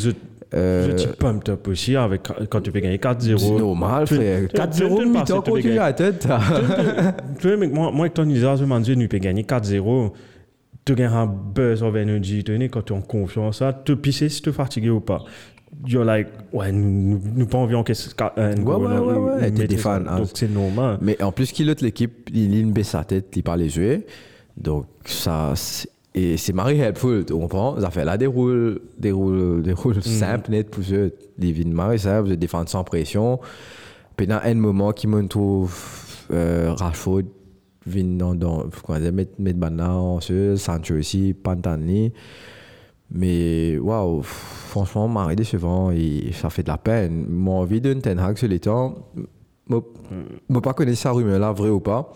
[0.53, 3.37] Euh, Je suis pumped up aussi avec, quand tu peux gagner 4-0.
[3.37, 4.41] c'est normal, frère.
[4.41, 6.19] tu- tu- 4-0 tu- tu- tu- contre tu- United.
[6.19, 6.41] t'as-
[7.39, 10.13] Tu vois, moi, moi, Tony Lizard, je me dis, nous peut gagner 4-0.
[10.85, 12.43] Tu gagnes un buzz of energy.
[12.45, 15.23] Tu quand tu es en confiance, ça, tu pisses si tu es fatigué ou pas.
[15.85, 17.75] You're like, ouais, nous, nous, pas envie
[18.63, 20.19] goal, ouais, ouais, ouais, nous t'es des fans, hein.
[20.19, 20.97] Donc, c'est normal.
[21.01, 24.05] Mais en plus qu'il l'autre l'équipe, il il baisse sa tête, il parle les jouer.
[24.55, 29.11] Donc ça c'est- et c'est Marie helpful, tu comprends Ça fait là des rôles des
[29.11, 32.83] rôles des rôles simples net pour eux, des vies de Marie simples, de défendre sans
[32.83, 33.39] pression.
[34.15, 35.77] Puis dans un moment qui me trouve
[36.31, 37.23] euh, Rashford
[37.85, 42.11] dans dans comment dire mettre mettre Bana en Sancho aussi, Pantani.
[43.09, 47.25] Mais waouh, franchement, Marie décevant et ça fait de la peine.
[47.29, 48.95] Mon envie d'un Ten Hag sur les temps,
[49.67, 49.81] moi,
[50.49, 52.11] moi pas connaître sa rumeur là, vrai ou pas.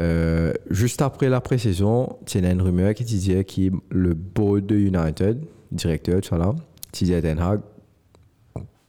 [0.00, 4.66] Euh, juste après la pré-saison, il y a une rumeur qui disait que le board
[4.66, 5.40] de United,
[5.72, 6.54] directeur, tout ça
[6.92, 7.60] disait Ten Hag,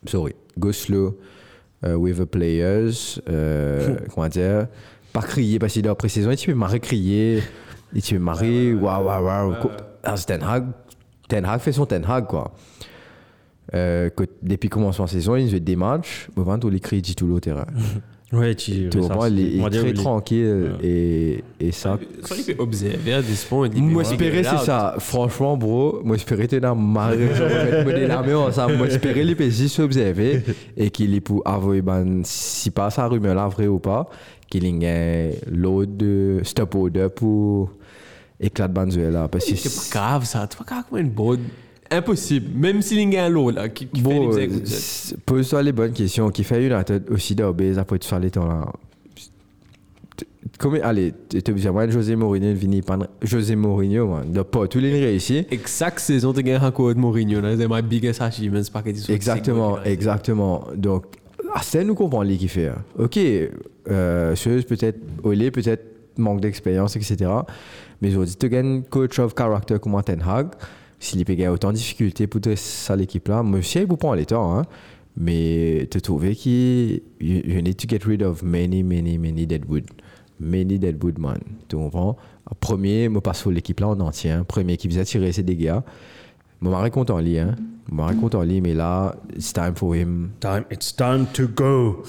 [0.05, 1.17] sorry, go slow
[1.85, 4.67] uh, with the players, euh, comment dire,
[5.11, 7.41] pas crier parce qu'il est en pré-saison, et tu peux marrer crier,
[7.95, 9.55] et tu peux marrer, waouh, waouh, waouh.
[10.15, 10.67] C'est Ten Hag,
[11.27, 12.53] Ten Hag fait son Ten Hag, quoi.
[13.75, 16.79] Euh, que depuis le commencement de saison, il fait des matchs, au moment où il
[16.79, 17.67] crie tout le terrain.
[18.31, 21.97] Ouais, tu ça, vois, il est, on très tranquille et, et ça.
[22.23, 23.69] Ça, il peut observer à des points.
[23.75, 24.95] Moi, espérer, c'est ça.
[24.99, 27.47] Franchement, bro, moi, espérer, t'es dans ma raison.
[27.83, 28.77] Moi, des larmes ensemble.
[28.77, 30.43] Moi, espérer, les pays s'observer
[30.77, 34.07] et qu'il est pour avouer, ben, si pas sa rumeur là, vrai ou pas,
[34.47, 37.71] qu'il y ait l'autre de stop order pour
[38.39, 39.27] éclat de Banzuela.
[39.27, 40.47] Parce que C'est pas grave, ça.
[40.47, 41.45] C'est pas grave comme une bonne.
[41.91, 42.47] Impossible.
[42.55, 45.71] Même s'il y a un lot, là, qui, qui fait Bon, des euh, pose-toi les
[45.71, 46.29] bonnes questions.
[46.29, 48.65] Qui fait United aussi d'obèse après tout ça, les temps là.
[50.59, 54.31] Combien, allez, tu obligé, moi, José Mourinho, Vini, Pan- José Mourinho, man.
[54.31, 55.45] De pas tous les réussi.
[55.51, 57.39] Exact saison, tu gagnes encore Mourinho.
[57.39, 57.55] là.
[57.57, 58.61] C'est my biggest achievement.
[58.73, 60.65] Pas que Exactement, exactement.
[60.75, 61.05] Donc,
[61.53, 62.67] ah, c'est nous comprendre les qui fait.
[62.67, 62.83] hein.
[62.97, 64.35] Ok, euh,
[64.67, 65.83] peut-être, Olé, peut-être
[66.17, 67.31] manque d'expérience, etc.
[68.01, 70.47] Mais je dis, tu gagnes coach of character comme Ten Hag.
[70.99, 74.25] S'il peut gagner autant de difficultés pour te- ça l'équipe là, aussi, vous prend les
[74.25, 74.57] temps.
[74.57, 74.63] Hein.
[75.17, 79.85] Mais tu trouves qu'il you, you need to get rid of many, many, many deadwood.
[80.39, 81.39] Many deadwood, man.
[81.67, 82.15] Tu comprends?
[82.59, 84.31] Premier, moi, passe sur l'équipe là en entier.
[84.31, 84.43] hein.
[84.47, 85.79] Premier qui faisait tirer ses dégâts.
[86.61, 87.55] Moi, je content en lit, hein.
[87.91, 90.29] Je content en lit, mais là, it's time for him.
[90.39, 92.03] Time, it's time to go.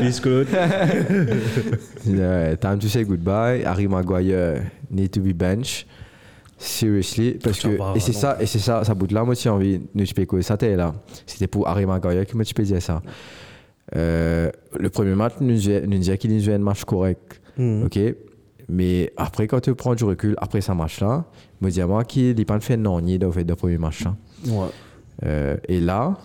[0.00, 0.48] Peace, Claude.
[2.06, 3.62] Yeah, time to say goodbye.
[3.64, 5.86] Harry Maguire need to be bench.
[6.58, 8.18] Seriously, parce que et c'est non.
[8.18, 10.56] ça et c'est ça, ça bout de là moi j'ai envie de te quoi ça
[10.56, 10.94] t'es là.
[11.26, 13.02] C'était pour Harry Maguire tu peux dire ça.
[13.94, 17.42] Euh, le premier match nous disait qu'il nous jouait un match correct.
[17.58, 17.84] Mhm.
[17.84, 17.98] OK?
[18.68, 21.26] Mais après quand tu prends du recul après ce match là,
[21.60, 24.16] me dis moi qu'il n'est pas fait non ni dans le premier match là.
[24.46, 24.68] Ouais.
[25.24, 26.16] Euh, et là,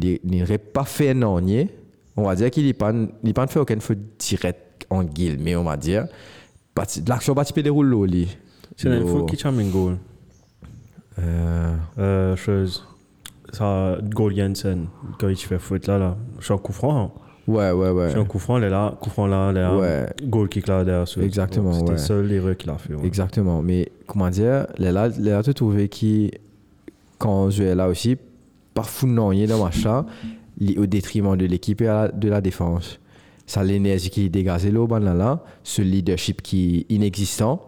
[0.00, 1.70] il n'aurait pas fait un ornier.
[2.16, 6.06] On va dire qu'il n'a pas, fait aucune faute directe en guillemets, on va dire.
[7.06, 8.28] L'action va se dérouler
[8.76, 8.88] C'est
[9.38, 9.96] charme un goal.
[11.18, 12.84] Euh, Euh, chose.
[13.52, 14.86] Ça, goal Jensen,
[15.18, 16.16] quand il fait foot là, là.
[16.40, 17.04] Je suis en coup franc.
[17.04, 17.10] hein.
[17.46, 18.06] ouais, ouais, ouais.
[18.06, 18.96] Je suis en coup franc, il est là.
[19.00, 19.76] Coup franc là, il est là.
[19.76, 20.06] Ouais.
[20.24, 21.06] Goal kick là, derrière.
[21.22, 21.98] Exactement, C'était ouais.
[21.98, 22.94] seul l'erreur qu'il a fait.
[22.94, 23.06] ouais.
[23.06, 23.62] Exactement.
[23.62, 26.32] Mais comment dire, là, là, là tu trouvais qu'il,
[27.18, 28.16] quand je là aussi,
[28.74, 29.58] pas fou non, il est dans
[30.58, 32.98] il- au détriment de l'équipe et de la défense.
[33.46, 37.62] Ça, l'énergie qui dégagé là, au ban là, là, ce leadership qui est inexistant,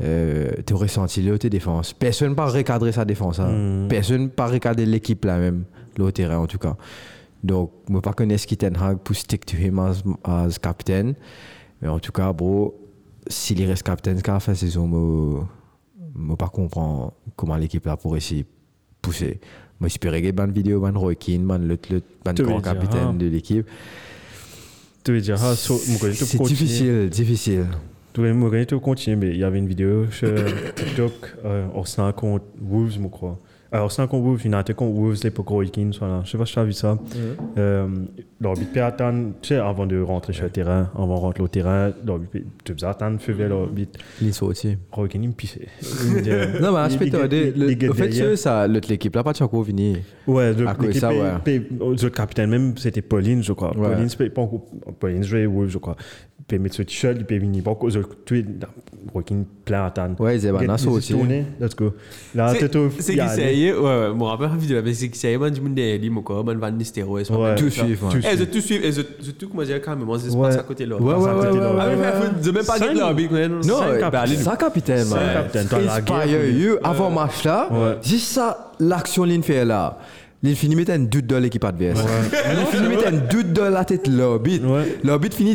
[0.00, 1.92] euh, tu ressenti là, tes défenses.
[1.92, 3.38] Personne n'a pas recadré sa défense.
[3.38, 3.84] hein.
[3.84, 3.88] Mm.
[3.88, 5.64] Personne pas recadré l'équipe là même,
[5.98, 6.76] au terrain en tout cas.
[7.42, 11.12] Donc, je ne pas connaître qui Ten Hag pour stick to him as, as captain.
[11.82, 12.74] Mais en tout cas, bro,
[13.26, 17.96] s'il reste captain jusqu'à la fin de saison, je ne pas comprendre comment l'équipe là
[17.96, 18.46] pourrait s'y
[19.02, 19.40] pousser.
[19.78, 23.12] Moi, j'espérais que ban vidéo, ban Roy Keane, ban le, le ban grand capitaine ah.
[23.12, 23.66] de l'équipe.
[25.04, 27.66] Tu veux dire, so- tu C'est difficile, difficile.
[28.16, 30.28] Gars, tu continues, mais il y avait une vidéo sur
[30.76, 31.12] TikTok,
[31.44, 33.38] euh, Arsenal contre Wolves, je crois.
[33.74, 36.22] Euh, Arsenal contre Wolves, United contre Wolves, l'époque Roy Keane, voilà.
[36.24, 36.96] Je sais pas si tu as vu ça.
[37.58, 37.88] Euh,
[38.40, 41.48] L'arbitre peut attendre, tu sais, avant de rentrer sur le terrain, avant de rentrer au
[41.48, 43.98] terrain, l'arbitre peut- tu peux attendre, feu vert l'arbitre.
[44.20, 44.76] Il est aussi.
[44.92, 45.66] Roy Keane, il me pissait.
[46.04, 47.86] Il me dit, euh, Non, mais je il- peux il- te dire, il- il- il
[47.88, 49.96] le fait que ça, l'autre l'équipe là, pas encore venu.
[50.26, 51.62] Ouais, l'équipe ouais.
[51.80, 53.76] autres capitaines, même c'était Pauline, je crois.
[53.76, 53.88] Ouais.
[53.90, 54.66] Pauline, c'est pas encore.
[55.00, 55.96] Pauline jouait Wolves, je crois.
[56.46, 58.46] peut mettre ce t-shirt, il peut venir pas cause de tweet,
[59.14, 60.14] working plein à temps.
[60.18, 61.14] Ouais, c'est bon, ça aussi.
[61.58, 61.94] Let's go.
[62.34, 62.90] Là, C'est t'es au.
[62.98, 65.74] c'est qui c'est, ouais, ouais, je rappelle la vidéo, mais c'est qui c'est, du monde
[65.74, 67.34] des quoi, man, Van Nistelrooy, ça.
[67.38, 67.54] Ouais.
[67.54, 68.12] Tout suivre.
[68.14, 68.20] Ouais.
[68.32, 69.80] Eh, je tout suivre, et je je tout, comment dire,
[70.36, 70.48] Ouais.
[70.48, 71.02] passe à côté de l'autre.
[71.04, 71.76] Ouais, ouais, ouais, ouais.
[71.80, 72.42] Ah, mais ouais, ouais.
[72.44, 73.60] de même pas Cinq- dire lobby, man.
[73.66, 73.78] Non,
[74.36, 75.18] ça capitaine, man.
[75.34, 76.00] capitaine, t'as la
[76.82, 77.98] avant match là, Ouais.
[78.02, 79.98] juste ça, l'action l'in fait là.
[80.42, 82.00] L'in finit mettre un doute dans l'équipe adverse.
[82.32, 84.06] L'in finit mettre un doute dans la tête.
[84.62, 84.98] Ouais.
[85.34, 85.54] Finit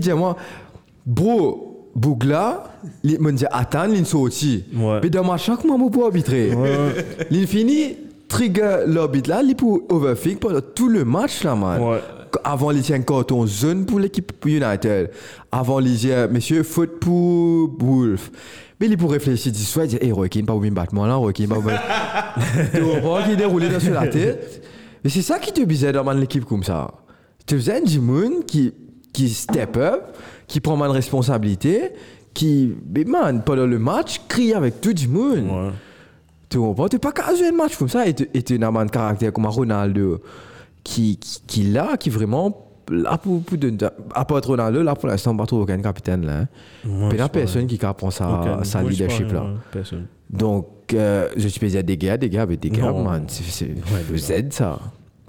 [1.05, 2.63] bro, Bougla,
[3.03, 4.65] il me dit attends, l'in sorti.
[4.73, 6.51] Mais dans match là, comment on peut arbitrer?
[7.29, 11.81] L'in finit trigger l'orbit là, il pour overthink pendant tout le match là, man.
[11.81, 11.99] Ouais.
[12.43, 15.09] Avant, il y a un carton zone pour l'équipe United.
[15.51, 18.31] Avant, il y a monsieur faute pour Wolf.
[18.79, 21.47] Mais il pour réfléchir, il soit il dit, hey, Rocky, pas oublier battement là, Rocky,
[21.47, 21.77] pas oublier.
[22.73, 24.63] Tu qu'il est déroulé dans sur la tête.
[25.03, 26.91] Et c'est ça qui te bizarre dans l'équipe comme ça.
[27.45, 28.73] Tu faisais un Jimoun qui,
[29.11, 30.15] qui step up,
[30.49, 31.91] qui prend mal de responsabilité,
[32.33, 35.49] qui, mais man, pendant le match, crie avec tout Jimoun.
[35.49, 35.69] Ouais.
[36.49, 36.89] Tu comprends?
[36.89, 38.13] Tu pas qu'à jouer un match comme ça et
[38.63, 40.19] as un de caractère comme Ronaldo
[40.83, 42.65] qui, qui, qui là, qui vraiment.
[42.91, 43.77] Là, pour, pour de,
[44.15, 46.39] à part Ronaldo, là, pour l'instant, pas trop aucun capitaine là.
[46.39, 46.47] hein.
[46.85, 49.45] Mais il n'y a je sais personne qui prend sa, sa leadership là.
[49.71, 50.07] Personne.
[50.27, 53.75] Donc, euh, je suis pas des gars, des gars, mais des gars, man, c'est le
[54.11, 54.79] des Z ça.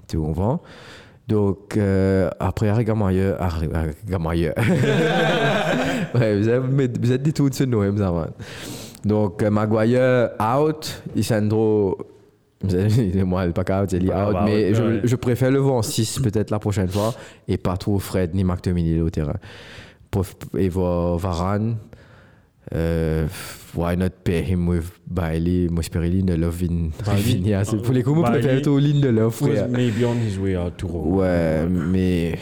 [0.07, 0.59] Tu comprends?
[1.27, 3.67] Donc, euh, après, Harry Gamaye, Harry
[4.07, 4.51] Gamaye.
[6.15, 8.31] ouais, vous êtes, mais vous êtes des tout de ce nom, ça, man.
[9.05, 11.97] Donc, euh, Maguire out, Isandro,
[12.63, 15.51] vous avez- il est moi, le pas out, il est out, mais je, je préfère
[15.51, 17.13] le voir en 6 peut-être la prochaine fois
[17.47, 19.33] et pas trop Fred ni McTominay au terrain.
[20.57, 21.77] Et voir Varane,
[22.73, 23.27] euh,
[23.75, 25.67] why not pair him with Bailey,
[26.25, 27.21] de Love in Bailey?
[27.21, 27.63] Vinia.
[27.65, 28.39] C'est Pour les coups, Bailey?
[28.41, 29.67] préfère tout ligne de frère.
[29.69, 31.13] maybe on his way out to Rome.
[31.15, 32.35] Ouais, mais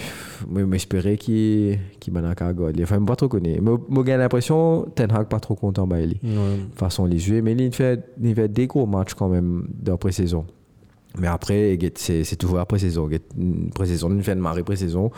[0.47, 2.83] moi, j'espérais qu'il qu'il m'en a qu'à gagner.
[2.83, 3.61] Enfin, pas trop connaître.
[3.61, 6.17] Moi, moi, j'ai l'impression que Ten Hag pas trop content Bailey.
[6.75, 10.45] Façon les jouer, mais il fait, il fait des gros matchs quand même d'après-saison.
[11.17, 13.09] Mais après, c'est toujours après-saison.
[13.09, 13.23] Get-
[13.73, 15.09] Pré-saison, il fait une marée pré-saison.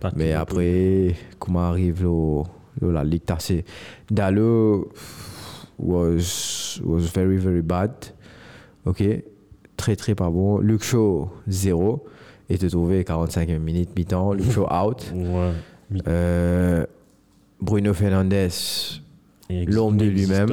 [0.00, 2.42] De- Mais après, comment arrive le-
[2.80, 3.64] la ligue tassée
[4.10, 4.90] Dalo
[5.78, 7.90] was, was very, very bad.
[8.86, 9.02] Ok.
[9.76, 10.58] Très, très pas bon.
[10.58, 12.04] Luke Shaw, zéro.
[12.48, 14.32] Et te trouvé 45 minutes mi-temps.
[14.32, 15.12] Luke Shaw out.
[15.14, 15.52] Ouais.
[16.08, 16.84] Euh,
[17.60, 18.32] Bruno Fernandes,
[19.50, 20.48] L'homme de lui-même.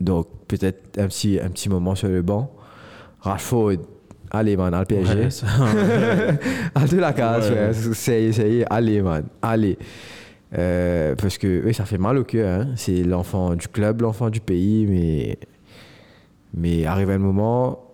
[0.00, 2.50] Donc peut-être un petit, un petit moment sur le banc.
[3.20, 3.76] Rashford,
[4.30, 5.14] allez man, à le PSG.
[5.14, 6.38] Ouais,
[6.74, 7.66] À de la case, Ouais.
[7.68, 7.94] ouais.
[7.94, 9.78] Ça y est, ça y est, allez, man, allez.
[10.56, 12.60] Euh, parce que oui, ça fait mal au cœur.
[12.62, 12.68] hein.
[12.76, 15.38] C'est l'enfant du club, l'enfant du pays, mais,
[16.54, 17.84] mais arrive un moment,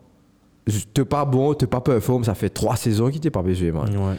[0.94, 3.96] t'es pas bon, t'es pas performe, ça fait trois saisons qu'il t'est pas besoin, man.
[3.96, 4.16] Ouais.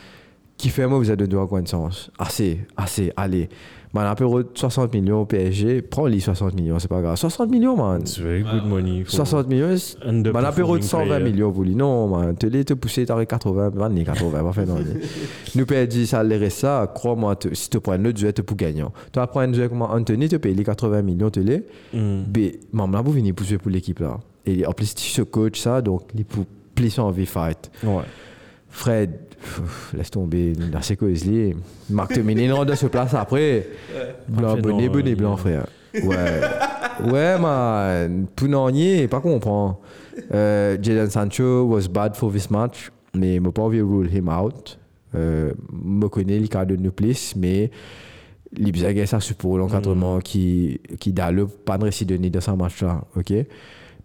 [0.58, 2.12] Qui fait moi, vous êtes de deux connaissance.
[2.18, 3.50] Assez, assez, allez.
[3.98, 7.16] Man, un peu 60 millions au PSG, prends les 60 millions, c'est pas grave.
[7.16, 8.02] 60 millions, man.
[8.02, 9.04] It's very good money.
[9.04, 11.24] for 60 millions, c'est- man, apéro de 120 player.
[11.32, 11.74] millions pour lui.
[11.74, 14.76] Non, man, te les te pousser, t'aurais 80, man, ni 80, pas fait non.
[15.56, 18.92] Nous dit ça, les ça, crois-moi, si tu prends un autre joueur, tu pour gagnant.
[19.12, 21.64] Tu prends un joueur comme Anthony, tu payes les 80 millions, tu les.
[21.92, 22.24] Mm.
[22.36, 24.20] Mais, maman, là, vous venez pour jouer pour l'équipe là.
[24.46, 26.46] Et en plus, tu ce coach ça, donc, il pour
[26.76, 27.72] plus envie fight.
[27.84, 28.04] Ouais.
[28.70, 29.12] Fred,
[29.48, 30.54] pff, laisse tomber,
[30.98, 31.56] quoi, il
[31.90, 33.68] Marc Tominé, non, de se place après.
[34.28, 35.66] Blanc, bonnet, bonnet, blanc, frère.
[35.94, 36.42] Ouais.
[37.12, 38.28] ouais, man.
[38.36, 38.72] Pour n'en
[39.08, 39.80] pas comprendre.
[40.34, 44.14] Euh, Jadon Sancho was bad for this match, mais je n'ai pas envie de rule
[44.14, 44.78] him out.
[45.16, 47.72] Euh, me connais le cas de nous plus, mais
[48.58, 52.42] il besoin de ça support l'encadrement qui, qui dans le pas de récit donné dans
[52.42, 53.04] ce match-là.
[53.16, 53.34] ok?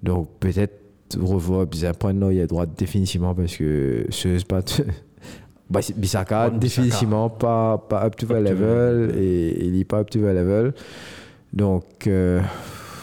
[0.02, 0.82] Donc, peut-être
[1.20, 4.60] revoir bien prendre il y a droit définitivement parce que ce n'est pas.
[5.72, 10.18] Bah, Bissaka, définitivement pas, pas up to the level et il n'est pas up to
[10.18, 10.74] the level.
[11.52, 12.40] Donc, euh,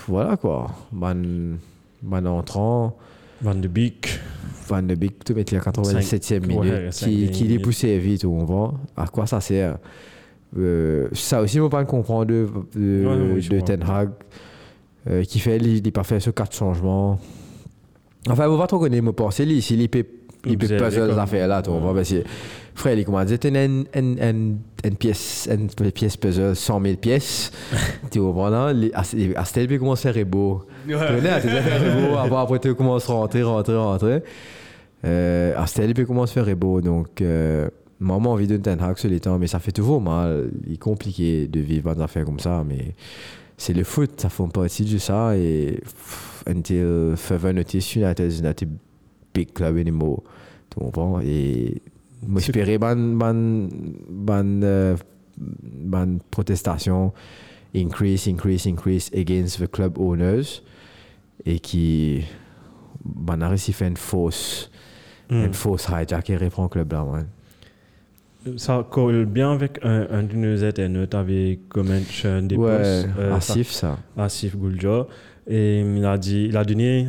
[0.07, 0.67] voilà quoi.
[0.91, 1.57] Man,
[2.03, 2.95] man entrant,
[3.41, 4.19] Van de Beek.
[4.67, 7.61] Van de Beek, mets la 87e Cinq- minute, ouais, qui, qui minutes.
[7.63, 8.73] poussait vite, on voit.
[8.95, 9.77] À quoi ça sert?
[10.57, 13.75] Euh, Ça aussi, je ne pas comprendre de, de, Ouais, oui, je de comprends.
[13.77, 14.09] Ten Hag,
[15.09, 17.19] euh, qui fait, il n'a pas fait ce quatre changements.
[18.29, 19.75] Enfin, on va trop connaître, me penser, lui, ici,
[20.45, 21.93] il peut il peut Observer puzzle les comme- affaires là, tu vois.
[21.93, 22.23] Parce que,
[22.75, 26.81] frère, il commence à dire, t'as une, une, une, une pièce, une pièce puzzle, 100
[26.81, 27.51] 000 pièces.
[28.11, 30.63] tu vois, là, les- à à ce tel, il commence à faire beau.
[30.87, 34.23] Tu connais, à affaires beau, après, après, tu commences à rentrer, rentrer, rentrer.
[35.05, 36.81] Euh, à ce tel, il commence à faire beau.
[36.81, 37.69] Donc, euh,
[38.01, 40.49] j'ai envie de Ten Hag sur les temps, mais ça fait toujours mal.
[40.65, 42.93] Il est compliqué de vivre des affaires comme ça, mais
[43.57, 45.35] c'est le foot, ça fait partie de ça.
[45.35, 45.81] Et
[46.47, 48.65] until further notice, United is not a
[49.33, 50.23] big club anymore.
[50.69, 51.19] Tu comprends?
[51.21, 51.81] Et
[52.27, 53.67] moi, j'espérais ban, ban,
[54.09, 54.95] ban, euh,
[56.31, 57.13] protestation
[57.75, 60.61] increase, increase, increase against the club owners
[61.45, 62.23] et qui
[63.05, 64.69] ban a réussi à faire une fausse,
[65.29, 65.45] Hmm.
[65.45, 67.27] une fausse hijack et reprend le club là, man.
[68.57, 73.09] Ça colle bien avec un, un de nos internautes avec comment un des Ouais, posts,
[73.19, 73.99] euh, Asif, ça.
[74.17, 75.05] Asif Gulja.
[75.47, 77.05] Et il a, dit, il a donné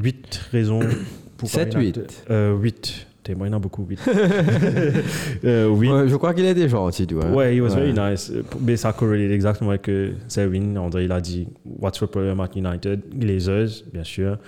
[0.00, 0.78] 8 raisons
[1.36, 2.00] pour Sept, huit.
[2.28, 3.06] 8.
[3.26, 3.98] T'es moi, il y en a beaucoup, 8.
[5.44, 5.90] euh, huit.
[5.90, 7.26] Ouais, je crois qu'il était gentil, tu vois.
[7.26, 8.32] Ouais, he was very nice.
[8.60, 10.76] Mais ça corrélate exactement avec euh, Zewin.
[10.76, 13.00] André, il a dit What's the problem at United?
[13.18, 14.38] Glazers, bien sûr.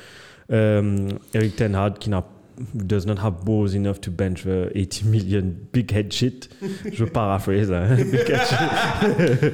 [0.52, 2.24] Euh, Eric Ten Hag, qui n'a
[2.74, 6.48] does not have balls enough to bench the 80 million big head shit.
[6.92, 7.96] Je paraphrase, hein.
[7.96, 9.52] big head shit.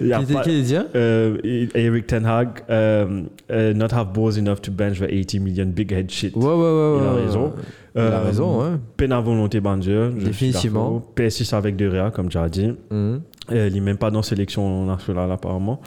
[0.00, 1.36] Il y a pas- qui dit euh,
[1.74, 5.92] Eric Ten Hag, euh, euh, not have balls enough to bench the 80 million big
[5.92, 6.34] head shit.
[6.36, 6.98] Ouais, ouais, ouais.
[7.00, 7.44] Il a ouais, raison.
[7.46, 7.52] ouais.
[7.94, 8.80] Il a Euh, raison, hein.
[8.98, 10.10] Peine à volonté Bandier.
[10.18, 10.90] Définitivement.
[10.96, 11.12] d'accord.
[11.16, 12.72] PS6 avec De Rea, comme tu as dit.
[12.90, 13.22] Mhm.
[13.52, 15.80] Euh, il n'est même pas dans sélection nationale apparemment.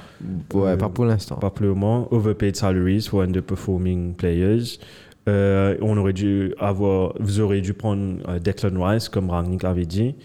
[0.54, 1.36] Ouais, pas pour l'instant.
[1.36, 2.08] Pas pour le moment.
[2.12, 4.80] Overpaid salaries for underperforming players.
[5.30, 9.86] Euh, on aurait dû avoir, vous aurez dû prendre euh, Declan Rice, comme Rangnick l'avait
[9.86, 10.16] dit,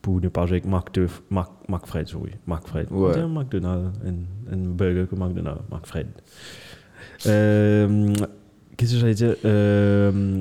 [0.00, 2.30] pour ne pas jouer avec Mark, de, Mark, Mark Fred, oui.
[2.46, 2.86] Mark Fred.
[2.90, 3.12] Ouais.
[3.16, 6.06] On dit McDonald's, un, un burger comme McDonald's, Mark Fred.
[7.26, 8.12] Euh,
[8.76, 9.36] Qu'est-ce que j'allais dire?
[9.44, 10.40] Euh,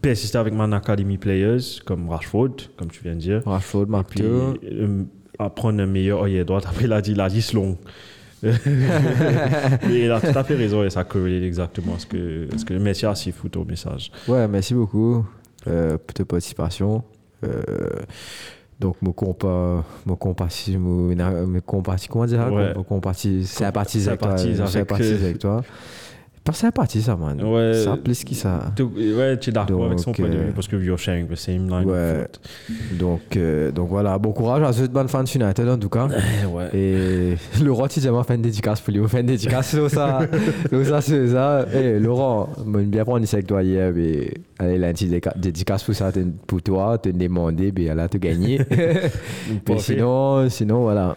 [0.00, 3.42] Persister avec Man Academy Players, comme Rashford, comme tu viens de dire.
[3.44, 3.86] Rashford,
[4.20, 5.02] euh,
[5.38, 6.64] apprendre un meilleur œil droite.
[6.68, 7.42] Après, il a dit, il a dit
[9.90, 13.06] il a tout à fait raison et ça corrélate exactement ce que, ce que merci
[13.06, 14.10] à Sif pour ton message.
[14.28, 15.24] Ouais, merci beaucoup
[15.66, 17.02] euh, pour ta participation.
[17.44, 17.88] Euh,
[18.80, 21.14] donc, mon compas, mon compassi, mon,
[21.64, 22.74] compassi, comment dire, Ouais.
[22.74, 24.36] mon sympathise avec toi.
[24.36, 25.62] Sympathise avec, euh, avec toi.
[26.44, 27.42] Pas sympathie, ça, man.
[27.42, 27.72] Ouais.
[27.72, 28.70] Ça, plus qui ça.
[28.76, 31.26] Tu- Ouais, tu es d'accord avec son point de euh, vue parce que you're sharing
[31.26, 32.26] the same line Ouais.
[32.98, 36.06] Donc, euh, donc voilà, bon courage à ceux de bonne fans United, en tout cas.
[36.12, 36.68] Eh, ouais.
[36.74, 39.08] Et Laurent, tu dis, fait une dédicace pour lui.
[39.08, 40.20] Fait une dédicace ça.
[40.84, 41.66] ça, sur ça.
[41.72, 43.90] Et Laurent, moi, j'aime bien prendre avec toi hier.
[43.94, 46.12] Mais, allez, lundi, déca- dédicace pour ça,
[46.46, 48.60] pour toi, te demander, mais elle a te gagné.
[49.78, 51.16] sinon, sinon, voilà.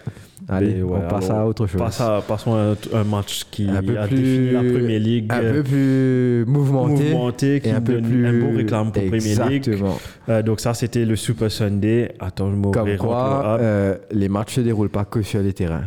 [0.50, 1.80] Allez, ouais, on passe alors, à autre chose.
[1.82, 5.00] Passe à- passons à un, un match qui un peu a plus, défini la Premier
[5.00, 5.26] League.
[5.30, 7.04] un peu plus mouvementé.
[7.12, 8.26] mouvementé, qui et un peu plus.
[8.26, 9.68] un beau réclame pour Premier League.
[9.68, 9.98] Exactement.
[10.30, 12.14] Euh, donc ça, c'était le Super Sunday.
[12.20, 15.84] Attends, je Comme m'ouvrirai quoi, euh, les matchs se déroulent pas que sur les terrains.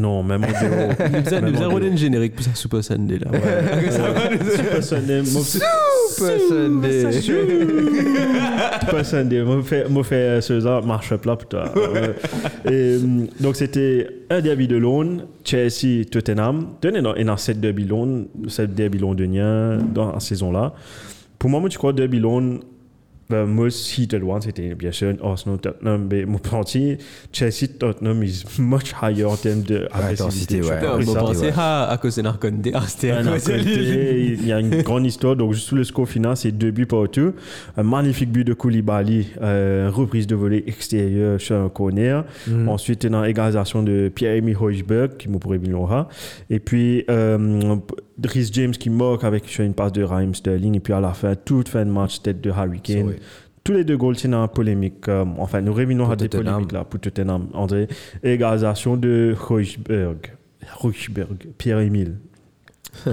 [0.00, 0.92] Non, même en dehors.
[0.98, 1.92] Nous Même faisons dehors.
[1.92, 3.30] un générique pour ça Super Sunday là.
[4.56, 5.22] Super Sunday.
[5.30, 7.12] moi- Super Sunday.
[8.80, 9.42] Super Sunday.
[9.42, 11.72] Moi, fait, moi, fait euh, ce genre marche-up là pour toi.
[12.70, 16.68] Et, hum, donc, c'était un derby de Londres, Chelsea, Tottenham.
[16.80, 20.72] Tenez, non, et dans cette derby Londres, cette derby londonien dans la saison là.
[21.38, 22.79] Pour moi, moi, tu crois derby Londres, the
[23.30, 26.98] most heated one, c'était bien sûr Arsenal, Tottenham, mais mon parti,
[27.32, 30.62] Chelsea, Tottenham is much higher en termes de agressivité.
[30.62, 31.52] ouais.
[31.56, 32.68] à, cause de Narconde.
[32.74, 33.64] Ah, c'était à un cause de lui.
[33.64, 35.36] côté, il y a une grande histoire.
[35.36, 37.32] Donc, juste sous le score final, c'est deux buts partout.
[37.76, 42.24] Un magnifique but de Koulibaly, euh, reprise de volée extérieure sur un corner.
[42.46, 42.68] Mm.
[42.68, 45.60] Ensuite, une égalisation de Pierre-Emile Hoiberg, qui m'a pourrait.
[46.48, 47.76] Et puis, euh,
[48.28, 50.76] Rhys James qui marque avec sur une passe de Raheem Sterling.
[50.76, 53.14] Et puis, à la fin, toute fin de match, tête de Harry Kane.
[53.62, 55.06] Tous les deux goals, c'est dans la polémique.
[55.08, 56.54] euh, enfin, nous revenons Pour à des Tottenham.
[56.54, 57.48] polémiques là, pour Tottenham.
[57.52, 57.88] André,
[58.22, 60.32] égalisation de Hoiberg.
[60.82, 62.16] Hoiberg, Pierre-Emile.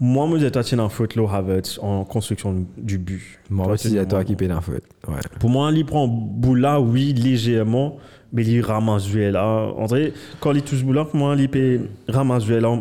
[0.00, 3.38] Moi, moi, j'étais en faute, Low Havertz, en construction du but.
[3.48, 4.82] Moi aussi, c'est toi qui paie la faute.
[5.06, 5.14] Ouais.
[5.38, 7.98] Pour moi, il prend Boula, oui, légèrement,
[8.32, 9.72] mais il ramasse là.
[9.76, 12.80] André, quand il touche Boula, pour moi, il peut ramasse là.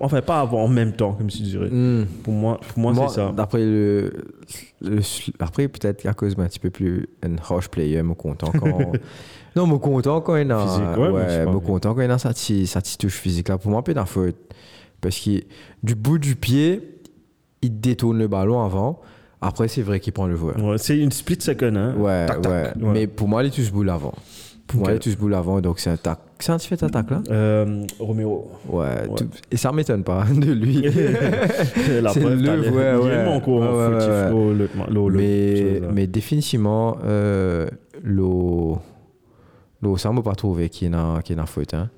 [0.00, 1.68] Enfin, pas avant, en même temps, comme si je dirais.
[1.70, 2.06] Mm.
[2.22, 3.32] Pour moi, pour moi, Moi, c'est ça.
[3.36, 4.12] D'après le,
[4.80, 5.00] le-
[5.40, 8.92] Après, peut-être qu'à cause, mais un petit peu plus un rush player, me content quand.
[9.56, 10.60] non, me content quand il a.
[10.66, 13.58] Physique, ouais, pas me content quand il a sa petite touche physique là.
[13.58, 14.36] Pour moi, pas la faute.
[15.00, 15.42] Parce que
[15.82, 17.00] du bout du pied,
[17.62, 19.00] il détourne le ballon avant.
[19.40, 20.56] Après, c'est vrai qu'il prend le joueur.
[20.60, 21.74] Ouais, c'est une split second.
[21.76, 21.94] Hein.
[21.96, 22.82] Ouais, Tac, tac, ouais.
[22.84, 22.92] ouais.
[22.92, 24.14] Mais pour moi, il touche boule avant.
[24.74, 26.18] Il touche boule avant, donc c'est un tac.
[26.40, 27.22] C'est un petit fait attaque là?
[27.30, 28.50] Euh, Romero.
[28.68, 28.78] Ouais.
[29.08, 29.08] Ouais.
[29.16, 30.82] tout- Et ça m'étonne pas de lui.
[32.02, 33.26] La C'est preuve, le- ouais, ouais.
[33.26, 34.54] encore Ouais, ouais, ouais.
[35.08, 37.66] le- mais, mais définitivement, euh,
[38.04, 38.78] l'eau,
[39.82, 41.74] l'eau, ça m'a pas trouvé qui est dans, qui dans faute.
[41.74, 41.88] Hein.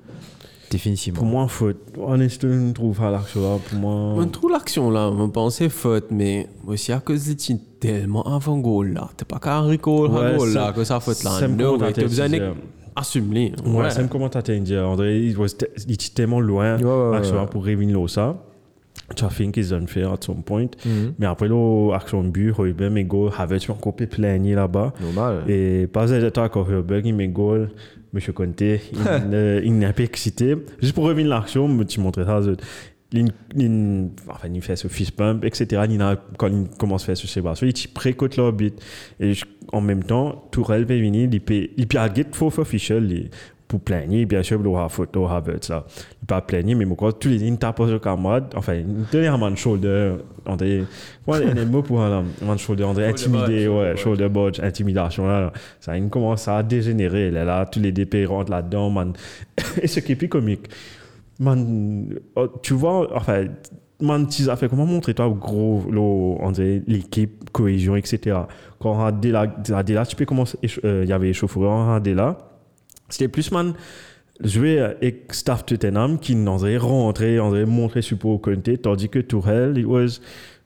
[0.71, 1.19] Définitivement.
[1.19, 1.77] Pour moi, faute.
[1.99, 3.57] Honnêtement, je trouve pas l'action là.
[3.69, 3.91] Pour moi.
[4.17, 7.35] On trouve l'action là, on pensait faute, mais aussi à cause de
[7.79, 9.09] tellement avant goal là.
[9.17, 11.45] T'es pas qu'à un recall Ouais, goal là, que ça faute là.
[11.47, 13.51] Non, t'as besoin d'assumer.
[13.65, 14.85] Ouais, c'est un commentateur indien.
[14.85, 17.47] André, il était tellement loin Ouais, ouais, ouais, action ouais.
[17.47, 18.37] pour réunir ça.
[19.15, 20.67] Tu as think is unfair at some point.
[20.85, 21.15] Mhm.
[21.19, 24.93] Mais après, là, action de but, Hoiberg, mes goals, avait tu encore pu plaigner là-bas.
[25.01, 25.43] Normal.
[25.49, 27.71] Et pas d'être encore Hoiberg, il met goal.
[28.13, 28.79] Monsieur Conte, il,
[29.85, 30.55] un peu excité.
[30.81, 32.37] Juste pour revenir à l'action, tu montrais ça.
[32.37, 32.55] euh,
[33.13, 33.29] Il,
[34.29, 35.81] enfin, fait ce fist pump, etc.
[36.37, 38.81] Quand il commence à faire ce séparation, il précote l'orbite.
[39.19, 41.97] Et je- en même temps, Tourelle peut venir, il peut, il peut
[42.33, 43.29] faux officiel
[43.71, 45.29] pour plaigner, bien sûr, il aura photo.
[45.31, 45.59] Il peut
[46.27, 50.15] pas plaigner, mais moi, tous les lignes tapent sur camarade, enfin, il tenait un shoulder,
[50.45, 50.83] on dit,
[51.25, 54.27] ouais, il y a un mot pour un man shoulder, on dit intimider, ouais, shoulder
[54.27, 58.89] bodge, intimidation, là, ça, il commence à dégénérer, là, là, tous les DP rentrent là-dedans,
[58.89, 59.13] man.
[59.81, 60.67] Et ce qui est plus comique,
[61.39, 63.45] man, oh, tu vois, enfin,
[64.01, 65.81] man, tu as fait comment montrer toi gros,
[66.41, 68.37] on dirait l'équipe, cohésion, etc.
[68.79, 71.67] Quand on a dès là, dès là, tu peux commencer, euh, il y avait échauffouré,
[71.67, 72.50] on a dès là,
[73.11, 73.73] c'était plus man
[74.43, 79.07] jouer avec staff Tottenham qui n'en avait rentré, on avait montré support au Conte, tandis
[79.09, 80.19] que Tourelle, it was,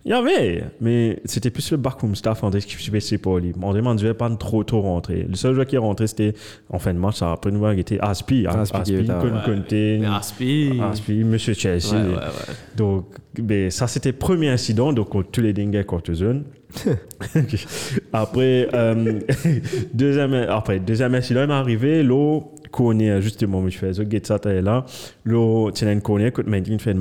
[0.05, 3.53] il y avait, mais c'était plus le backroom staff en qui se passait pour lui.
[3.59, 5.25] On ne devait pas trop trop rentrer.
[5.27, 6.35] Le seul joueur qui est rentré, c'était
[6.69, 9.19] en fin de match, ça a après nous Aspi, hein, Aspi qui Aspi, était là,
[9.19, 9.55] Con- ouais.
[9.57, 10.79] Conte, Mais Aspi.
[10.81, 11.91] Aspi, Monsieur Chelsea.
[11.95, 12.53] Ouais, ouais, ouais.
[12.77, 13.07] Donc,
[13.39, 16.43] ben, ça, c'était le premier incident, donc on- tous les dingues contre zone.
[18.13, 19.19] après, euh,
[19.93, 24.85] deuxième, après, deuxième incident est arrivé, l'eau, connaît justement, je fais ce get ça, là,
[25.87, 26.93] as une connaît, que maintenant, fait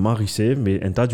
[0.56, 1.06] mais un tas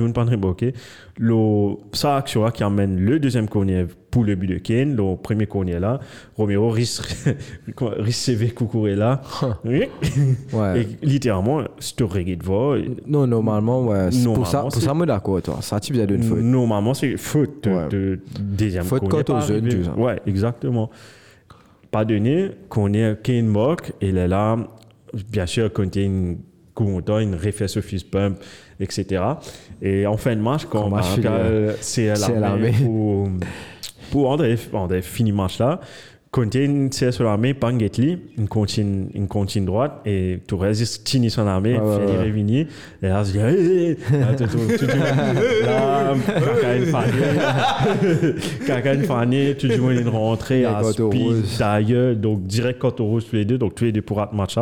[1.93, 5.79] ça, action qui amène le deuxième connaît pour le but de Kane, le premier connaît
[5.79, 6.01] là,
[6.37, 7.05] Romero risque,
[7.81, 9.21] risque coucourer là.
[9.65, 9.89] Ouais.
[10.81, 12.77] Et littéralement, c'est reggae de voix.
[13.07, 14.09] Non, normalement, ouais.
[14.11, 15.59] c'est Pour ça, Normalement, pour c'est- ça, moi d'accord, toi.
[15.61, 16.39] Ça, tu faisais d'une faute.
[16.39, 17.89] Normalement, c'est faute de, Ouais.
[17.89, 19.69] de deuxième Faute pas aux jeunes.
[19.97, 20.91] Ouais, exactement.
[21.91, 24.57] Pas donné, qu'on est Kane Mock, il est là,
[25.31, 26.39] bien sûr, quand il y a une
[27.21, 28.39] une réflexe au fist pump,
[28.79, 29.23] etc.
[29.83, 32.73] Et en fin de match, quand Quand match Marcal, c'est c'est l'armée l'armée.
[32.85, 33.29] pour,
[34.11, 35.81] pour André, André finit match là.
[36.33, 36.57] Conte
[36.93, 37.55] c'est sur l'armée,
[38.39, 42.23] une contine, une contine droite, et Tourelle tini son armée, ouais, finit ouais.
[42.23, 42.67] Révigny,
[43.03, 43.25] et là,
[44.37, 44.47] tout-
[49.07, 53.45] fanée, tout le monde est rentré à speed, d'ailleurs, donc direct Cote Rose tous les
[53.45, 54.55] deux, donc tous les deux pour match.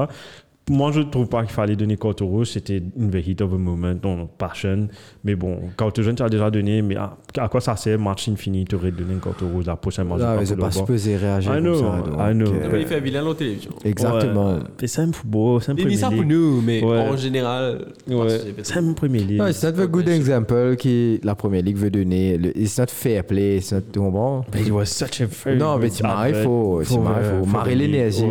[0.71, 3.53] Moi, je ne trouve pas qu'il fallait donner Cote Rose, c'était une the heat of
[3.53, 4.89] a moment, donc passion.
[5.25, 8.29] Mais bon, quand jeune, tu as déjà donné, mais à, à quoi ça sert, match
[8.29, 10.21] infini, tu aurais donné Cote Rose la prochaine match.
[10.23, 12.03] Ah, je mais sais c'est pas supposé réagir I comme know, ça.
[12.31, 12.47] I know.
[12.53, 13.71] euh, il fait vilain la télévision.
[13.85, 14.55] Exactement.
[14.55, 14.87] Ouais.
[14.87, 16.99] C'est un football, c'est un Il premier dit ça pour nous, mais Ouais.
[16.99, 17.87] en général.
[18.09, 18.27] Ouais,
[18.63, 19.41] c'est un premier league.
[19.41, 22.37] Ouais, c'est not a good example que la première ligue veut donner.
[22.39, 24.45] Le- It's not fair play, it's not comprends?
[24.53, 27.03] But it was such a very Non, mais good tu m'arrives, advert faut, tu for,
[27.03, 28.25] m'arrives, euh, faut for marrer l'énergie.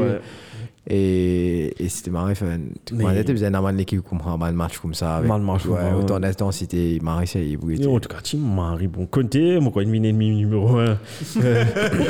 [0.89, 0.95] Ouais.
[0.95, 4.57] Et, et c'était marré, enfin, tu Mais- t'as besoin d'un l'équipe qui comprend mal le
[4.57, 5.17] match comme ça.
[5.17, 5.99] Avec, Mal match, ouais, ouais.
[5.99, 7.79] autant d'intensité, marrer, c'est il bouge.
[7.81, 8.89] Et En tout cas, tu m'arrives.
[8.91, 10.97] Bon, Conte, mon quoi, une ennemi numéro 1.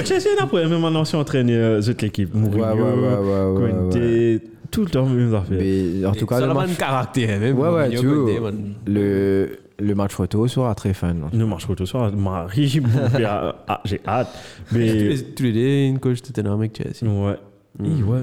[0.05, 2.33] Chelsea, après, même maintenant, c'est entraîné euh, toute l'équipe.
[2.33, 5.57] Mourinho, Ouais, ouais, ouais, ouais, Conte, ouais, tout le temps, même affaire.
[5.59, 7.57] Mais en tout cas, le a match, un caractère, même.
[7.57, 8.51] Ouais, ouais, Mourinho, tu vois.
[8.85, 9.49] Le,
[9.79, 11.15] le match retour sera très fun.
[11.33, 12.67] Nous marche retour soir, Marie,
[13.85, 14.27] j'ai hâte.
[14.69, 14.93] Tous Mais.
[14.93, 17.11] les- Tous les deux, une coach Tottenham avec Chelsea.
[17.11, 17.37] Ouais.
[17.83, 18.19] Et ouais.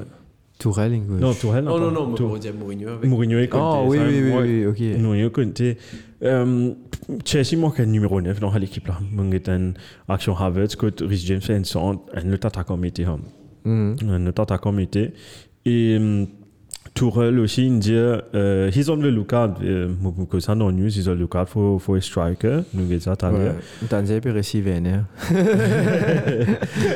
[0.59, 1.15] Tourelle, Ingo.
[1.15, 1.65] Non, Tourelle.
[1.65, 1.93] Non, non, pas.
[2.01, 3.11] non, mais Tour- on dit Mourinho avec.
[3.11, 3.61] Mourinho et Conte.
[3.63, 5.01] Oh, oui, oui, oui, ok.
[5.01, 5.63] Mourinho, Conte.
[6.23, 6.71] Euh,
[7.25, 8.99] Chelsea manque un numéro 9 dans l'équipe là.
[9.13, 9.73] Manque un
[10.09, 13.05] action Havertz, que Rhys James fait un autre attaquant mettait.
[13.05, 13.19] hein.
[13.65, 13.97] Mhm.
[14.11, 15.13] un autre attaquant mettait.
[15.67, 16.27] Et um,
[16.95, 21.09] Tourelle aussi, il dit, euh, he's on the lookout, euh, beaucoup ça dans news, he's
[21.09, 22.61] on the lookout for, for a striker.
[22.73, 23.33] Nous, avons ça, t'as.
[23.89, 24.03] T'as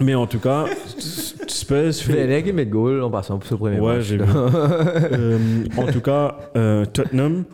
[0.00, 0.64] Mais en tout cas,
[0.98, 2.12] Spurs fait.
[2.12, 4.04] Werner qui met goal en passant pour ce premier Ouais, match.
[4.06, 4.24] j'ai là.
[4.26, 4.32] vu.
[5.12, 5.38] Euh,
[5.76, 7.44] en tout cas, euh, Tottenham,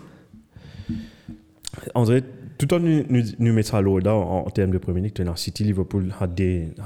[1.94, 2.24] on dirait,
[2.60, 5.36] tout en nous, nous, nous l'eau là en, en termes de Premier League, tu as
[5.36, 6.12] City, Liverpool,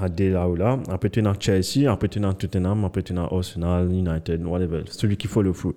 [0.09, 0.79] des là ou là.
[0.89, 4.83] Après, tu as Chelsea, après, tu as Tottenham, après, tu as Arsenal, United, whatever.
[4.89, 5.75] Celui qui faut le foot.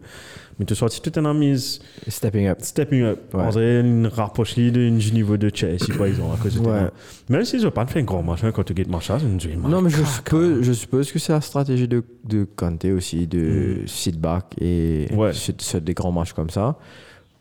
[0.58, 2.58] Mais tu sorti Tottenham is Stepping up.
[2.60, 3.18] stepping up.
[3.34, 3.42] Ouais.
[3.46, 6.90] On dirait une rapproche d'un niveau de Chelsea, par exemple, à cause de Ouais.
[7.28, 9.90] Même s'ils n'ont pas fait un grand match, hein, quand tu gagnes match, Non, mais
[9.90, 14.44] je suppose, je suppose que c'est la stratégie de, de Kanté aussi, de sit back
[14.60, 15.32] et Ouais.
[15.32, 16.78] sur, sur des grands matchs comme ça.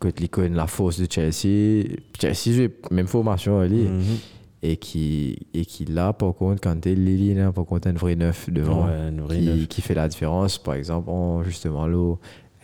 [0.00, 1.84] Que l'icône, la force de Chelsea.
[2.20, 4.02] Chelsea joue même formation, elle Mhm.
[4.62, 8.48] et qui et qui là, par contre, Kanté, Lily, là, par contre, un vrai neuf
[8.50, 9.66] devant Ouais, un vrai qui, neuf.
[9.68, 10.58] qui fait la différence.
[10.58, 12.14] Par exemple, en, justement, là,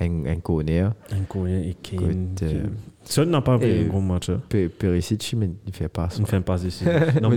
[0.00, 0.92] un, un corner.
[1.10, 2.28] Un Coréen et Kane.
[2.42, 2.64] Euh,
[3.06, 4.30] Son n'a pas fait un gros match.
[4.30, 4.40] hein.
[4.48, 6.16] Pe- Perisic, mais il fait pas ça.
[6.20, 6.90] Il fait une passe décisive.
[7.22, 7.36] non, mais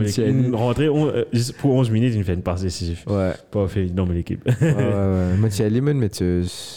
[0.55, 1.23] rentrait on- euh,
[1.59, 3.03] pour 11 minutes, il fait une passe décisive.
[3.07, 3.31] Ouais.
[3.51, 4.43] Pas fait dans l'équipe.
[4.45, 4.73] ouais, ouais,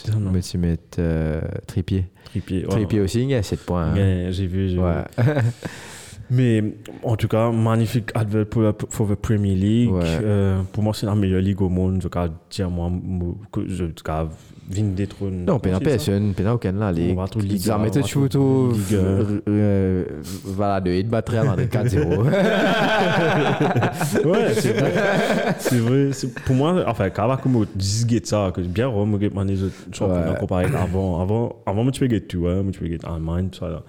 [0.13, 0.31] Non, non.
[0.31, 2.05] me tu mettre euh, Trippier.
[2.25, 2.63] Tripier.
[2.63, 2.69] ouais.
[2.69, 3.91] Trippier aussi, il y a 7 points.
[3.91, 3.95] hein.
[3.95, 4.69] Ouais, J'ai vu.
[4.69, 4.81] j'ai vu.
[4.81, 5.03] Ouais.
[6.33, 6.63] Mais
[7.03, 9.91] en tout cas, magnifique advert pour, la- pour la Premier League.
[9.91, 10.01] Ouais.
[10.23, 11.97] Euh, pour moi, c'est la meilleure ligue au monde.
[12.01, 12.09] Je peux
[12.49, 13.93] dire, moi, mo- que je peux
[14.69, 15.43] viens détrôner.
[15.45, 16.91] Non, pena personne, pena aucun là.
[16.93, 17.39] Les, tout
[18.29, 18.97] tout, Liga.
[19.49, 20.05] euh,
[20.45, 22.23] voilà, de hit battre Real Madrid 4-0.
[24.25, 24.93] Ouais, c'est vrai.
[25.59, 26.09] c'est vrai.
[26.45, 27.09] Pour moi, enfin,
[27.41, 28.87] quand on dit ça, que bien
[29.29, 30.37] man, les autres championnats Ouais.
[30.39, 31.21] comparé à avant.
[31.21, 32.63] Avant, avant, moi, tu peux get hein.
[32.63, 33.83] Moi, tu peux get Allemagne, tout ça, là.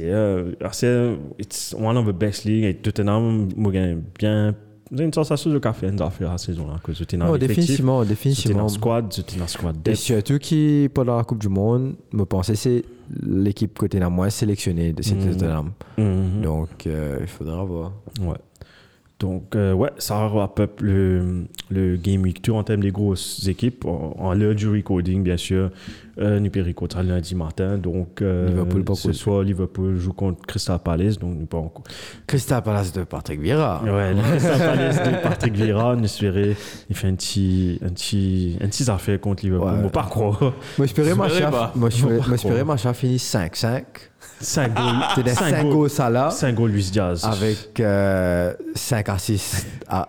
[0.00, 2.64] Euh, c'est, it's one of the best leagues.
[2.64, 3.72] Et Tottenham, moi,
[4.18, 4.54] bien.
[4.92, 6.78] J'ai une sensation de café une affaire la saison, là.
[6.84, 6.92] Que
[7.26, 8.62] Non, l'effectif, définitivement, définitivement.
[8.64, 9.96] le squad, le squad Et depth.
[9.96, 12.84] surtout qui, pendant la Coupe du Monde, me pensais c'est
[13.22, 15.32] l'équipe côté la moins sélectionnée de cette Mhm.
[15.32, 15.70] Tottenham.
[15.96, 16.42] Mhm.
[16.42, 17.92] Donc, euh, il faudra voir.
[18.20, 18.36] Ouais.
[19.20, 23.46] Donc, euh, ouais, ça wrap up le, le Game Week Tour en termes des grosses
[23.46, 23.84] équipes.
[23.84, 25.70] En, en l'heure du recording, bien sûr,
[26.18, 27.78] euh, nous recorder lundi matin.
[27.78, 31.18] Donc, euh, Liverpool, ce soir, Liverpool joue contre Crystal Palace.
[31.18, 31.84] Donc, nous pas encore.
[32.26, 33.82] Crystal Palace de Patrick Vieira.
[33.84, 36.56] Ouais, Crystal Palace de Patrick Vieira, on espérait,
[36.90, 39.74] il fait un petit, un petit, un petit affaire contre Liverpool.
[39.74, 39.80] Ouais.
[39.80, 40.40] Moi, pas croire.
[40.76, 41.14] Moi, j'espérais
[42.64, 43.84] ma chef finisse 5-5.
[44.44, 44.84] 5 goals.
[45.16, 47.24] C'est 5 Salah 5 goals Luis Diaz.
[47.24, 47.80] avec
[48.74, 50.08] 5 à 6 à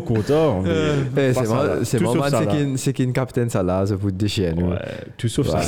[0.00, 0.62] content.
[0.66, 0.68] Eh,
[1.14, 1.64] pas C'est Salah.
[1.64, 1.98] moi- c'est
[2.30, 2.46] c'est Salah.
[2.56, 4.70] qu'il c'est capitaine Salah, ça vous.
[4.70, 4.78] Ouais,
[5.16, 5.60] tout sauf ça.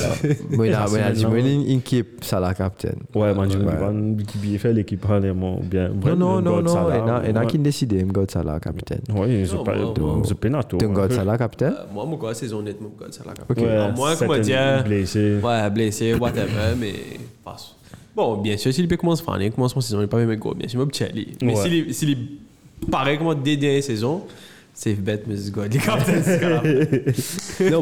[0.50, 1.24] Moi, il a moi, il c'est
[1.70, 2.96] équipe Salah capitaine.
[3.14, 3.64] Ouais, je dis,
[4.54, 5.88] l'équipe fait, l'équipe vraiment bien.
[5.88, 8.60] Non, non, non, non, Salah, il y en a- il qui décident, je God Salah
[8.60, 9.00] capitaine.
[9.14, 10.78] Oui, c'est Non, pas c'est.
[10.78, 11.74] Tu God Salah capitaine?
[11.78, 13.58] Euh, moi, mon gars, saison honnête, mon gars, c'est la Ok.
[13.58, 14.26] Ouais, À moins qu'on
[14.84, 15.36] blessés.
[15.42, 16.94] Ouais, blessé, whatever, mais
[17.44, 17.74] passe.
[18.14, 20.18] Bon, bien sûr, s'il peut commencer à faire, il commence son saison, il n'est pas
[20.18, 21.04] même gros, bien sûr, petit.
[21.42, 21.62] Mais Ouais.
[21.62, 22.18] s'il est- s'il est
[22.90, 24.22] pareil comme dès dernière saison,
[24.74, 26.04] c'est bête, mais c'est quoi, est grave.
[27.70, 27.80] Non,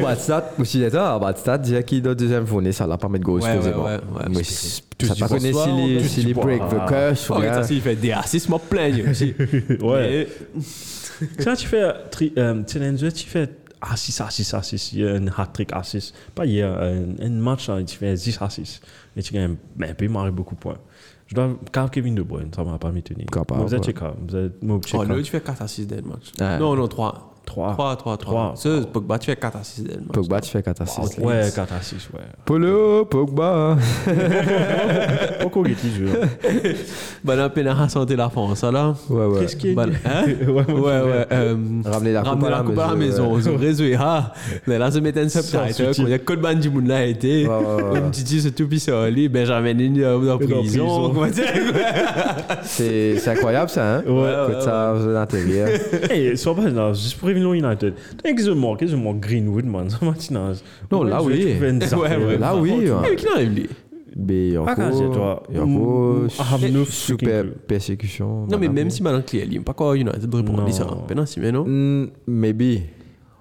[0.81, 3.51] d'état, Badstat disait qu'il doit deuxième fournée, ça l'a pas mettre gauche, Ouais,
[3.95, 4.27] ouais.
[4.29, 5.53] Mais ça pas connaît
[5.97, 9.35] est- est break the curse ou mais ça, s'il fait des assists, moi, plein aussi.
[9.83, 10.27] Ouais.
[10.53, 13.49] Mais- Quand tu fais, euh, tu sais, tu fais
[13.81, 16.15] assist, assist, assist, il y a un hat-trick assist.
[16.35, 18.85] Pas hier, un, un match, hein, tu fais 10 assists.
[19.17, 20.79] Et tu gagnes ben, un peu, marrer beaucoup de points.
[21.27, 23.25] Je dois, quand Kevin De Bruyne, ça m'a pas m'étonner.
[23.31, 24.55] Capable, Vous êtes checker, vous êtes,
[24.95, 26.33] Oh, là, tu fais 4 assists dès le match.
[26.41, 26.59] Ouais.
[26.59, 27.30] Non, non, 3.
[27.51, 27.73] 3.
[27.73, 28.17] 3, 3, 3.
[28.17, 28.53] Trois.
[28.55, 30.13] Ça, Pogba, tu fais 4 assists dès le match.
[30.13, 31.19] Pogba, tu fais 4 assists.
[31.19, 32.21] Ouais, 4 assists, ouais.
[32.45, 33.77] Polo, Pogba.
[35.41, 36.77] Pourquoi il est
[37.25, 38.95] Bah, là, peine à santé la France, ça, là.
[39.09, 39.41] Ouais, ouais.
[39.41, 39.81] Qu'est-ce qu'il dit?
[40.51, 41.27] Ouais, Ouais, ouais.
[41.33, 43.37] euh, Ramener la coupe Ramener à la la coupe à la maison.
[43.39, 43.97] Ils ont résolu.
[43.99, 44.33] Ah,
[44.67, 45.93] mais là, se mettait un subtitle.
[45.99, 47.47] Il y a que le band du monde là a été.
[47.49, 47.99] Ouais, ouais, ouais.
[47.99, 49.29] Un petit dit, c'est tout pis ça, lui.
[49.29, 51.13] Benjamin Nini euh, dans prison.
[52.63, 54.03] C'est c'est incroyable ça, hein?
[54.07, 55.69] Ouais, ça, l'intérieur.
[56.11, 57.95] Hey, sois pas juste pour Réunion United.
[58.23, 61.03] Qu'est-ce que moi, qu'est-ce que moi, Greenwood, man, ça m'a dit, non.
[61.05, 61.55] Là, oui.
[62.39, 62.73] Là, oui.
[63.11, 63.69] Eh, Qui n'arrive, lui?
[64.17, 65.47] Mais Ah, encore.
[65.55, 66.27] Encore.
[66.29, 68.47] I have no Super persécution.
[68.47, 70.65] Non, mais même si maintenant, Clé, il n'y a pas quoi United de répondre.
[70.67, 70.87] Il ça.
[71.09, 71.65] Ben, si, mais non.
[71.67, 72.81] Mm, Maybe.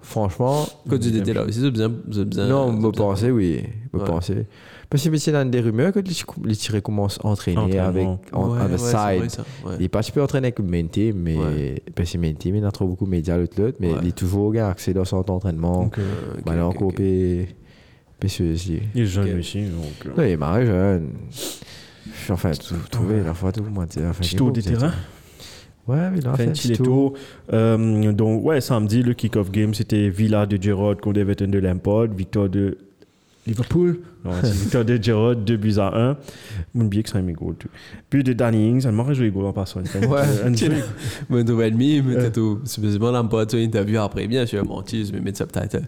[0.02, 0.66] Franchement.
[0.89, 2.47] Quand tu étais là aussi, j'ai besoin.
[2.47, 3.64] Non, me penser, oui.
[3.93, 4.45] Me penser.
[4.90, 8.20] Parce que c'est dans des rumeurs que les tirés commencent à entraîner avec on, Ouais,
[8.34, 9.40] on ouais, the vrai, side.
[9.66, 9.74] ouais.
[9.76, 11.84] Il n'est pas super entraîné avec Menti, mais Ouais.
[11.94, 14.00] parce que Menti, il a trop beaucoup de médias l'autre l'autre, mais Ouais.
[14.02, 15.84] il est toujours gars accès dans son entraînement.
[15.84, 16.96] Donc, euh, Ok, Bah, il est ok, encore ok.
[16.96, 17.50] pé-
[18.20, 18.80] pécieux aussi.
[18.96, 20.08] il est jeune aussi, donc.
[20.08, 21.10] euh, Non, il est marré jeune.
[22.32, 23.86] Enfin, tout, trouver la fois tout le monde.
[23.96, 24.92] Enfin, Petit tour du terrain.
[25.88, 27.14] Ouais, mais il a fait tour.
[27.54, 32.08] Euh, donc, ouais, samedi, le kick-off game, c'était Villa de Gerrard contre Everton de Lampard.
[32.08, 32.78] Victoire de
[33.50, 34.00] Liverpool.
[34.24, 36.18] Non, c'est victoire de Gerrard, 2 buts à 1.
[36.74, 37.56] Mon que ça mes goals.
[38.10, 39.82] Puis de Danny Ings, elle m'a joué goal en passant.
[39.82, 40.22] Ouais.
[41.30, 41.70] Mais tu vas
[42.02, 42.60] mais tout.
[42.66, 44.64] Supposément, là, pas une interview après, bien sûr,
[45.12, 45.88] vais mettre subtitle.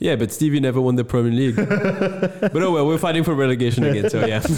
[0.00, 1.54] Yeah, but Stevie never won the Premier League.
[2.52, 4.40] but oh well, we're fighting for relegation again, so yeah.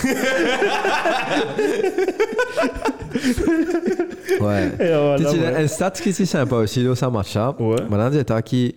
[4.41, 4.71] Ouais.
[5.19, 5.45] Tu.
[5.45, 7.37] Un stat qui est sympa aussi, là, ça marche.
[7.37, 7.55] hein.
[7.59, 7.77] Ouais.
[7.89, 8.75] Maintenant, c'est qui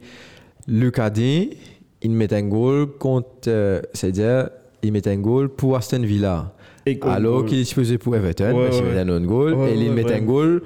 [0.67, 1.57] Lucas D,
[2.01, 3.27] il met un goal contre.
[3.47, 4.49] euh, C'est-à-dire,
[4.83, 6.53] il met un goal pour Aston Villa.
[6.85, 8.93] Et Alors qu'il est supposé pour Everton, Ouais, qu'il ouais.
[8.93, 9.53] met un autre goal.
[9.53, 10.61] Ouais, et il met un goal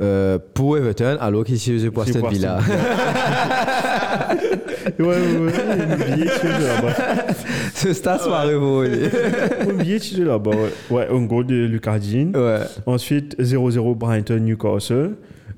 [0.00, 2.58] euh, pour Everton, alors qu'il est supposé pour Aston Villa.
[4.98, 5.52] Ouais, ouais,
[6.48, 6.94] es là-bas.
[7.74, 7.92] Ce.
[9.66, 10.70] Mon billet, tu es là-bas, ouais.
[10.90, 11.66] Ouais, un goal de.
[12.34, 12.58] Ouais.
[12.86, 15.12] Ensuite, 0-0 Brighton Newcastle.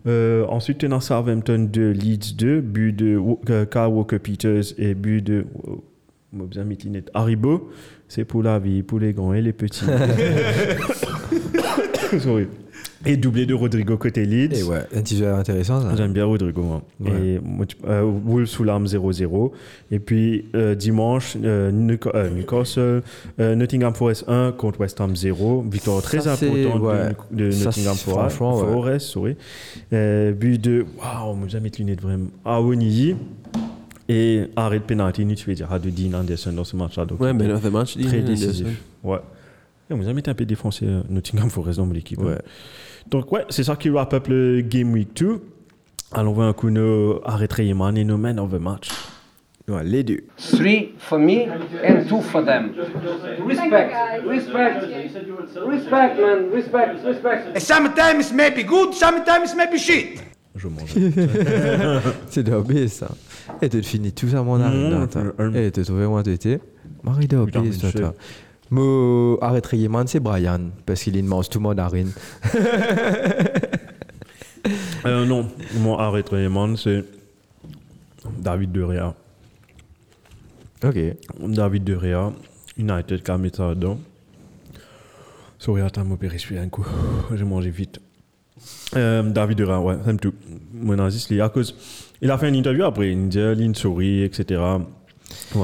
[0.06, 4.78] Euh, ensuite, tu as Southampton de Leeds 2, but de Wo- euh, Kyle Walker Peters
[4.78, 5.82] et but de oh,
[6.32, 7.10] bien net.
[7.14, 7.70] Haribo.
[8.08, 9.84] C'est pour la vie, pour les grands et les petits.
[12.20, 12.46] Sorry.
[13.06, 14.54] Et doublé de Rodrigo côté Leeds.
[14.58, 15.94] Et ouais, un intéressant ça.
[15.96, 16.82] J'aime bien Rodrigo, moi.
[17.00, 17.10] Ouais.
[17.26, 19.52] Et moi, tu- euh, Wolves sous l'arme 0-0.
[19.90, 21.70] Et puis euh, dimanche, euh,
[22.14, 23.02] euh, Newcastle,
[23.40, 25.64] euh, Nottingham Forest 1 contre West Ham 0.
[25.70, 26.96] Victoire très Ça, importante de- ouais.
[27.30, 28.36] de, Ça, Nottingham Forest.
[28.36, 29.36] Forest, sorry.
[29.92, 30.86] Euh, but de.
[30.98, 32.28] Waouh, moi jamais de lunettes vraiment.
[32.44, 33.16] Awoniyi.
[34.08, 37.06] Et arrêt de pénalty, tu veux dire, à de Dean Anderson dans ce match-là.
[37.06, 37.96] Donc, Ouais, mais là, fait match.
[37.98, 38.66] très décisif.
[39.02, 39.18] Ouais.
[39.90, 42.18] Et vous avez un peu défoncé Nottingham Forest dans mon équipe.
[42.20, 42.32] Ouais.
[42.32, 42.38] hein.
[43.10, 45.40] Donc, ouais, c'est ça qui wrap up le Game Week 2.
[46.12, 48.88] Allons voir un coup nos Rayman et nos men of the match.
[49.66, 50.20] Ouais, les deux.
[50.36, 51.46] Three for me
[51.82, 52.72] and two for them.
[53.48, 53.90] Respect,
[54.28, 54.80] respect,
[55.66, 57.60] respect, man, respect, respect.
[57.60, 60.20] Sometimes it may be good, sometimes it may be shit.
[60.54, 60.94] Je mange.
[62.28, 63.08] C'est d'obé ça.
[63.62, 65.22] Et tu finis tout ça mon arrêt toi.
[65.38, 66.60] un- Et tu trouves moi tu étais.
[67.02, 67.26] Marie
[67.64, 68.14] mais ça je- toi.
[68.74, 72.12] Moi, arrête Rayman, c'est Brian, parce qu'il mange tout mon arène.
[75.04, 77.04] Euh, non, mon arrêt Rayman, c'est
[78.38, 79.14] David De Rea.
[80.82, 80.96] Ok.
[81.38, 82.32] David De Rea,
[82.78, 83.98] United qui a mis ça dedans.
[85.58, 86.86] Sorry, attends, mon père un coup.
[87.34, 88.00] J'ai mangé vite.
[88.96, 90.32] Euh, David De Rea, ouais, c'est tout.
[90.72, 91.76] Mon à cause.
[92.22, 94.62] Il a fait une interview après, il dit, il une souris, etc.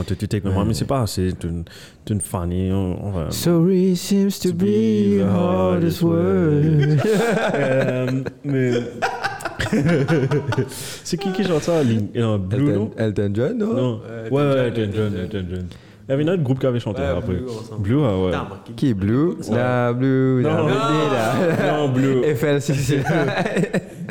[0.06, 1.32] Tu t'es avec moi, mais c'est pas assez.
[1.38, 3.30] Tu es une va.
[3.30, 6.98] Sorry seems to be the hardest word.
[7.54, 8.72] Euh, mais.
[11.04, 11.80] c'est qui qui chante ça?
[12.16, 13.74] Euh, Blue, non Elton, John, non?
[13.74, 14.00] Non.
[14.30, 15.66] ouais, ouais, Elton John, Elton John.
[16.08, 17.34] Il y avait un autre groupe qui avait chanté Ouais, après.
[17.34, 17.82] Blue, ensemble.
[17.82, 18.32] Blue, ah ouais.
[18.74, 19.36] Qui est Blue?
[19.50, 20.64] La Blue, la Non.
[20.66, 20.74] Blue,
[21.12, 21.72] la.
[21.72, 22.22] Non, Blue.
[22.22, 22.96] FL6.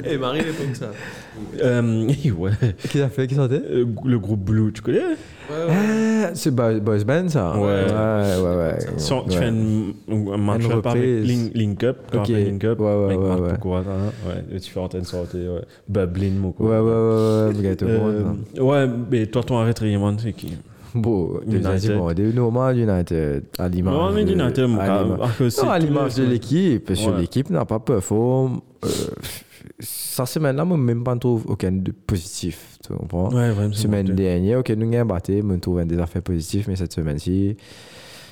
[0.06, 0.92] Eh, Marie, il est comme ça.
[1.62, 2.08] Euh,
[2.38, 2.52] ouais.
[2.90, 3.62] Qui a fait, qui chantait?
[3.70, 5.00] Euh, Le groupe Blue, tu connais?
[5.52, 7.58] Ah, c'est Boys Boys Band, ça?
[7.58, 7.62] Ouais.
[7.62, 8.78] Ouais, ouais, ouais.
[8.98, 9.38] Sans- Tu Ouais.
[9.38, 9.94] fais une-
[10.34, 11.04] un match Une up avec.
[11.24, 11.98] Link, Link Up.
[12.12, 12.28] tu Ok.
[12.28, 12.80] rappelles Link Up.
[12.80, 13.50] Ouais, ouais, avec ouais, Marc ouais.
[13.54, 13.90] Pokora, ça,
[14.30, 14.56] ouais.
[14.56, 15.62] Et tu fais antenne sortie, ouais.
[15.88, 16.68] Bublin, mon quoi.
[16.70, 17.54] Ouais, ouais, ouais, ouais, ouais,
[17.90, 18.38] Euh, monde.
[18.60, 20.54] ouais, mais toi, ton arrêt Rayman, c'est qui?
[20.96, 21.98] Bon, United.
[21.98, 23.94] bon, des normal United, à l'image.
[23.94, 27.22] Non, mais de- United, mon à l'image- les- de l'équipe, parce que Ouais.
[27.22, 28.56] l'équipe n'a pas performé.
[28.86, 28.88] Euh,
[29.80, 32.78] cette semaine-là, moi, même pas trouve aucun de positif.
[32.86, 33.30] Tu comprends?
[33.30, 33.74] Ouais, vraiment.
[33.74, 37.56] Semaine dernière, ok, nous avons battu, nous trouvons des affaires positives, mais cette semaine-ci,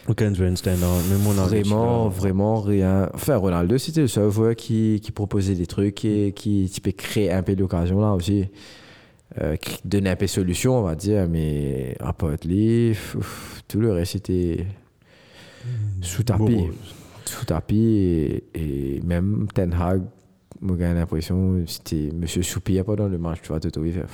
[0.08, 3.10] Aucun stand vraiment, vraiment rien.
[3.14, 7.30] Enfin, Ronaldo, c'était le seul joueur qui, qui proposait des trucs et qui, peut créer
[7.30, 8.46] un peu d'occasion là aussi.
[9.42, 13.92] Euh, qui donnait un peu de solution, on va dire, mais à part tout le
[13.92, 14.66] reste c'était
[16.02, 16.40] sous tapis.
[16.40, 16.70] Bon,
[17.26, 20.04] Sous tapis et, et même Ten Hag,
[20.62, 24.02] moi j'ai l'impression c'était Monsieur Soupir pendant le match, tu vois, tout il fait.
[24.02, 24.08] pas.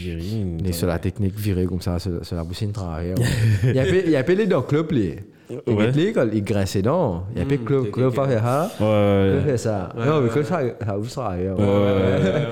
[0.00, 3.14] Il est sur la technique virée comme ça, sur, sur la boussine travail.
[3.64, 5.18] Il y a peu- il y a les dans le club, les.
[5.66, 5.90] Il Ouais.
[5.92, 7.24] les quand il graisse les dents.
[7.34, 8.70] Il y a peu Mm, club, club pas faire ça.
[8.80, 9.30] Ouais.
[9.32, 9.92] Club fait ça.
[9.96, 11.54] Ouais, Non, mais club ça, ça vous sera rien.
[11.54, 12.46] Ouais, ouais, ouais.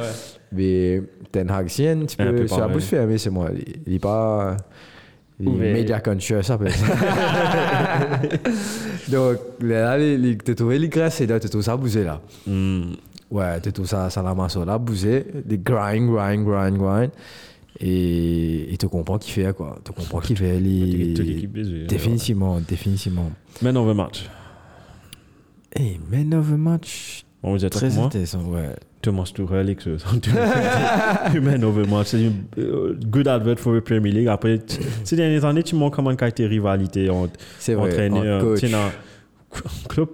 [0.52, 3.50] Mais Ten Hag, si un petit peu sur la bouche fermée, c'est moi.
[3.54, 4.56] Il- Il est pas.
[5.38, 5.74] Ouvert.
[5.74, 6.66] media conscious, ça peut
[9.08, 9.98] Donc, là,
[10.44, 12.20] tu trouves les graisses et là, tu trouves ça bouger là.
[12.46, 12.94] Hmm.
[13.30, 17.10] Ouais, tu trouves ça, ça la masse là, bouger, des grind, grind, grind, grind.
[17.78, 19.78] Et et tu comprends qu'il fait quoi.
[19.84, 21.46] Tu comprends qu'il fait les.
[21.46, 21.86] Baisée.
[21.86, 23.30] Définitivement, définitivement.
[23.60, 24.30] Man of the match.
[25.74, 27.24] Hey, man of the match.
[27.42, 28.74] Bon, vous êtes Très intéressant, ouais.
[29.06, 29.86] Thomas Tuchel, ex
[31.40, 32.08] Man of the match.
[32.08, 34.28] C'est une euh, good advert for the Premier League.
[34.28, 37.90] Après, t- ces dernières années, tu montres comment qualité rivalité entre C'est vrai.
[37.90, 38.42] entraîneurs.
[38.42, 38.60] en coach.
[38.60, 38.66] Tu
[39.88, 40.08] Club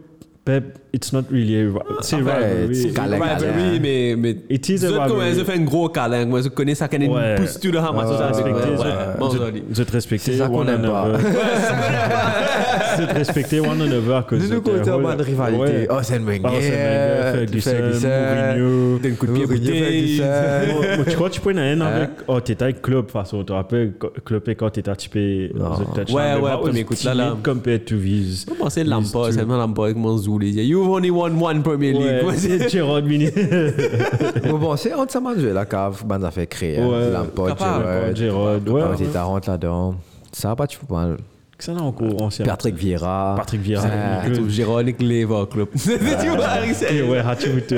[0.44, 2.74] Pep, it's not really a rival- C'est Ah, rivalry.
[2.77, 3.19] c'est câlin,
[3.56, 4.14] oui, mais.
[4.16, 5.31] mais It is a rivalry.
[5.35, 6.27] ils fait un gros câlin.
[6.27, 6.98] Moi, je connais ça, quand
[7.36, 8.09] pousse tout le hamas.
[8.09, 9.19] Ça, c'est.
[9.19, 9.39] Bon, Je-
[9.85, 10.32] te.
[10.32, 11.09] C'est ça qu'on one aime pas.
[12.98, 15.86] Je te respecter one another nous, de- côté en mode rivalité.
[15.90, 16.24] Oh, c'est une
[16.60, 18.98] c'est Wenger, Ferguson, Mourinho.
[18.98, 19.47] D'un coup de pied.
[19.47, 20.23] Ferguson.
[20.73, 21.86] Moi, moi, tu crois que tu peux une Hein?
[21.86, 22.10] avec.
[22.28, 23.39] Oh, t'étais avec Club, de façon.
[23.40, 23.93] Tu te rappelles,
[24.24, 24.70] Club, et quand
[25.09, 25.48] peu.
[25.55, 25.70] Non.
[26.14, 27.36] Ouais, ouais, ouais, mais écoute, là, là.
[27.43, 28.44] Compared to Viz.
[28.48, 30.52] Je pensais Lampard, c'est vraiment Lampard avec mon zoulé.
[30.83, 32.25] You've only won one Premier League.
[32.27, 33.29] Ouais, c'est- Gerard Mini.
[34.49, 36.79] Bon, bon, c'est entre ça, jouer la cave, ben, ça fait créer.
[36.81, 37.11] Ouais.
[37.13, 37.57] Lampard.
[37.59, 38.17] Gerrard.
[38.17, 38.83] Gerard, ouais.
[38.83, 39.95] Quand il rentre là-dedans.
[40.33, 41.09] Ça va pas, tu peux pas.
[41.59, 42.45] Ça n'a encore ancien.
[42.45, 43.35] Patrick Vieira.
[43.39, 43.87] Patrick Vieira.
[43.87, 45.69] Ah, tout Géronique Lever Club.
[45.77, 47.73] Tu vois, Harry, c'est- Et ouais, Hachi Wutte.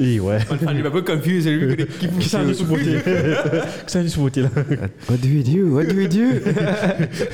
[0.00, 0.38] Et ouais.
[0.40, 2.96] Je suis un peu confus, c'est lui qui Qui ça nous supporter
[3.86, 4.48] Qui ça nous supporter là
[5.10, 5.66] What do we do?
[5.76, 6.50] What do we do?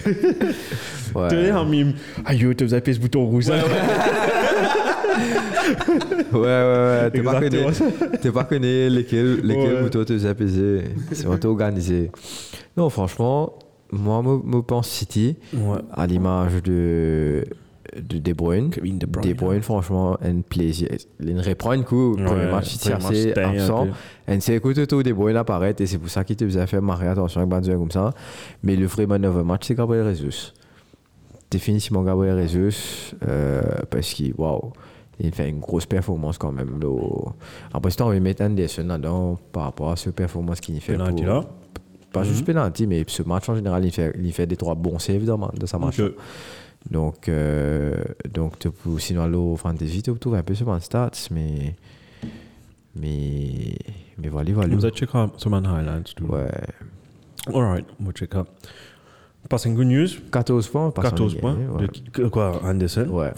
[0.01, 1.93] Tu sais, un mime.
[2.25, 3.49] Aïe, tu faisais appuyer ce bouton rouge.
[3.51, 3.57] hein.
[3.57, 3.61] Ouais,
[6.33, 7.11] ouais, ouais.
[7.11, 7.59] T'es pas connu.
[8.21, 9.83] T'es pas connu lesquels, lesquels Ouais.
[9.83, 10.83] boutons te apaiser.
[11.13, 12.11] C'est vraiment organisé.
[12.77, 13.53] Non, franchement,
[13.93, 14.23] moi,
[14.67, 15.79] pense City, Ouais.
[15.93, 17.45] à l'image de
[18.01, 18.71] de De Bruyne.
[18.71, 19.29] Kevin De Bruyne.
[19.33, 20.89] De Bruyne, franchement, un plaisir.
[21.21, 23.89] Il reprend un coup, Ouais, premier match, il assez absent.
[24.29, 26.81] Et c'est écoute tout De Bruyne apparaît et c'est pour ça qu'il te faisait faire
[26.81, 28.11] marrer attention avec Banzouin comme ça.
[28.63, 30.53] Mais le vrai manœuvre match, c'est Gabriel Jesus.
[31.51, 34.73] Définitivement Gabriel Jesus, euh, parce qu'il, waouh,
[35.23, 36.81] il fait une grosse performance quand même.
[36.81, 36.89] Là.
[37.73, 40.93] Après, c'est on va mettre Anderson là-dedans par rapport à cette performance qu'il fait.
[40.95, 41.45] Penalty pour- là.
[42.13, 44.99] Pas juste penalty, mais ce match en général, il fait, il fait des trois bons
[44.99, 45.99] saves dans, de sa match.
[45.99, 46.13] Ok.
[46.91, 47.95] Donc, euh,
[48.35, 51.75] donc tu peux sinon au fantasy, tu trouves un peu sur mon stats, mais.
[52.95, 53.77] Mais.
[54.19, 54.75] Mais voilà, voilà.
[54.75, 56.03] Vous avez checké sur Man Highlands.
[56.15, 56.27] tout.
[56.27, 56.51] Ouais.
[57.53, 58.43] Alright, on va checker.
[59.49, 60.09] Passe une good news.
[60.31, 61.57] 14 points, pas 14 sans points.
[61.57, 61.87] Ouais.
[62.15, 63.33] De quoi, Anderson ouais.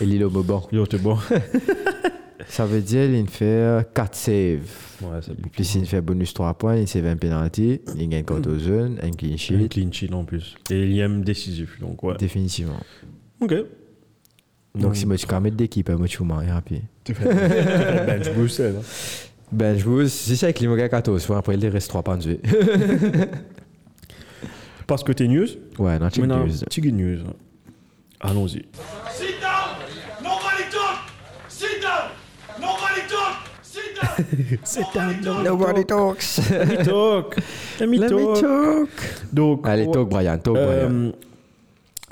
[0.00, 0.66] Et Lilo Boban.
[0.72, 1.18] Yo, t'es bon.
[2.48, 4.60] Ça veut dire qu'il fait 4 saves.
[5.02, 5.20] Ouais.
[5.52, 9.10] Plus il fait bonus 3 points, il save un penalty, il gagne contre zone, un
[9.10, 10.54] clean Un clean sheet en plus.
[10.70, 11.80] Et il aime décisif.
[11.80, 12.16] Donc, ouais.
[12.18, 12.80] Définitivement.
[13.40, 13.54] Ok.
[14.74, 16.82] Donc, si moi tu mettre d'équipe, moi tu m'en rapide.
[17.04, 18.62] Tu fais bench boost.
[19.50, 22.16] Ben, je vous, si c'est avec les Moga 14 points, après il reste 3 points
[22.16, 22.38] de.
[24.92, 25.48] Parce que t'es news.
[25.78, 26.64] Ouais, non, check news.
[26.76, 27.20] good news.
[28.20, 28.66] Allons-y.
[29.10, 29.78] Sit down!
[30.22, 31.08] Nobody talk!
[31.48, 32.10] Sit down!
[32.60, 33.38] Nobody talk!
[33.62, 34.58] Sit down!
[34.64, 36.40] Sit down, Nobody talks.
[36.50, 37.36] Let me talk.
[37.80, 38.40] Let me Let me talk.
[38.42, 38.88] talk.
[39.32, 40.90] Donc, Allez, talk, Brian, talk, Brian.
[40.90, 41.12] euh,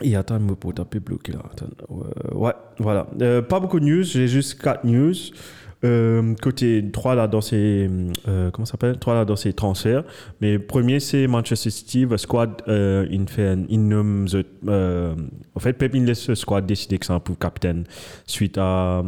[0.00, 1.40] et attends, il me taper bloqué là.
[1.52, 3.08] Attends, ouais, ouais, voilà.
[3.20, 5.12] Euh, pas beaucoup de news, j'ai juste 4 news.
[5.82, 7.88] Euh, côté 3 là dans ses
[8.28, 8.98] euh, comment s'appelle?
[8.98, 10.04] 3 là dans transferts
[10.42, 13.56] mais premier c'est Manchester City le squad euh, il fait
[14.68, 15.14] euh,
[15.54, 17.84] en fait Pep il laisse le squad décider que c'est un pour capitaine
[18.26, 19.02] suite à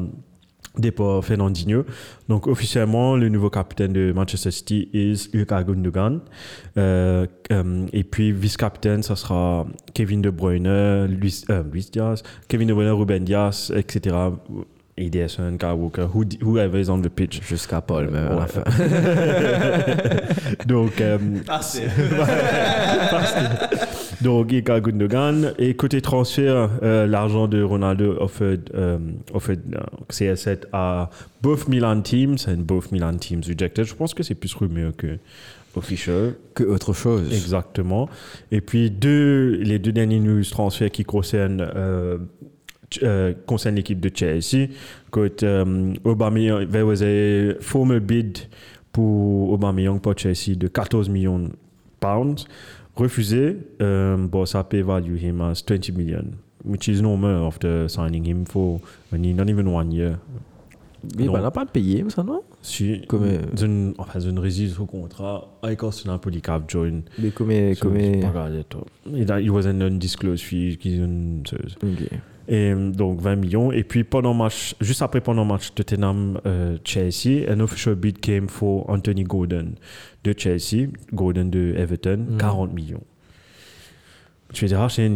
[0.79, 1.85] départ Fernandinho.
[2.31, 6.21] Donc officiellement, le nouveau capitaine de Manchester City est Ilkay Gundogan.
[6.79, 13.23] Et puis vice-capitaine, ça sera Kevin De Bruyne, Luis, Luis Diaz, Kevin De Bruyne, Ruben
[13.23, 14.17] Diaz, etc.
[14.99, 17.41] Ederson, Kyle Walker, who, whoever is on the pitch.
[17.43, 18.63] Jusqu'à Paul, mais à la fin.
[20.67, 21.17] Donc, euh,
[24.21, 25.55] donc Ilkay Gundogan.
[25.59, 28.99] Et côté transfert, euh, l'argent de Ronaldo offered, euh,
[29.33, 31.09] offered euh, CR7 à
[31.43, 33.87] both Milan teams and both Milan teams rejected.
[33.87, 35.17] Je pense que c'est plus rumeur que
[35.75, 36.35] official.
[36.55, 37.33] Que autre chose.
[37.33, 38.11] Exactement.
[38.51, 41.67] Et puis deux, les deux derniers news transferts qui concernent,
[43.03, 44.69] euh, euh, concernent l'équipe de Chelsea.
[45.11, 48.39] Côté euh, Aubameyang, there was a formal bid
[48.93, 51.51] pour Aubameyang pour Chelsea de 14 millions de
[52.01, 52.47] pounds.
[52.97, 53.57] Refusé.
[53.81, 58.81] Um, but Sape value him as 20 million, which is normal after signing him for
[59.13, 60.19] not even one year.
[61.19, 62.43] Mais on n'a pas payé, ça, non?
[62.63, 67.03] Si, Comme, euh, une, enfin, une réside au contrat avec Arsenal cap join.
[67.19, 67.51] Mais comme.
[67.75, 68.85] So, comme c'est pas regardé, toi.
[69.13, 71.43] It, was an undisclosed fee qu'ils ont.
[71.83, 72.09] Ok.
[72.53, 73.73] Et euh, donc 20 millions.
[73.73, 78.21] Et puis pendant match, juste après pendant le match Tottenham euh, Chelsea, an official bid
[78.21, 79.73] came for Anthony Gordon
[80.23, 83.01] de Chelsea, Gordon de Everton, 40 millions.
[84.53, 85.11] Tu vas dire, ah, c'est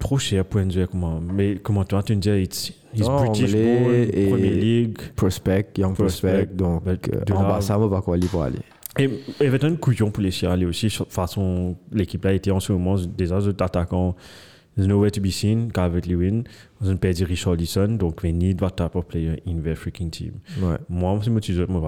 [0.00, 1.20] trop cher pour un joueur comment.
[1.20, 4.98] Mais comment toi, tu me dis, it's, he's Non, British Premier League.
[5.14, 6.56] Prospect, young prospect, Prospect.
[6.56, 7.22] donc euh,
[7.58, 8.60] de ça va pas quoi aller pour aller.
[8.98, 9.10] Et
[9.40, 10.86] Everton, couillon pour les aller aussi.
[10.86, 14.16] De toute façon, l'équipe là était en ce moment des autres attaquants.
[14.78, 15.72] There's nowhere to be seen.
[15.72, 16.44] Calvert Lewin.
[16.80, 17.88] Ils ont perdu Richarlison.
[17.98, 20.34] Donc, we need what type of player in their freaking team.
[20.62, 20.76] Ouais.
[20.88, 21.30] Moi, si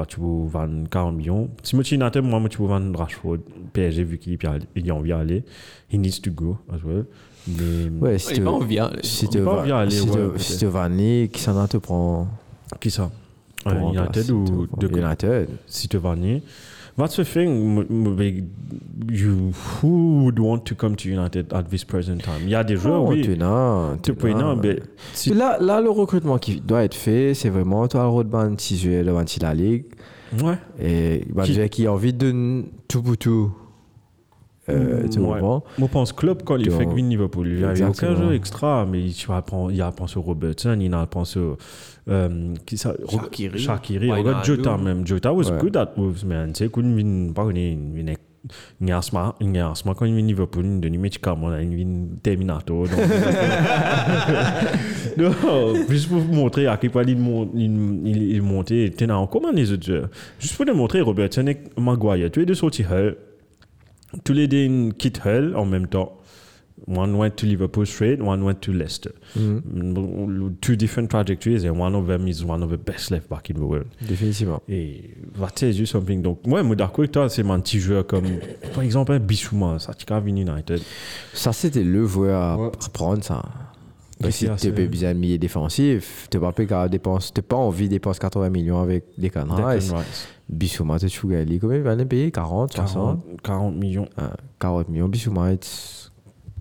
[0.09, 1.49] tu veux vendre 40 millions.
[1.62, 3.39] Si moi, tu United, moi, veux vendre Rashford.
[3.73, 4.37] PSG, vu qu'il
[4.75, 5.45] il a envie d'aller.
[5.89, 7.05] He needs to go as well.
[7.47, 8.79] Mais, Ouais, si Il tu est pas envie.
[8.81, 8.91] hein.
[9.03, 9.91] si tu est pas vas envie d'aller,
[10.39, 12.27] si vas aller, qui s'en a te prend
[12.81, 13.11] qui ça?
[13.69, 15.49] Euh, United ou United.
[15.67, 16.41] si tu vas venir.
[17.01, 17.85] That's the thing.
[19.10, 19.52] You,
[19.82, 22.43] who would want to come to United at this present time?
[22.43, 23.22] Il y a des joueurs, Non, oui.
[23.22, 23.97] tu n'as.
[24.02, 24.78] Tu peux, non, mais
[25.14, 28.77] si- Là, là, le recrutement qui doit être fait, c'est vraiment toi, le roadband, si
[28.77, 29.85] je vais devant la ligue.
[30.43, 30.59] Ouais.
[30.81, 31.68] Et bah, Qui- qui...
[31.70, 33.51] qui a envie de tout pour tout.
[34.69, 35.24] Euh, tu Ouais.
[35.27, 35.65] comprends?
[35.78, 37.49] Moi, je pense club quand il Donc, fait Green Liverpool.
[37.49, 39.15] Il n'y a aucun jeu extra, mais il
[39.70, 41.57] il a pensé au Robertson, il a pensé au.
[42.09, 42.95] Euh, qui ça?
[43.11, 43.59] Shaqiri.
[43.59, 44.07] Shaqiri.
[44.11, 44.27] Wijnaldum.
[44.27, 45.07] Regarde Jota même.
[45.07, 45.59] Jota was Ouais.
[45.61, 46.53] good at Wolves, man.
[46.53, 48.19] Tu sais, quand il vient, pas qu'on est, il est-
[48.81, 50.81] il y a un smart, il y a un smart quand il vient Liverpool, il
[50.81, 52.87] donne match comme on a il vient Terminator.
[55.16, 57.16] donc- juste pour vous montrer à quel point il
[58.05, 58.93] il- il monté.
[58.97, 60.09] Tu en comment les autres?
[60.39, 63.16] Juste pour te montrer, Robertson et Maguire, tous les deux sortis Hull.
[64.24, 66.16] Tous les deux quittent Hull en même temps.
[66.87, 69.12] One went to Liverpool straight, one went to Leicester.
[69.37, 73.51] Mm, Two different trajectories, and one of them is one of the best left back
[73.51, 73.87] in the world.
[74.01, 74.62] Définitivement.
[74.69, 76.23] Et va te dire something.
[76.23, 78.24] Donc, moi, avec toi, c'est mon petit joueur comme,
[78.74, 79.93] par exemple, un Bissouma, ça,
[80.27, 80.81] United.
[81.35, 83.43] Ça, c'était le joueur à prendre, ça.
[84.20, 88.81] Bah, si tu peux bien milieu défensif, tu n'as pas envie de dépenser 80 millions
[88.81, 89.78] avec des canards.
[90.51, 91.59] Bissouma, joues Gali.
[91.60, 92.32] Combien il va payer?
[92.32, 94.09] 40, 60 40, 40 millions.
[94.16, 95.09] Ah, 40 millions.
[95.09, 95.51] Bissouma,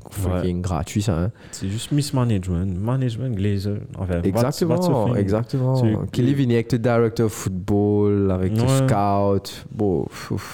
[0.10, 1.18] c'est freaking gratuit ça.
[1.18, 1.32] Hein.
[1.52, 2.66] C'est juste mismanagement.
[2.66, 3.78] Management, Glazer.
[3.98, 5.76] Enfin, Exactement, what's- what's exactement.
[5.76, 8.88] C'est- Qu'il est venu avec le director of football, avec le Ouais.
[8.88, 9.66] scout.
[9.72, 10.06] Bon,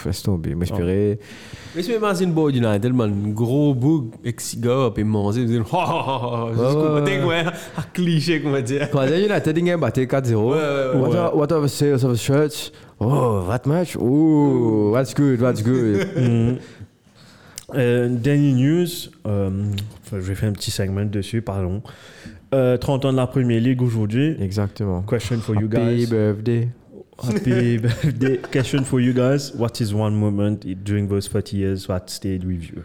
[0.06, 0.56] laisse tomber.
[0.56, 1.20] M'inspirer.
[1.76, 3.74] Mais je m'imagine Bo United, man, gros
[4.24, 7.44] avec cigare, puis manger, dites, ha ha ha, Ouais,
[7.78, 8.90] un cliché, qu'on va dire.
[8.92, 10.52] Quand il United il a battu 4-0.
[10.52, 12.72] Ouais, ouais, what, what are the sales of the shirts?
[13.00, 13.98] Oh, that match?
[14.00, 16.08] Oh, that's good, that's good.
[17.76, 18.88] Euh, dernier news,
[19.28, 19.50] euh,
[20.04, 21.82] enfin, je vais faire un petit segment dessus, pardon.
[22.54, 24.36] Euh, 30 ans de la Premier League aujourd'hui.
[24.40, 25.02] Exactement.
[25.04, 26.08] Question for you Happy guys.
[26.08, 26.70] birthday.
[27.22, 28.40] Happy birthday.
[28.52, 29.52] Question for you guys.
[29.58, 32.84] What is one moment during those 30 years that stayed with you?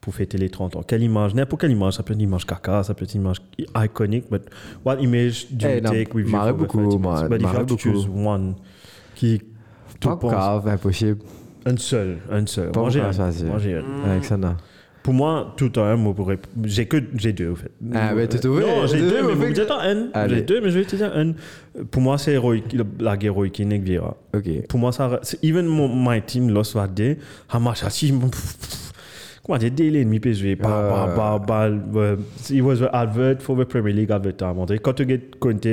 [0.00, 0.82] Pour fêter les 30 ans.
[0.82, 1.34] Quelle image?
[1.34, 1.94] N'importe quelle image.
[1.94, 3.42] Ça peut être une image caca, ça peut être une image
[3.76, 4.42] iconique, but
[4.86, 6.32] what image do you Eh, non, take with you?
[6.32, 7.28] marre beaucoup, 30 marre- minutes?
[7.28, 7.82] But if you marre have to beaucoup.
[7.82, 8.54] choose one,
[9.16, 9.42] qui,
[10.00, 11.18] Pas grave, impossible.
[11.66, 12.70] Un seul, un seul.
[12.72, 13.12] Pas Moi, encore un.
[13.12, 13.46] choisir.
[13.46, 13.84] Moi, j'ai un.
[14.10, 14.56] Alexandra.
[15.02, 16.38] Pour moi, tout un mot pourrait.
[16.64, 17.70] J'ai que j'ai deux, en fait.
[17.94, 20.08] Ah, mais t'as trouvé Non, j'ai Deux, mais vous me dites un.
[20.12, 20.34] Allez.
[20.36, 21.32] J'ai deux, mais je vais te dire un.
[21.90, 24.16] Pour moi, c'est héroïque, la guerre héroïque, Nick Vieira.
[24.34, 24.66] Ok.
[24.68, 25.18] Pour moi, ça.
[25.22, 27.16] c'est- Even mon, my team lost that day.
[27.54, 28.12] How much has he.
[29.44, 30.56] Comment dire, dès l'ennemi PSV, Euh.
[30.56, 32.16] par, par, par, euh,
[32.50, 34.58] It was an advert for the Premier League at the time.
[34.58, 35.66] On dirait, Quand tu get Conte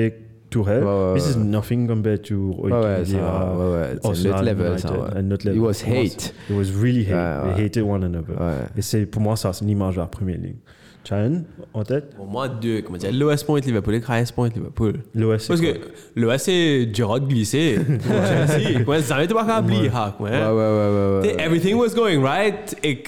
[0.56, 3.88] to help, Ouais, ouais, this is nothing compared to Ouais, ouais, ça, ouais, ouais.
[4.02, 5.60] C'est un Arsenal, autre level, ça, un autre It level.
[5.62, 6.34] was Pour moi, hate.
[6.50, 7.14] It was really hate.
[7.14, 7.56] Ouais, ouais.
[7.56, 8.36] They hated one another.
[8.40, 8.66] Ouais.
[8.78, 10.58] Et c'est, pour moi, ça, c'est l'image de la Premier League.
[11.08, 12.16] Chan, en tête?
[12.16, 14.96] Pour moi, deux, comment dire, l'OS Point Liverpool et KS Point Liverpool.
[15.14, 15.68] L'OS, Parce que
[16.16, 17.78] l'OS, c'est Gerard glissé.
[18.48, 20.16] Chelsea, quoi, ça n'avait pas qu'à oublier, ha.
[20.20, 21.36] Ouais, ouais, ouais, ouais.
[21.44, 22.76] Everything was going right.
[22.84, 23.04] Et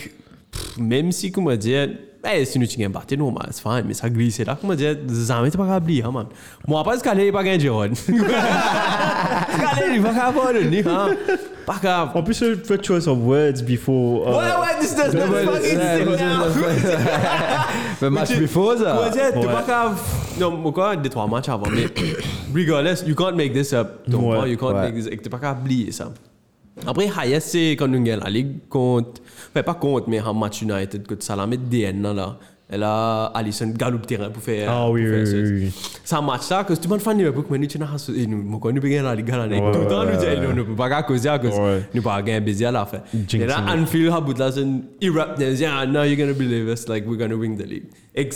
[0.78, 1.90] même si, comment dire,
[2.34, 4.96] eh, si nous tient parti normal, c'est fine, mais ça glissait là, comment dire,
[5.26, 6.26] ça n'avait pas qu'à oublier, hein, man.
[6.68, 7.90] Moi, pas ce qu'elle est pas gagné Gerard.
[7.96, 11.10] Ce qu'elle est, il va qu'à avoir le nid, hein.
[11.66, 12.10] Pas grave.
[12.16, 14.26] En plus, tu fais choice of words before.
[14.28, 16.46] uh, Ouais, ouais, this does not fucking sit now.
[18.02, 19.02] Le match tu- Comment ça.
[19.02, 19.46] Ouais.
[19.54, 20.00] pas grave.
[20.40, 21.88] Non, moi, quoi, des trois matchs avant, mais
[22.56, 24.00] regardless, you can't make this up.
[24.08, 26.10] Donc, you can't make this, t'es pas capable d'oublier ça.
[26.86, 29.22] Après, highest, c'est quand nous gagnons la ligue contre,
[29.52, 32.38] enfin, pas contre, mais un match United, contre Salamé DN, là.
[32.70, 34.70] Elle a Allison galope terrain pour faire.
[34.70, 35.38] Ah oui, oui, ça.
[35.38, 35.72] oui.
[36.04, 37.96] Ça match parce que tout le monde fan Liverpool, mais nous, tu n'as pas,
[38.28, 41.02] nous, quand nous gagnons la ligue, là, tout le temps, nous disons, nous, nous, pas
[41.04, 41.84] causer cause, Ouais.
[41.94, 43.00] nous, pas gagner baiser à la fin.
[43.34, 43.64] Et là.
[43.70, 46.90] Anfield, à bout là, c'est une erupt, they say, ah, now you're gonna believe us,
[46.90, 47.86] like, we're gonna win the league.
[48.14, 48.36] Et que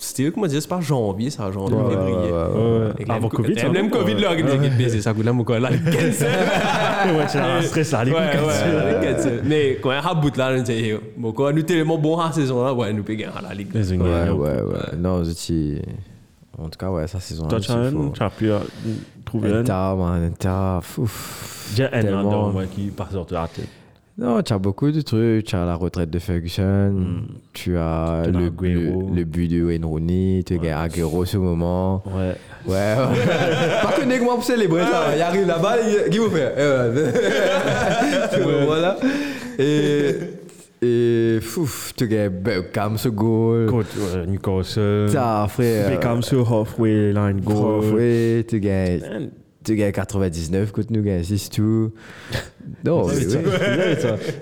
[0.00, 2.14] c'était, c'était, comment dire, c'est pas janvier, ça, janvier, février.
[2.14, 3.54] ouais, ouais, Ouais, Et que Avant même- Covid.
[3.72, 5.70] Même Covid, là, il a baisé ça, coûte là, mon gars, là.
[5.70, 8.12] Ouais, c'est un stress là, les.
[9.44, 12.26] Mais quand il y a bout là, on dit, bon, quoi, nous tellement bons à
[12.26, 13.68] la saison là, ouais, nous payons à la ligue.
[13.74, 14.96] Les Ouais, ouais, ouais.
[14.98, 15.80] Non, je dis.
[16.58, 17.46] En tout cas, ouais, ça, saison.
[17.48, 17.72] Toi, c'est
[18.12, 18.58] tu as pu euh,
[19.24, 19.60] trouver un.
[19.96, 20.78] Man, Inter.
[20.98, 21.72] Ouf.
[21.74, 23.68] J'ai un moi, qui sortir de la tête.
[24.20, 25.46] Non, tu as beaucoup de trucs.
[25.46, 27.22] Tu as la retraite de Ferguson.
[27.54, 30.42] Tu as Tu as le, le, le but de Wayne Rooney.
[30.46, 32.02] Tu as Aguero ce moment.
[32.06, 32.34] Ouais.
[32.66, 32.76] Ouais, ouais.
[33.82, 35.16] Pas que moi pour célébrer ça.
[35.16, 36.52] Il arrive là-bas, il- qui vous fait?
[36.58, 38.98] Et voilà.
[39.58, 40.10] Et.
[40.82, 41.38] Et.
[41.40, 43.64] Fouf, tu as Beckham ce goal.
[43.66, 45.06] Contre Newcastle.
[45.10, 45.88] T'as, frère.
[45.88, 47.94] Beckham sur halfway line goal.
[47.94, 49.30] Ouais, tu gagnes.
[49.70, 51.92] Man, Tu gagnes 99 contre nous, gagnes 6 tout.
[52.84, 53.14] Non, mais.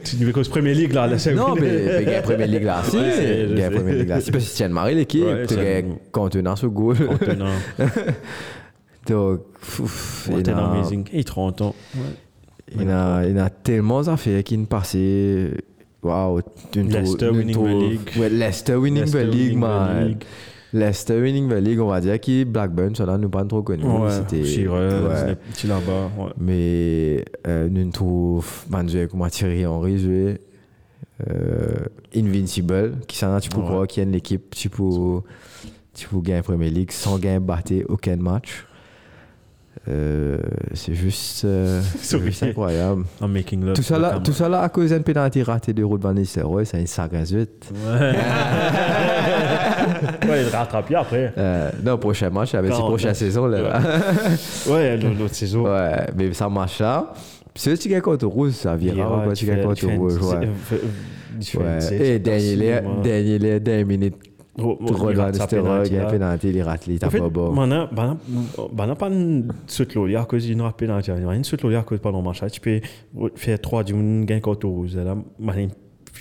[0.05, 1.61] Tu veux cause Premier League là, là c'est Non, mais
[1.99, 2.83] mais gagne Premier League là.
[2.85, 3.77] Si, Ouais, je gagne sais.
[3.77, 4.21] Premier League là.
[4.21, 6.97] Si, parce que as marré l'équipe, tu gagnes contenant ce goal.
[7.07, 7.55] Contenant.
[9.09, 11.05] Donc, fouf, il amazing.
[11.13, 11.75] Et 30 ans.
[12.79, 15.51] il a- il a tellement d'affaires qui nous passaient.
[16.03, 18.31] Waouh, tu ne Leicester winning the league.
[18.33, 20.17] Leicester winning the league, man.
[20.73, 23.85] Leicester winning the league, on va dire qui Blackburn, ça là, nous pas trop connu.
[23.85, 24.43] Ouais, C'était.
[25.53, 26.11] Petit là-bas.
[26.19, 26.31] Ouais.
[26.39, 30.40] Mais euh, nous trouvons Manzué comme Thierry Henry jouer
[31.28, 33.65] euh, Invincible, qui s'en a tu peux Ouais.
[33.65, 35.20] croire qui est l'équipe, tu peux
[35.95, 38.65] tu peux gagner Premier League sans gagner battre aucun match.
[39.89, 40.39] Euh,
[40.74, 41.81] c'est juste, euh,
[42.24, 43.05] juste incroyable.
[43.27, 43.74] Making love.
[43.74, 46.66] Tout ça, là, tout ça là à cause d'un penalty raté de Ruud van Nistelrooy,
[46.66, 47.48] c'est une saga zut.
[47.86, 47.93] Ouais.
[50.28, 51.32] ouais, il rattrape après.
[51.39, 52.90] Euh, non, prochain match, avec ses 49.
[52.90, 53.62] prochaines saisons là.
[53.62, 53.81] là.
[54.69, 55.65] Ouais, l'autre saison.
[55.65, 57.12] ouais, mais ça marche là.
[57.55, 60.19] C'est tu gagnes contre Rouge, ça vira quand tu gagnes contre Rouge.
[60.20, 60.48] Ouais.
[61.55, 61.78] Ouais.
[62.01, 64.16] Et dernier, dernier, dernière minute,
[64.59, 67.29] Ruud van Nistelrooy, il y a un penalty, il rate, il En tape fait, pas
[67.29, 67.53] bon.
[67.53, 68.19] maintenant, maintenant,
[68.75, 71.83] maintenant, pas une saute l'eau, à cause d'une rapide dans le Une saute l'eau, à
[71.83, 72.81] cause pendant le match, tu peux
[73.37, 74.97] faire trois du monde gagne contre Rouge.
[74.97, 75.69] Là, maintenant,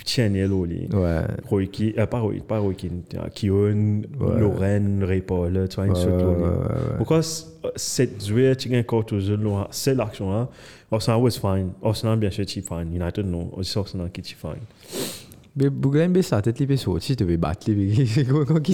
[0.05, 0.87] Tienel Oli.
[0.93, 1.21] Ouais.
[1.49, 4.39] Roy Keane, euh, pas Roy, pas Roy Keane, euh, Keown, Ouais.
[4.39, 6.97] Lorraine, Ray Paul, tu vois, une Ouais, sorte ouais, de- ouais, ouais.
[6.97, 7.45] Pourquoi c-
[7.75, 10.47] cette joueur, tu as encore tout seul, là, cette action-là,
[10.91, 11.71] Arsenal was fine.
[12.19, 12.93] Bien sûr, tu fine.
[12.93, 13.49] United, non.
[13.57, 14.51] Aussi, Arsenal qui est fine.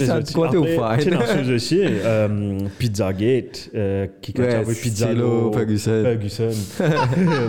[0.06, 1.18] Ça, ça, après, Tu sais, fine?
[1.18, 6.02] dans ce aussi, euh, Pizzagate, euh, qui Ouais, a avec Pizza Stilo, Ferguson.
[6.04, 6.50] Ferguson.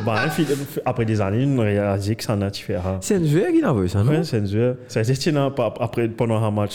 [0.06, 0.48] bah, un film-
[0.86, 2.98] après des années, on a réalisé que ça en a différent.
[3.02, 4.12] C'est un joueur qui n'a pas ça, non?
[4.12, 4.78] Ouais, c'est un jeu.
[4.88, 6.72] Ça a été là, pa- après, pendant un match,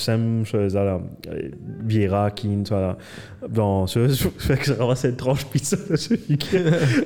[2.74, 2.98] vois, là.
[3.48, 4.00] Dans ce,
[4.54, 6.58] que je ramasse une tranche pizza de ce week-end.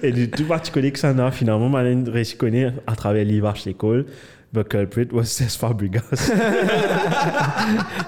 [0.03, 3.25] Et du tout particulier que ça en a, finalement, malin réussi à connaître à travers
[3.25, 4.07] l'hiver l'école.
[4.55, 6.31] The culprit was Cesc Fabregas.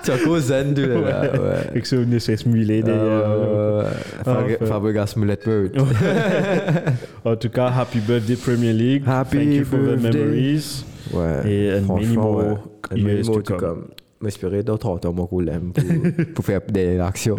[0.05, 0.97] Tu as cause zen, tu là,
[1.33, 1.71] ouais.
[1.75, 3.03] Et que c'est une espèce mulet derrière.
[3.27, 3.83] Euh,
[4.25, 5.73] Fabregas- Mullet Bird.
[7.25, 9.03] En tout cas, happy birthday Premier League.
[9.07, 10.19] Happy Thank you for the birthday.
[10.25, 10.85] memories.
[11.13, 11.51] Ouais.
[11.51, 12.59] Et un franchement, mini mot
[12.93, 13.01] ouais.
[13.01, 13.89] Years to come.
[14.27, 14.51] Come.
[14.51, 17.37] M'espérer d'autres qu'on l'aime pour, pour faire des actions.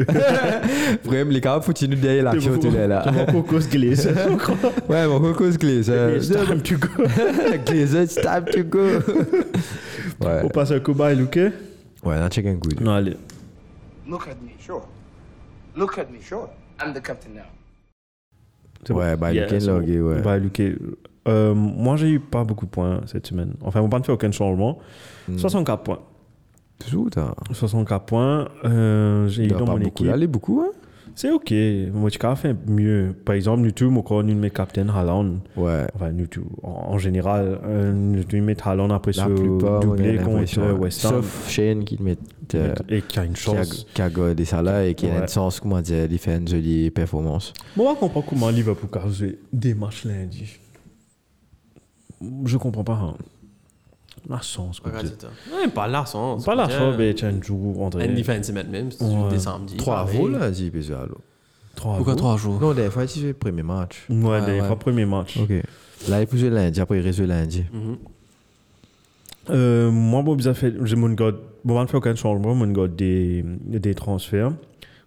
[1.03, 3.05] Vraiment, les gars, faut-tu nous l'action, tu l'es là.
[3.11, 4.07] M'as cause glisse.
[4.89, 5.87] Ouais, mon coco se glisse.
[5.87, 7.03] It's time to go.
[7.65, 8.99] Glisse, it's time to go.
[10.21, 10.41] Ouais.
[10.43, 11.39] On passe un coup bas, Luke.
[12.03, 12.79] Ouais, là, check un good.
[12.81, 13.17] Non, allez.
[14.07, 14.87] Look at me, sure.
[15.75, 16.49] Look at me, sure.
[16.79, 17.41] I'm the captain now.
[18.85, 20.21] C'est Ouais, bah, Yeah, Logué, ouais.
[20.21, 20.61] Bah, Luke,
[21.27, 23.53] euh, moi, j'ai eu pas beaucoup de points cette semaine.
[23.61, 24.79] Enfin, on n'a pas fait aucun changement.
[25.27, 25.37] Hmm.
[25.37, 25.99] 64 points.
[26.79, 27.33] Toujours, t'as.
[27.51, 28.47] 64 points.
[28.65, 30.03] Euh, j'ai eu Il y a dans pas mon beaucoup.
[30.03, 30.07] équipe.
[30.07, 30.71] Là, beaucoup, hein?
[31.15, 31.51] C'est ok.
[31.93, 33.15] Moi, as fait mieux.
[33.25, 35.87] Par exemple, nous tous, moi, quand nous met Captain Haaland, Ouais.
[35.95, 36.11] enfin,
[36.61, 39.29] en, en général, euh, nous met Haaland après La ce
[39.81, 40.73] doublé contre euh.
[40.75, 41.13] West Ham.
[41.23, 42.17] Sauf Shane qui met.
[42.53, 43.87] euh, et qui a une qui a, chance.
[43.91, 44.09] qui a
[44.45, 47.51] ça là et qui a une sens, comment dire, il fait une jolie performance.
[47.75, 50.59] Moi, je comprends comment Liverpool a joué des matchs lundi.
[52.45, 52.93] Je comprends pas.
[52.93, 53.15] hein.
[54.29, 54.79] La chance.
[54.79, 54.91] quoi.
[54.91, 55.27] Regarde ça.
[55.55, 56.43] Ouais, pas la chance.
[56.43, 56.77] Pas la quoi.
[56.77, 58.03] chance, mais tu as un jour, André.
[58.05, 59.29] Un même, si tu joues Ouais.
[59.29, 59.77] des samedis.
[59.77, 61.21] Trois jours, là, dit, puis alors.
[61.75, 62.17] Trois Pourquoi jours?
[62.19, 62.59] trois jours?
[62.61, 64.05] Non, des fois, tu fais le premier match.
[64.09, 64.67] Ouais, Ouais, des ouais.
[64.67, 65.37] fois, premier match.
[65.37, 65.51] Ok.
[66.09, 67.63] Là, il faut jouer lundi, après, il reste lundi.
[67.71, 67.97] Mhm.
[69.49, 71.31] Euh, moi, bon, j'ai fait, j'ai mon gars,
[71.63, 74.51] bon, on fait aucun changement, mon gars des, des transferts.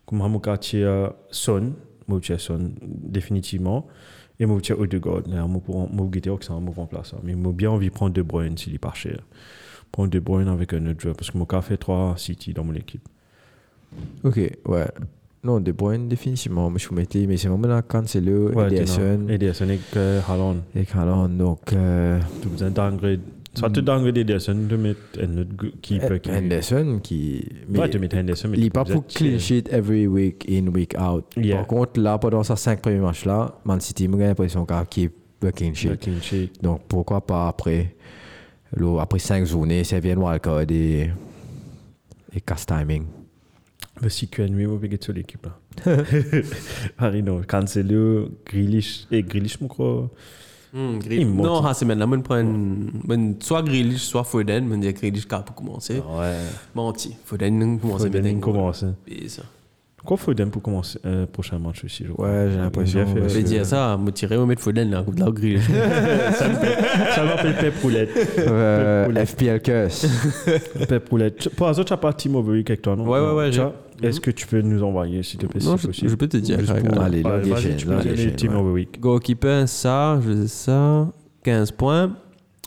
[0.07, 1.73] Comme mon quartier euh, Son,
[2.09, 3.87] mon quartier Son, définitivement.
[4.41, 5.23] Et mon quartier Odegaard.
[5.29, 5.61] Moi,
[5.93, 7.19] moi, guetter que c'est un mauvais remplaçant.
[7.23, 9.19] Mais moi, bien envie de prendre De Bruyne s'il est pas cher.
[9.93, 11.15] Prendre De Bruyne avec un autre joueur.
[11.15, 13.07] Parce que mon cas fait trois City dans mon équipe.
[14.25, 14.37] Ok,
[14.67, 14.89] ouais.
[15.45, 16.73] Non, De Bruyne, définitivement.
[16.77, 20.57] Je vous mettais, mais c'est vraiment Cancelo, Ederson Ederson et euh, Haaland.
[20.75, 21.29] et Haaland.
[21.29, 23.21] Donc, euh, Tu as besoin downgrade.
[23.55, 26.31] Soit tu downgrade Ederson, de mettre un autre gu- keeper qui.
[26.31, 27.45] Henderson qui.
[27.69, 30.69] Ouais, tu mets Henderson, mais il n'est tu pas pour clean sheet every week in,
[30.69, 31.25] week out.
[31.37, 31.57] Yeah.
[31.57, 35.51] Par contre, là, pendant ces cinq premiers matchs-là, Man City, j'ai l'impression qu'il keep the
[35.53, 35.97] clean Le sheet.
[35.99, 36.51] clean sheet.
[36.63, 37.97] Donc, pourquoi pas après,
[38.77, 41.11] le- après cinq journées, ça vient wildcard et,
[42.33, 43.05] et casse timing.
[44.01, 45.57] Le CQNW, on va gagner sur l'équipe là.
[46.99, 47.43] Harry, non.
[47.47, 49.07] Cancelo, Grealish.
[49.11, 50.09] Et Grealish, mon crois.
[50.73, 51.47] Monte.
[51.47, 54.69] Non, ah, c'est maintenant, je prends soit Grealish, soit Foden.
[54.71, 55.95] Je dis Grealish pour commencer.
[55.99, 56.37] Ouais.
[56.75, 57.17] Menti.
[57.25, 58.85] Foden commence Foden commence.
[59.29, 59.43] Ça.
[60.05, 62.29] Quoi Foden pour commencer le prochain match aussi, je crois.
[62.29, 63.05] Ouais, j'ai l'impression.
[63.07, 65.65] Je vais dire ça, me tirer au mettre Foden là, la Grealish.
[67.15, 68.11] Ça m'appelle Pep Roulette.
[68.39, 70.07] Euh, FPL Curse.
[70.89, 71.49] Pep Roulette.
[71.51, 73.07] Pour l'instant, tu n'as pas Team Overweek avec toi, non?
[73.07, 73.51] Ouais, ouais, ouais,
[74.03, 76.09] Est-ce que tu peux nous envoyer, s'il te plaît, Non, si je, possible?
[76.11, 76.59] je peux te dire.
[76.59, 78.59] Pour- Allez, là, Allez, chaînes, tu peux là, nous les donner chaînes, Team ouais.
[78.61, 79.01] Overweek.
[79.01, 81.09] Goalkeeper, ça, je faisais ça.
[81.43, 82.17] 15 points.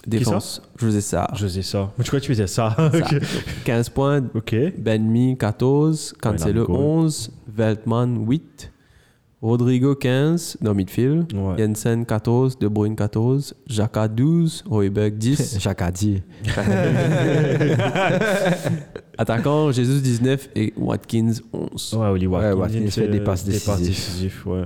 [0.05, 1.27] Défense, je faisais ça.
[1.33, 1.89] Je faisais ça.
[1.97, 2.75] Mais tu crois que tu faisais ça?
[2.77, 2.91] Ça.
[2.93, 3.21] Ok.
[3.63, 4.21] 15 points.
[4.35, 4.53] Ok.
[4.77, 6.75] Benmi 14, Cancelo goal.
[6.75, 8.72] 11, Veltman 8,
[9.43, 11.57] Rodrigo 15 dans midfield, Ouais.
[11.57, 16.21] Jensen 14, De Bruyne 14, Jaka 12, Hoiberg 10, Jacques a dit.
[19.17, 21.93] attaquant Jesus 19 et Watkins 11.
[21.99, 24.23] Ouais, Oli Watkins, Watkins il fait des passes Des passes décisives.
[24.23, 24.63] décisives, ouais.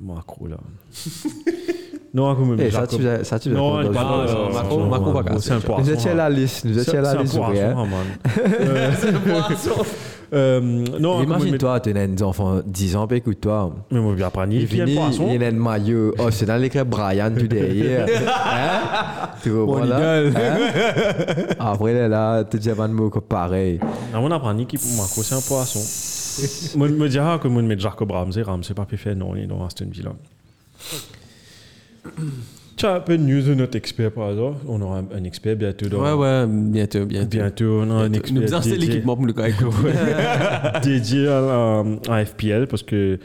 [0.00, 0.56] Macro, là.
[2.14, 4.20] non, comme Eh, ça, tu ça, tu Non, pas dans-
[5.34, 5.38] euh.
[5.38, 7.72] C'est un Nous étions à la liste, nous étions à la liste, C'est un ouvrière.
[7.74, 8.06] poisson, man.
[8.48, 8.90] Euh,
[10.32, 10.60] euh,
[10.98, 13.74] Non, Imagine-toi, tu as des enfants 10 ans, écoute-toi.
[13.90, 14.52] Mais moi, bien apprendre.
[14.52, 15.28] Il finit, poisson.
[15.32, 16.14] il a un maillot.
[16.18, 18.06] Oh, c'est dans l'écran Brian tout derrière.
[18.06, 19.28] hein?
[19.42, 20.22] Tu comprends Mon là?
[20.22, 20.34] idole.
[20.36, 21.54] Hein?
[21.58, 23.80] Après, là, là, tu dis un mot pareil.
[24.14, 25.80] À mon apprendre qui pour Macro, c'est un poisson.
[26.78, 28.42] Moi, je me dirais que moi, je mets Jacob Ramsey.
[28.42, 30.12] Ramsey, pas faire, non, il est dans Aston Villa.
[32.84, 35.88] Un peu de news de notre expert par hasard On aura un, un expert bientôt.
[35.88, 37.28] Dans, Ouais, ouais, bientôt, bientôt.
[37.38, 38.34] Bientôt, on a un expert.
[38.34, 38.40] Nous
[38.76, 39.46] dédié- l'équipement pour le gars.
[40.82, 43.18] dédié à, à- à FPL parce que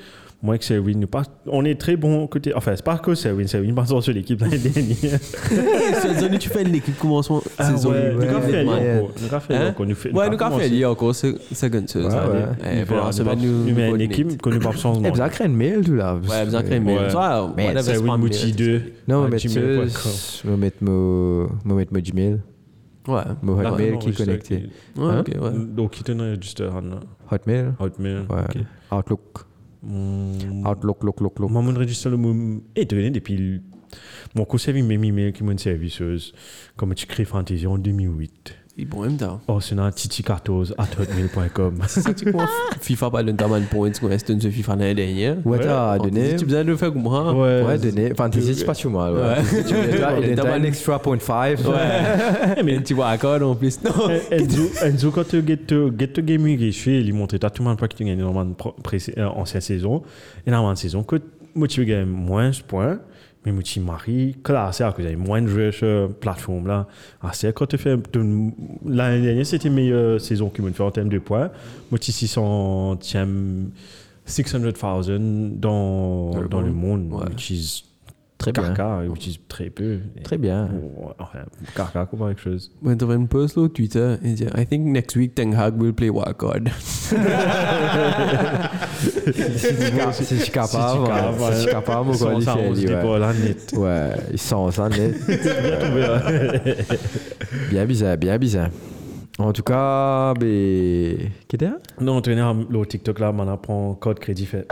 [0.44, 2.54] Moi, avec Selwyn, nous pas, on est très bon côté.
[2.54, 5.20] Enfin, c'est pas que Selwyn, Selwyn passe sur l'équipe l'année dernière.
[5.22, 7.90] Cette année, tu fais une équipe commencement Ah saison.
[7.92, 9.10] ouais, nous avons fait encore.
[9.20, 9.86] Nous avons fait encore.
[9.88, 10.98] Nous fait- Ouais, nous avons fait encore,
[11.72, 12.00] comme ça.
[12.02, 12.56] Ouais, ça.
[12.72, 13.04] Eh, pour la
[13.36, 15.08] Nous avons une équipe que nous pas changement.
[15.08, 16.14] Eh, vous avez un mail, tout là.
[16.16, 16.86] Ouais, vous avez créé Ouais.
[16.86, 17.12] mail.
[17.12, 18.56] Toi, Mais spam Mouti mail.
[18.56, 18.82] 2.
[19.08, 22.40] Non, mais je vais mettre mon, je vais mettre mon Gmail,
[23.08, 23.22] Ouais.
[23.42, 24.70] Hotmail non, qui est connecté.
[24.96, 25.20] que- Ouais, Hein?
[25.22, 25.52] ok, ouais.
[25.76, 27.00] Donc, il te enregistre Hotmail.
[27.32, 28.16] Hotmail Hotmail.
[28.30, 28.62] Ouais.
[28.92, 28.98] ok.
[29.00, 29.22] Outlook.
[29.84, 31.52] Outlook, look, look, look.
[31.52, 33.62] Moi, mon registre le mot étonné depuis
[34.36, 36.18] mon conseil mes emails qui m'ont servi sur
[36.76, 38.67] comme tu crées Fantasy en 2008.
[38.96, 39.42] En même temps.
[39.48, 41.80] Oh, c'est un titi14 at hotmail.com.
[41.88, 42.48] C'est ça, tu vois.
[42.80, 45.38] FIFA pas le Daman Points, qu'on reste une FIFA l'année dernière.
[45.46, 46.36] Ouais, t'as donné.
[46.36, 47.34] Tu besoin de le faire comme moi.
[47.34, 47.64] Ouais.
[47.66, 48.14] Ouais, donné.
[48.14, 49.12] Fantasy, c'est pas sur moi.
[49.12, 49.36] Ouais.
[49.68, 51.68] Tu le- extra point five.
[51.68, 52.62] Ouais.
[52.64, 53.80] Mais tu vois, accord en plus.
[53.84, 53.92] Non.
[54.32, 55.92] Enzo, Enzo, quand tu get to,
[56.22, 58.56] game week, je fais, il montre tout le monde pas que tu gagnes normalement
[59.18, 60.04] euh, ancienne saison.
[60.46, 61.16] Et normalement, saison, que
[61.56, 63.00] moi, tu gagnes moins de points.
[63.48, 66.86] Mais moi, tu maries, classe, que vous avez moins de joueurs sur la plateforme là.
[67.22, 67.96] Ah, c'est quand tu fais.
[68.86, 71.50] L'année dernière, c'était meilleure saison qu'ils m'ont fait en termes de points.
[71.90, 73.00] Moi, tu 600
[74.26, 74.74] 600,000
[75.56, 77.08] dans, Dans le dans le monde.
[77.08, 77.30] monde, Ouais.
[77.30, 77.84] which is
[78.38, 78.74] Très bien.
[79.10, 80.00] which is très peu.
[80.24, 80.70] Très bien.
[81.18, 81.40] Enfin,
[81.76, 82.72] caca, comme quelque chose.
[82.82, 85.94] Moi, j'avais une post sur Twitter et dit I think next week Ten Hag will
[85.94, 86.60] play wildcard.
[86.80, 87.16] Si
[90.28, 91.54] tu es capable, capable, ouais.
[91.54, 92.88] si tu es capable, on va Sans ça, on se qualifier.
[92.88, 93.02] dit ouais.
[93.02, 93.74] pas la net.
[93.76, 95.16] Ouais, ils sont ça net.
[97.70, 98.70] bien bizarre, bien bizarre.
[99.40, 101.18] En tout cas, ben.
[101.48, 104.68] Qu'est-ce que Non, entraîneur, le TikTok là, on apprend code crédit fait.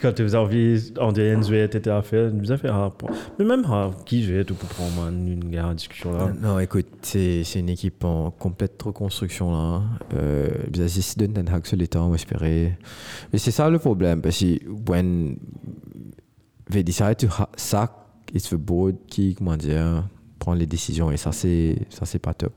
[0.00, 1.96] Quand tu as envie, on dit NZW, etc.
[2.02, 2.90] fait, nous a fait un.
[3.38, 3.64] Mais même,
[4.06, 6.32] qui je vais tout pour prendre une guerre en discussion là?
[6.40, 9.58] Non, écoute, c'est une équipe en complète reconstruction là.
[9.58, 9.84] hein.
[10.14, 12.78] Euh, Ils assistent de Ten Hag sur les temps, on espérait.
[13.32, 14.58] Mais c'est ça le problème, parce que
[14.88, 15.36] when
[16.70, 17.90] they decide to sack,
[18.32, 20.04] it's the board qui, comment dire,
[20.38, 22.52] prend les décisions et ça c'est ça c'est pas top.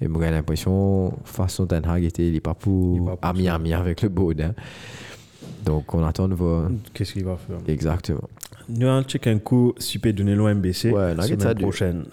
[0.00, 3.48] Et moi j'ai l'impression, façon Ten Hag était, il est pas pour pas pour ami
[3.48, 4.40] ami avec le board.
[4.42, 4.54] hein.
[5.66, 6.70] Donc on attend de voir.
[6.94, 7.56] Qu'est-ce qu'il va faire?
[7.68, 8.28] Exactement.
[8.68, 12.04] Nous allons checker un coup super donné l'OMBC Ouais, la semaine prochaine.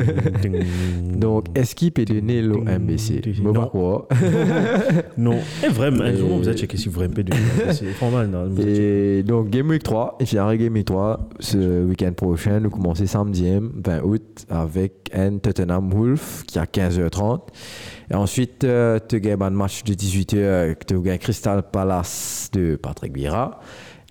[1.18, 4.06] Donc, est-ce qu'il peut donner l'OMBC Ding, Moi,
[5.16, 5.38] non.
[5.64, 7.30] et vraiment, un jour, vous avez checké si vous donné
[8.26, 8.46] non.
[8.48, 9.18] vous avez checké.
[9.18, 12.60] Et donc, Game Week 3, et finira Game Week 3 ce week-end prochain.
[12.60, 17.40] Nous commençons samedi 20 août avec un Tottenham Wolf qui a 15h30.
[18.10, 23.14] Et ensuite, euh, tu as un match de 18h, tu as Crystal Palace de Patrick
[23.14, 23.60] Vieira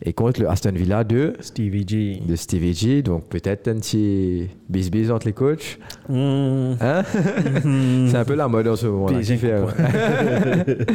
[0.01, 2.21] et contre le Aston Villa de, Stevie G.
[2.26, 3.01] de Stevie G.
[3.01, 5.77] Donc, peut-être un petit bis-bis entre les coachs.
[6.07, 6.76] Hmm.
[6.80, 7.03] Hein?
[8.09, 9.21] c'est un peu la mode en ce ouais.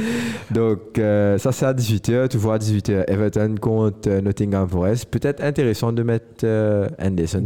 [0.50, 2.28] Donc, euh, ça, c'est à 18h.
[2.28, 5.06] Tu vois, à 18h, Everton contre euh, Nottingham Forest.
[5.10, 7.44] Peut-être intéressant de mettre euh, Anderson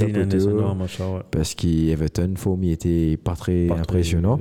[0.79, 1.23] machin, ouais.
[1.31, 4.41] Parce qu'Everton, Fourmi était pas très Pas très- impressionnant.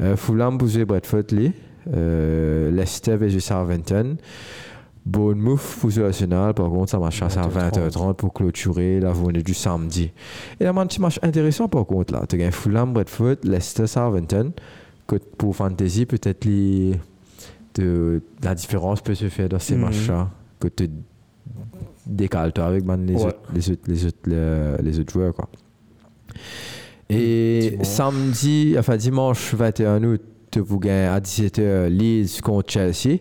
[0.00, 1.52] Euh, Fulham, jouez Bradford, Lee.
[1.92, 4.16] Leicester versus Southampton.
[5.06, 6.52] Bournemouth, pour le Arsenal.
[6.52, 10.10] Par contre, ça marche à 20h30 pour clôturer la journée du samedi.
[10.58, 12.24] Et là, un petit match intéressant par contre là.
[12.28, 14.52] Tu as Fulham, Bradford, Leicester, Southampton.
[15.38, 16.96] Pour Fantasy, peut-être les-
[17.76, 19.82] de- la différence peut se faire dans ces Mhm.
[19.82, 20.28] matchs-là.
[20.58, 20.90] Que tu
[22.04, 23.26] décales toi avec man, les, Ouais.
[23.26, 25.34] autres, les, autres, les, autres, les- les autres joueurs.
[25.34, 25.48] Quoi.
[27.08, 27.86] Et Dimanche.
[27.86, 30.22] samedi, enfin dimanche 21 août,
[30.56, 33.18] vous gagnez à 17h Leeds contre Chelsea.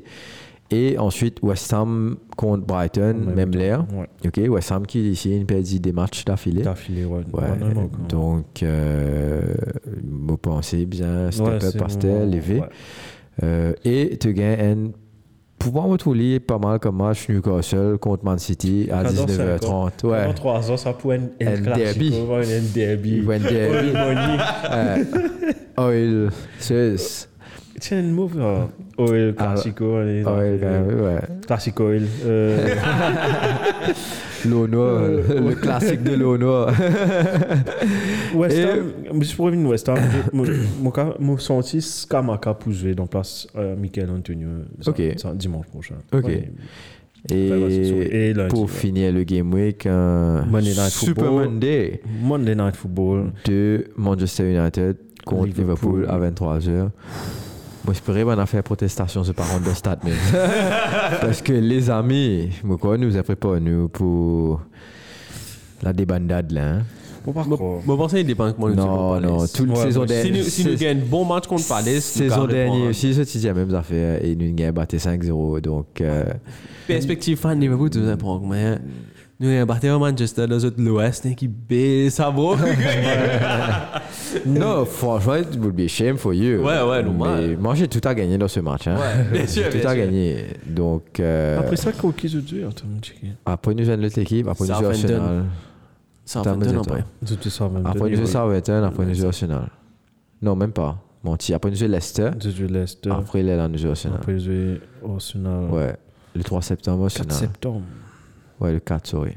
[0.78, 3.86] Et ensuite West Ham contre Brighton, Même l'air.
[3.94, 4.08] Ouais.
[4.26, 6.64] Ok, West Ham qui ici une perdu des matchs d'affilée.
[6.64, 7.20] D'affilée, ouais.
[7.32, 7.90] Ouais, Ouais, non, non, non.
[8.10, 9.42] donc, euh,
[10.04, 12.62] vous pensez bien, step up vraiment- levé.
[13.44, 14.92] Euh, et tu gagnes un.
[15.58, 20.04] Pouvoir retrouver pas mal comme match Newcastle contre Man City à J'adore ça, 19h30.
[20.04, 20.22] Ouais.
[20.22, 22.14] Pendant trois ans, ça pourrait être Un derby.
[22.14, 23.24] un derby.
[23.28, 23.90] Un derby.
[23.90, 24.38] Oil money.
[24.72, 25.04] Euh,
[25.78, 26.30] Oil,
[27.76, 27.84] c'est.
[27.84, 28.66] C'est un move, euh,
[28.98, 29.96] oil, classico.
[29.98, 31.22] allez, Oil, euh, ouais.
[31.46, 32.04] Classic oil.
[32.26, 32.68] euh,
[34.48, 35.00] L'Ono,
[35.50, 36.66] le classique de l'Ono.
[38.36, 39.98] West Ham, juste pour revenir West Ham,
[40.34, 40.46] mon-
[40.82, 44.48] mon cas- mon senti Skamaka pour jouer dans place euh, Michael Antonio
[44.82, 45.02] ça- Ok.
[45.18, 45.96] ça, dimanche prochain.
[46.14, 46.26] Ok.
[46.26, 46.52] Ouais.
[47.32, 48.68] Et, Et lundi, pour ouais.
[48.68, 51.46] finir le Game Week, un Monday Night Super Football.
[51.50, 53.32] Monday Monday Night Football.
[53.46, 56.02] de Manchester United contre Liverpool.
[56.02, 56.90] Liverpool, à 23h.
[57.86, 60.12] Moi, j'espérais qu'on a fait protestation ce parent de stade, mais.
[61.22, 64.62] Parce que les amis, moi, quoi, nous a préparé nous pour
[65.84, 66.68] la débandade là.
[66.78, 66.82] hein.
[67.26, 70.06] Bon, par Moi, contre, moi, pensais qu'il dépend comment nous Non, non, toute Ouais, saison
[70.06, 70.38] dernière.
[70.38, 73.74] nous, si nous gagnons un bon match contre Palace, Saison dernière aussi, ce petit même
[73.74, 75.60] affaire et nous gagnons battu 5-0.
[75.62, 76.24] Donc, euh,
[76.88, 78.46] Perspective fan Liverpool, tu nous prendre.
[78.46, 78.78] Mais
[79.40, 82.56] nous avons battu au Manchester dans l'Ouest hein, qui baisse ça vaut.
[84.46, 86.62] non, franchement, it would be shame for you.
[86.64, 87.48] Ouais, ouais, normal.
[87.50, 88.88] Mais moi, j'ai tout à gagner dans ce match.
[88.88, 88.98] Hein.
[89.32, 90.06] bien sûr, J'ai bien tout à sûr.
[90.06, 90.46] gagner.
[90.66, 93.28] Donc, euh, Après ça, dit, attends, me checker.
[93.46, 94.48] après, nous avons l'autre équipe.
[94.48, 95.44] Après, nous avons Southampton.
[96.26, 96.84] Arsenal.
[96.86, 96.96] Toi.
[96.96, 97.04] après.
[97.86, 98.84] Après, nous avons Southampton.
[98.84, 99.70] Après, nous avons Arsenal.
[100.42, 100.98] Non, même pas.
[101.24, 101.54] Menti.
[101.54, 102.30] Après, nous avons Leicester.
[103.10, 104.18] Après, il est là, nous avons Arsenal.
[104.20, 105.70] Après, j'ai Arsenal.
[105.72, 105.96] Ouais.
[106.36, 107.38] Le 3 septembre, 4 Arsenal.
[107.50, 107.82] septembre.
[108.60, 109.34] Ouais, le 4, sorry.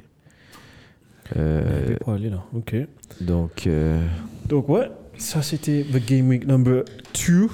[1.36, 2.42] Euh, pas aller là.
[2.54, 2.74] Ok.
[3.20, 4.00] donc, euh,
[4.46, 6.84] Donc, ouais, ça c'était The Game Week number
[7.28, 7.48] 2.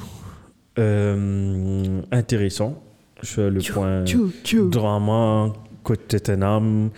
[0.78, 2.82] Euh, intéressant.
[3.22, 4.04] Sur le point
[4.70, 6.90] drama, côté Tottenham.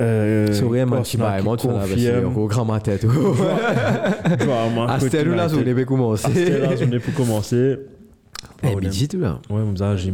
[0.00, 0.48] Euh,
[1.20, 2.36] bail, moi, qui tu l'as confirme.
[2.36, 3.06] au grand ma tête.
[4.38, 6.58] Drama, cette là, on devait À commencer.
[6.58, 7.76] là, on est pour commencer.
[8.62, 9.40] Eh, midi, tout là.
[9.50, 10.12] Ouais, mais ça, un gym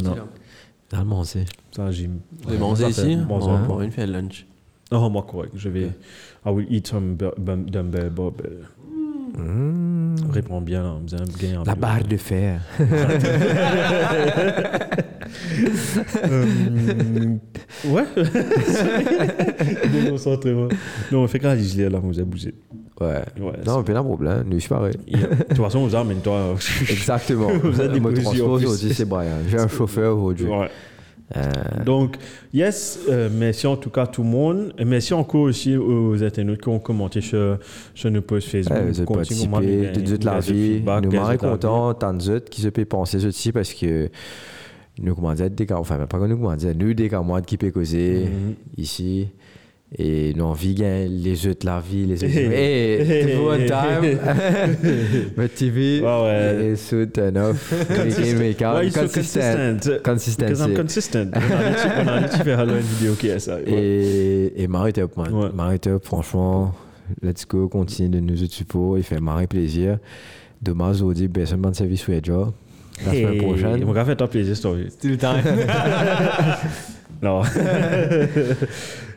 [1.71, 2.19] Ça, un gym.
[2.43, 3.13] Vous avez mangé Parfait.
[3.13, 3.39] ici on
[3.83, 4.47] une faire lunch.
[4.91, 5.53] Oh, moi, correct.
[5.55, 5.91] Je vais.
[6.45, 8.43] I will eat some dumbbell bob.
[10.33, 10.99] Réponds bien
[11.41, 11.67] gagné un Mmh.
[11.67, 12.61] La barre de fer.
[16.25, 17.37] Euh,
[17.87, 18.05] ouais.
[19.93, 20.69] Déconcentrez-moi.
[21.13, 22.53] Non, on fait quand je là, vous avez bougé.
[23.01, 23.23] Ouais.
[23.41, 24.45] Ouais, Non, pas de problème.
[24.47, 24.95] Nous, je suis pareil.
[25.09, 26.55] De toute façon, vous amène toi.
[26.89, 27.49] Exactement.
[27.63, 28.27] Vous avez des plus.
[28.43, 29.39] aujourd'hui, c'est Brian.
[29.49, 30.47] J'ai un chauffeur aujourd'hui.
[30.47, 30.69] Ouais.
[31.37, 32.17] Euh, Donc,
[32.53, 34.75] yes, euh, merci en tout cas tout le monde.
[34.85, 37.57] Merci encore aussi aux internautes qui ont commenté sur,
[37.95, 38.77] sur nos posts Facebook.
[38.77, 40.83] ouais, vous avez participé, moi, de gagner- toute la vie.
[40.85, 41.39] Nous, de vie.
[41.39, 44.11] contents, tant de autres qui se peut penser aussi parce que
[45.01, 47.41] nous, comment dire, des gars, enfin, pas comme nous, comment dire, nous, des gars, moi,
[47.43, 48.55] qui peut causer Mhm.
[48.77, 49.29] ici.
[49.99, 52.33] Et nous, on vit gagner les autres de la vie, les autres.
[52.33, 53.01] Hey.
[53.03, 54.19] Hey, one time.
[55.37, 56.73] Votre TV Ouais, ouais.
[56.75, 57.73] is so turn off.
[57.91, 60.03] Why so Consistent.
[60.05, 60.41] consistent?
[60.45, 61.17] Because I'm consistent.
[61.35, 63.59] On a dit faire une vidéo qui est ça.
[63.67, 65.33] Et, et Marie Top, man.
[65.33, 65.49] Ouais.
[65.53, 66.73] Marie Top, franchement,
[67.21, 68.97] let's go, continue de nous support.
[68.97, 69.99] Il fait Marie plaisir.
[70.63, 72.53] Demain, je vous dis, personne de service sur job.
[73.05, 73.85] La semaine prochaine.
[73.85, 74.87] Mon gars fait un plaisir, story.
[75.03, 75.35] Le temps.
[77.23, 77.43] Non.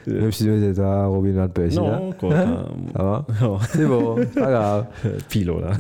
[0.07, 1.77] Même si étions à Robin Van Persie.
[1.77, 1.81] là.
[1.99, 2.29] non, quoi.
[2.95, 3.57] Ça va Non.
[3.69, 4.85] C'est bon, c'est pas grave.
[5.29, 5.71] Pilo, là.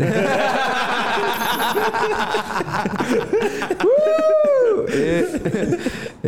[4.93, 5.23] et,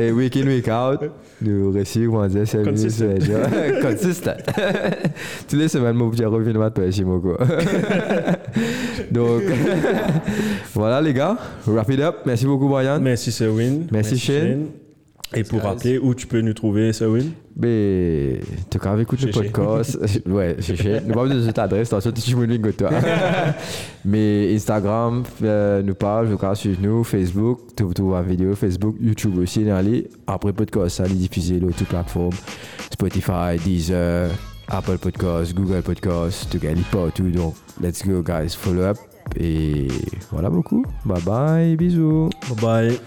[0.08, 1.00] et week in, week out,
[1.42, 3.82] nous réussissons, comment dire, 5 minutes sur Consistent.
[3.82, 4.44] Consistent.
[5.48, 7.22] Toutes les semaines, mon petit Robin Van Persie, mon.
[9.12, 9.42] Donc,
[10.74, 12.16] voilà les gars, wrap it up.
[12.26, 13.00] Merci beaucoup, Brian.
[13.00, 13.88] Merci, Sewin.
[13.92, 14.68] Merci, Shane.
[15.34, 17.26] Et pour rappeler où tu peux nous trouver, Sewin
[17.58, 18.40] Mais,
[18.70, 19.50] tu quand écoute le Chez- chez.
[19.50, 20.00] podcast.
[20.28, 21.02] ouais, chez.
[21.06, 22.90] Nous pas besoin de cette adresse, attention, tu mon ligne toi.
[24.06, 28.96] Mais Instagram, euh, nous parle, je crois, sur nous, Facebook, tu trouves la vidéo, Facebook,
[29.02, 30.08] YouTube aussi, les.
[30.28, 32.36] Après podcast, ça, les diffuser sur toutes les plateformes.
[32.94, 34.30] Spotify, Deezer,
[34.68, 37.30] Apple Podcast, Google Podcast, tu gagnes partout.
[37.30, 38.98] Donc, let's go, guys, follow up.
[39.40, 39.88] Et
[40.32, 40.86] voilà beaucoup.
[41.04, 42.30] Bye bye, bisous.
[42.62, 43.00] Bye bye.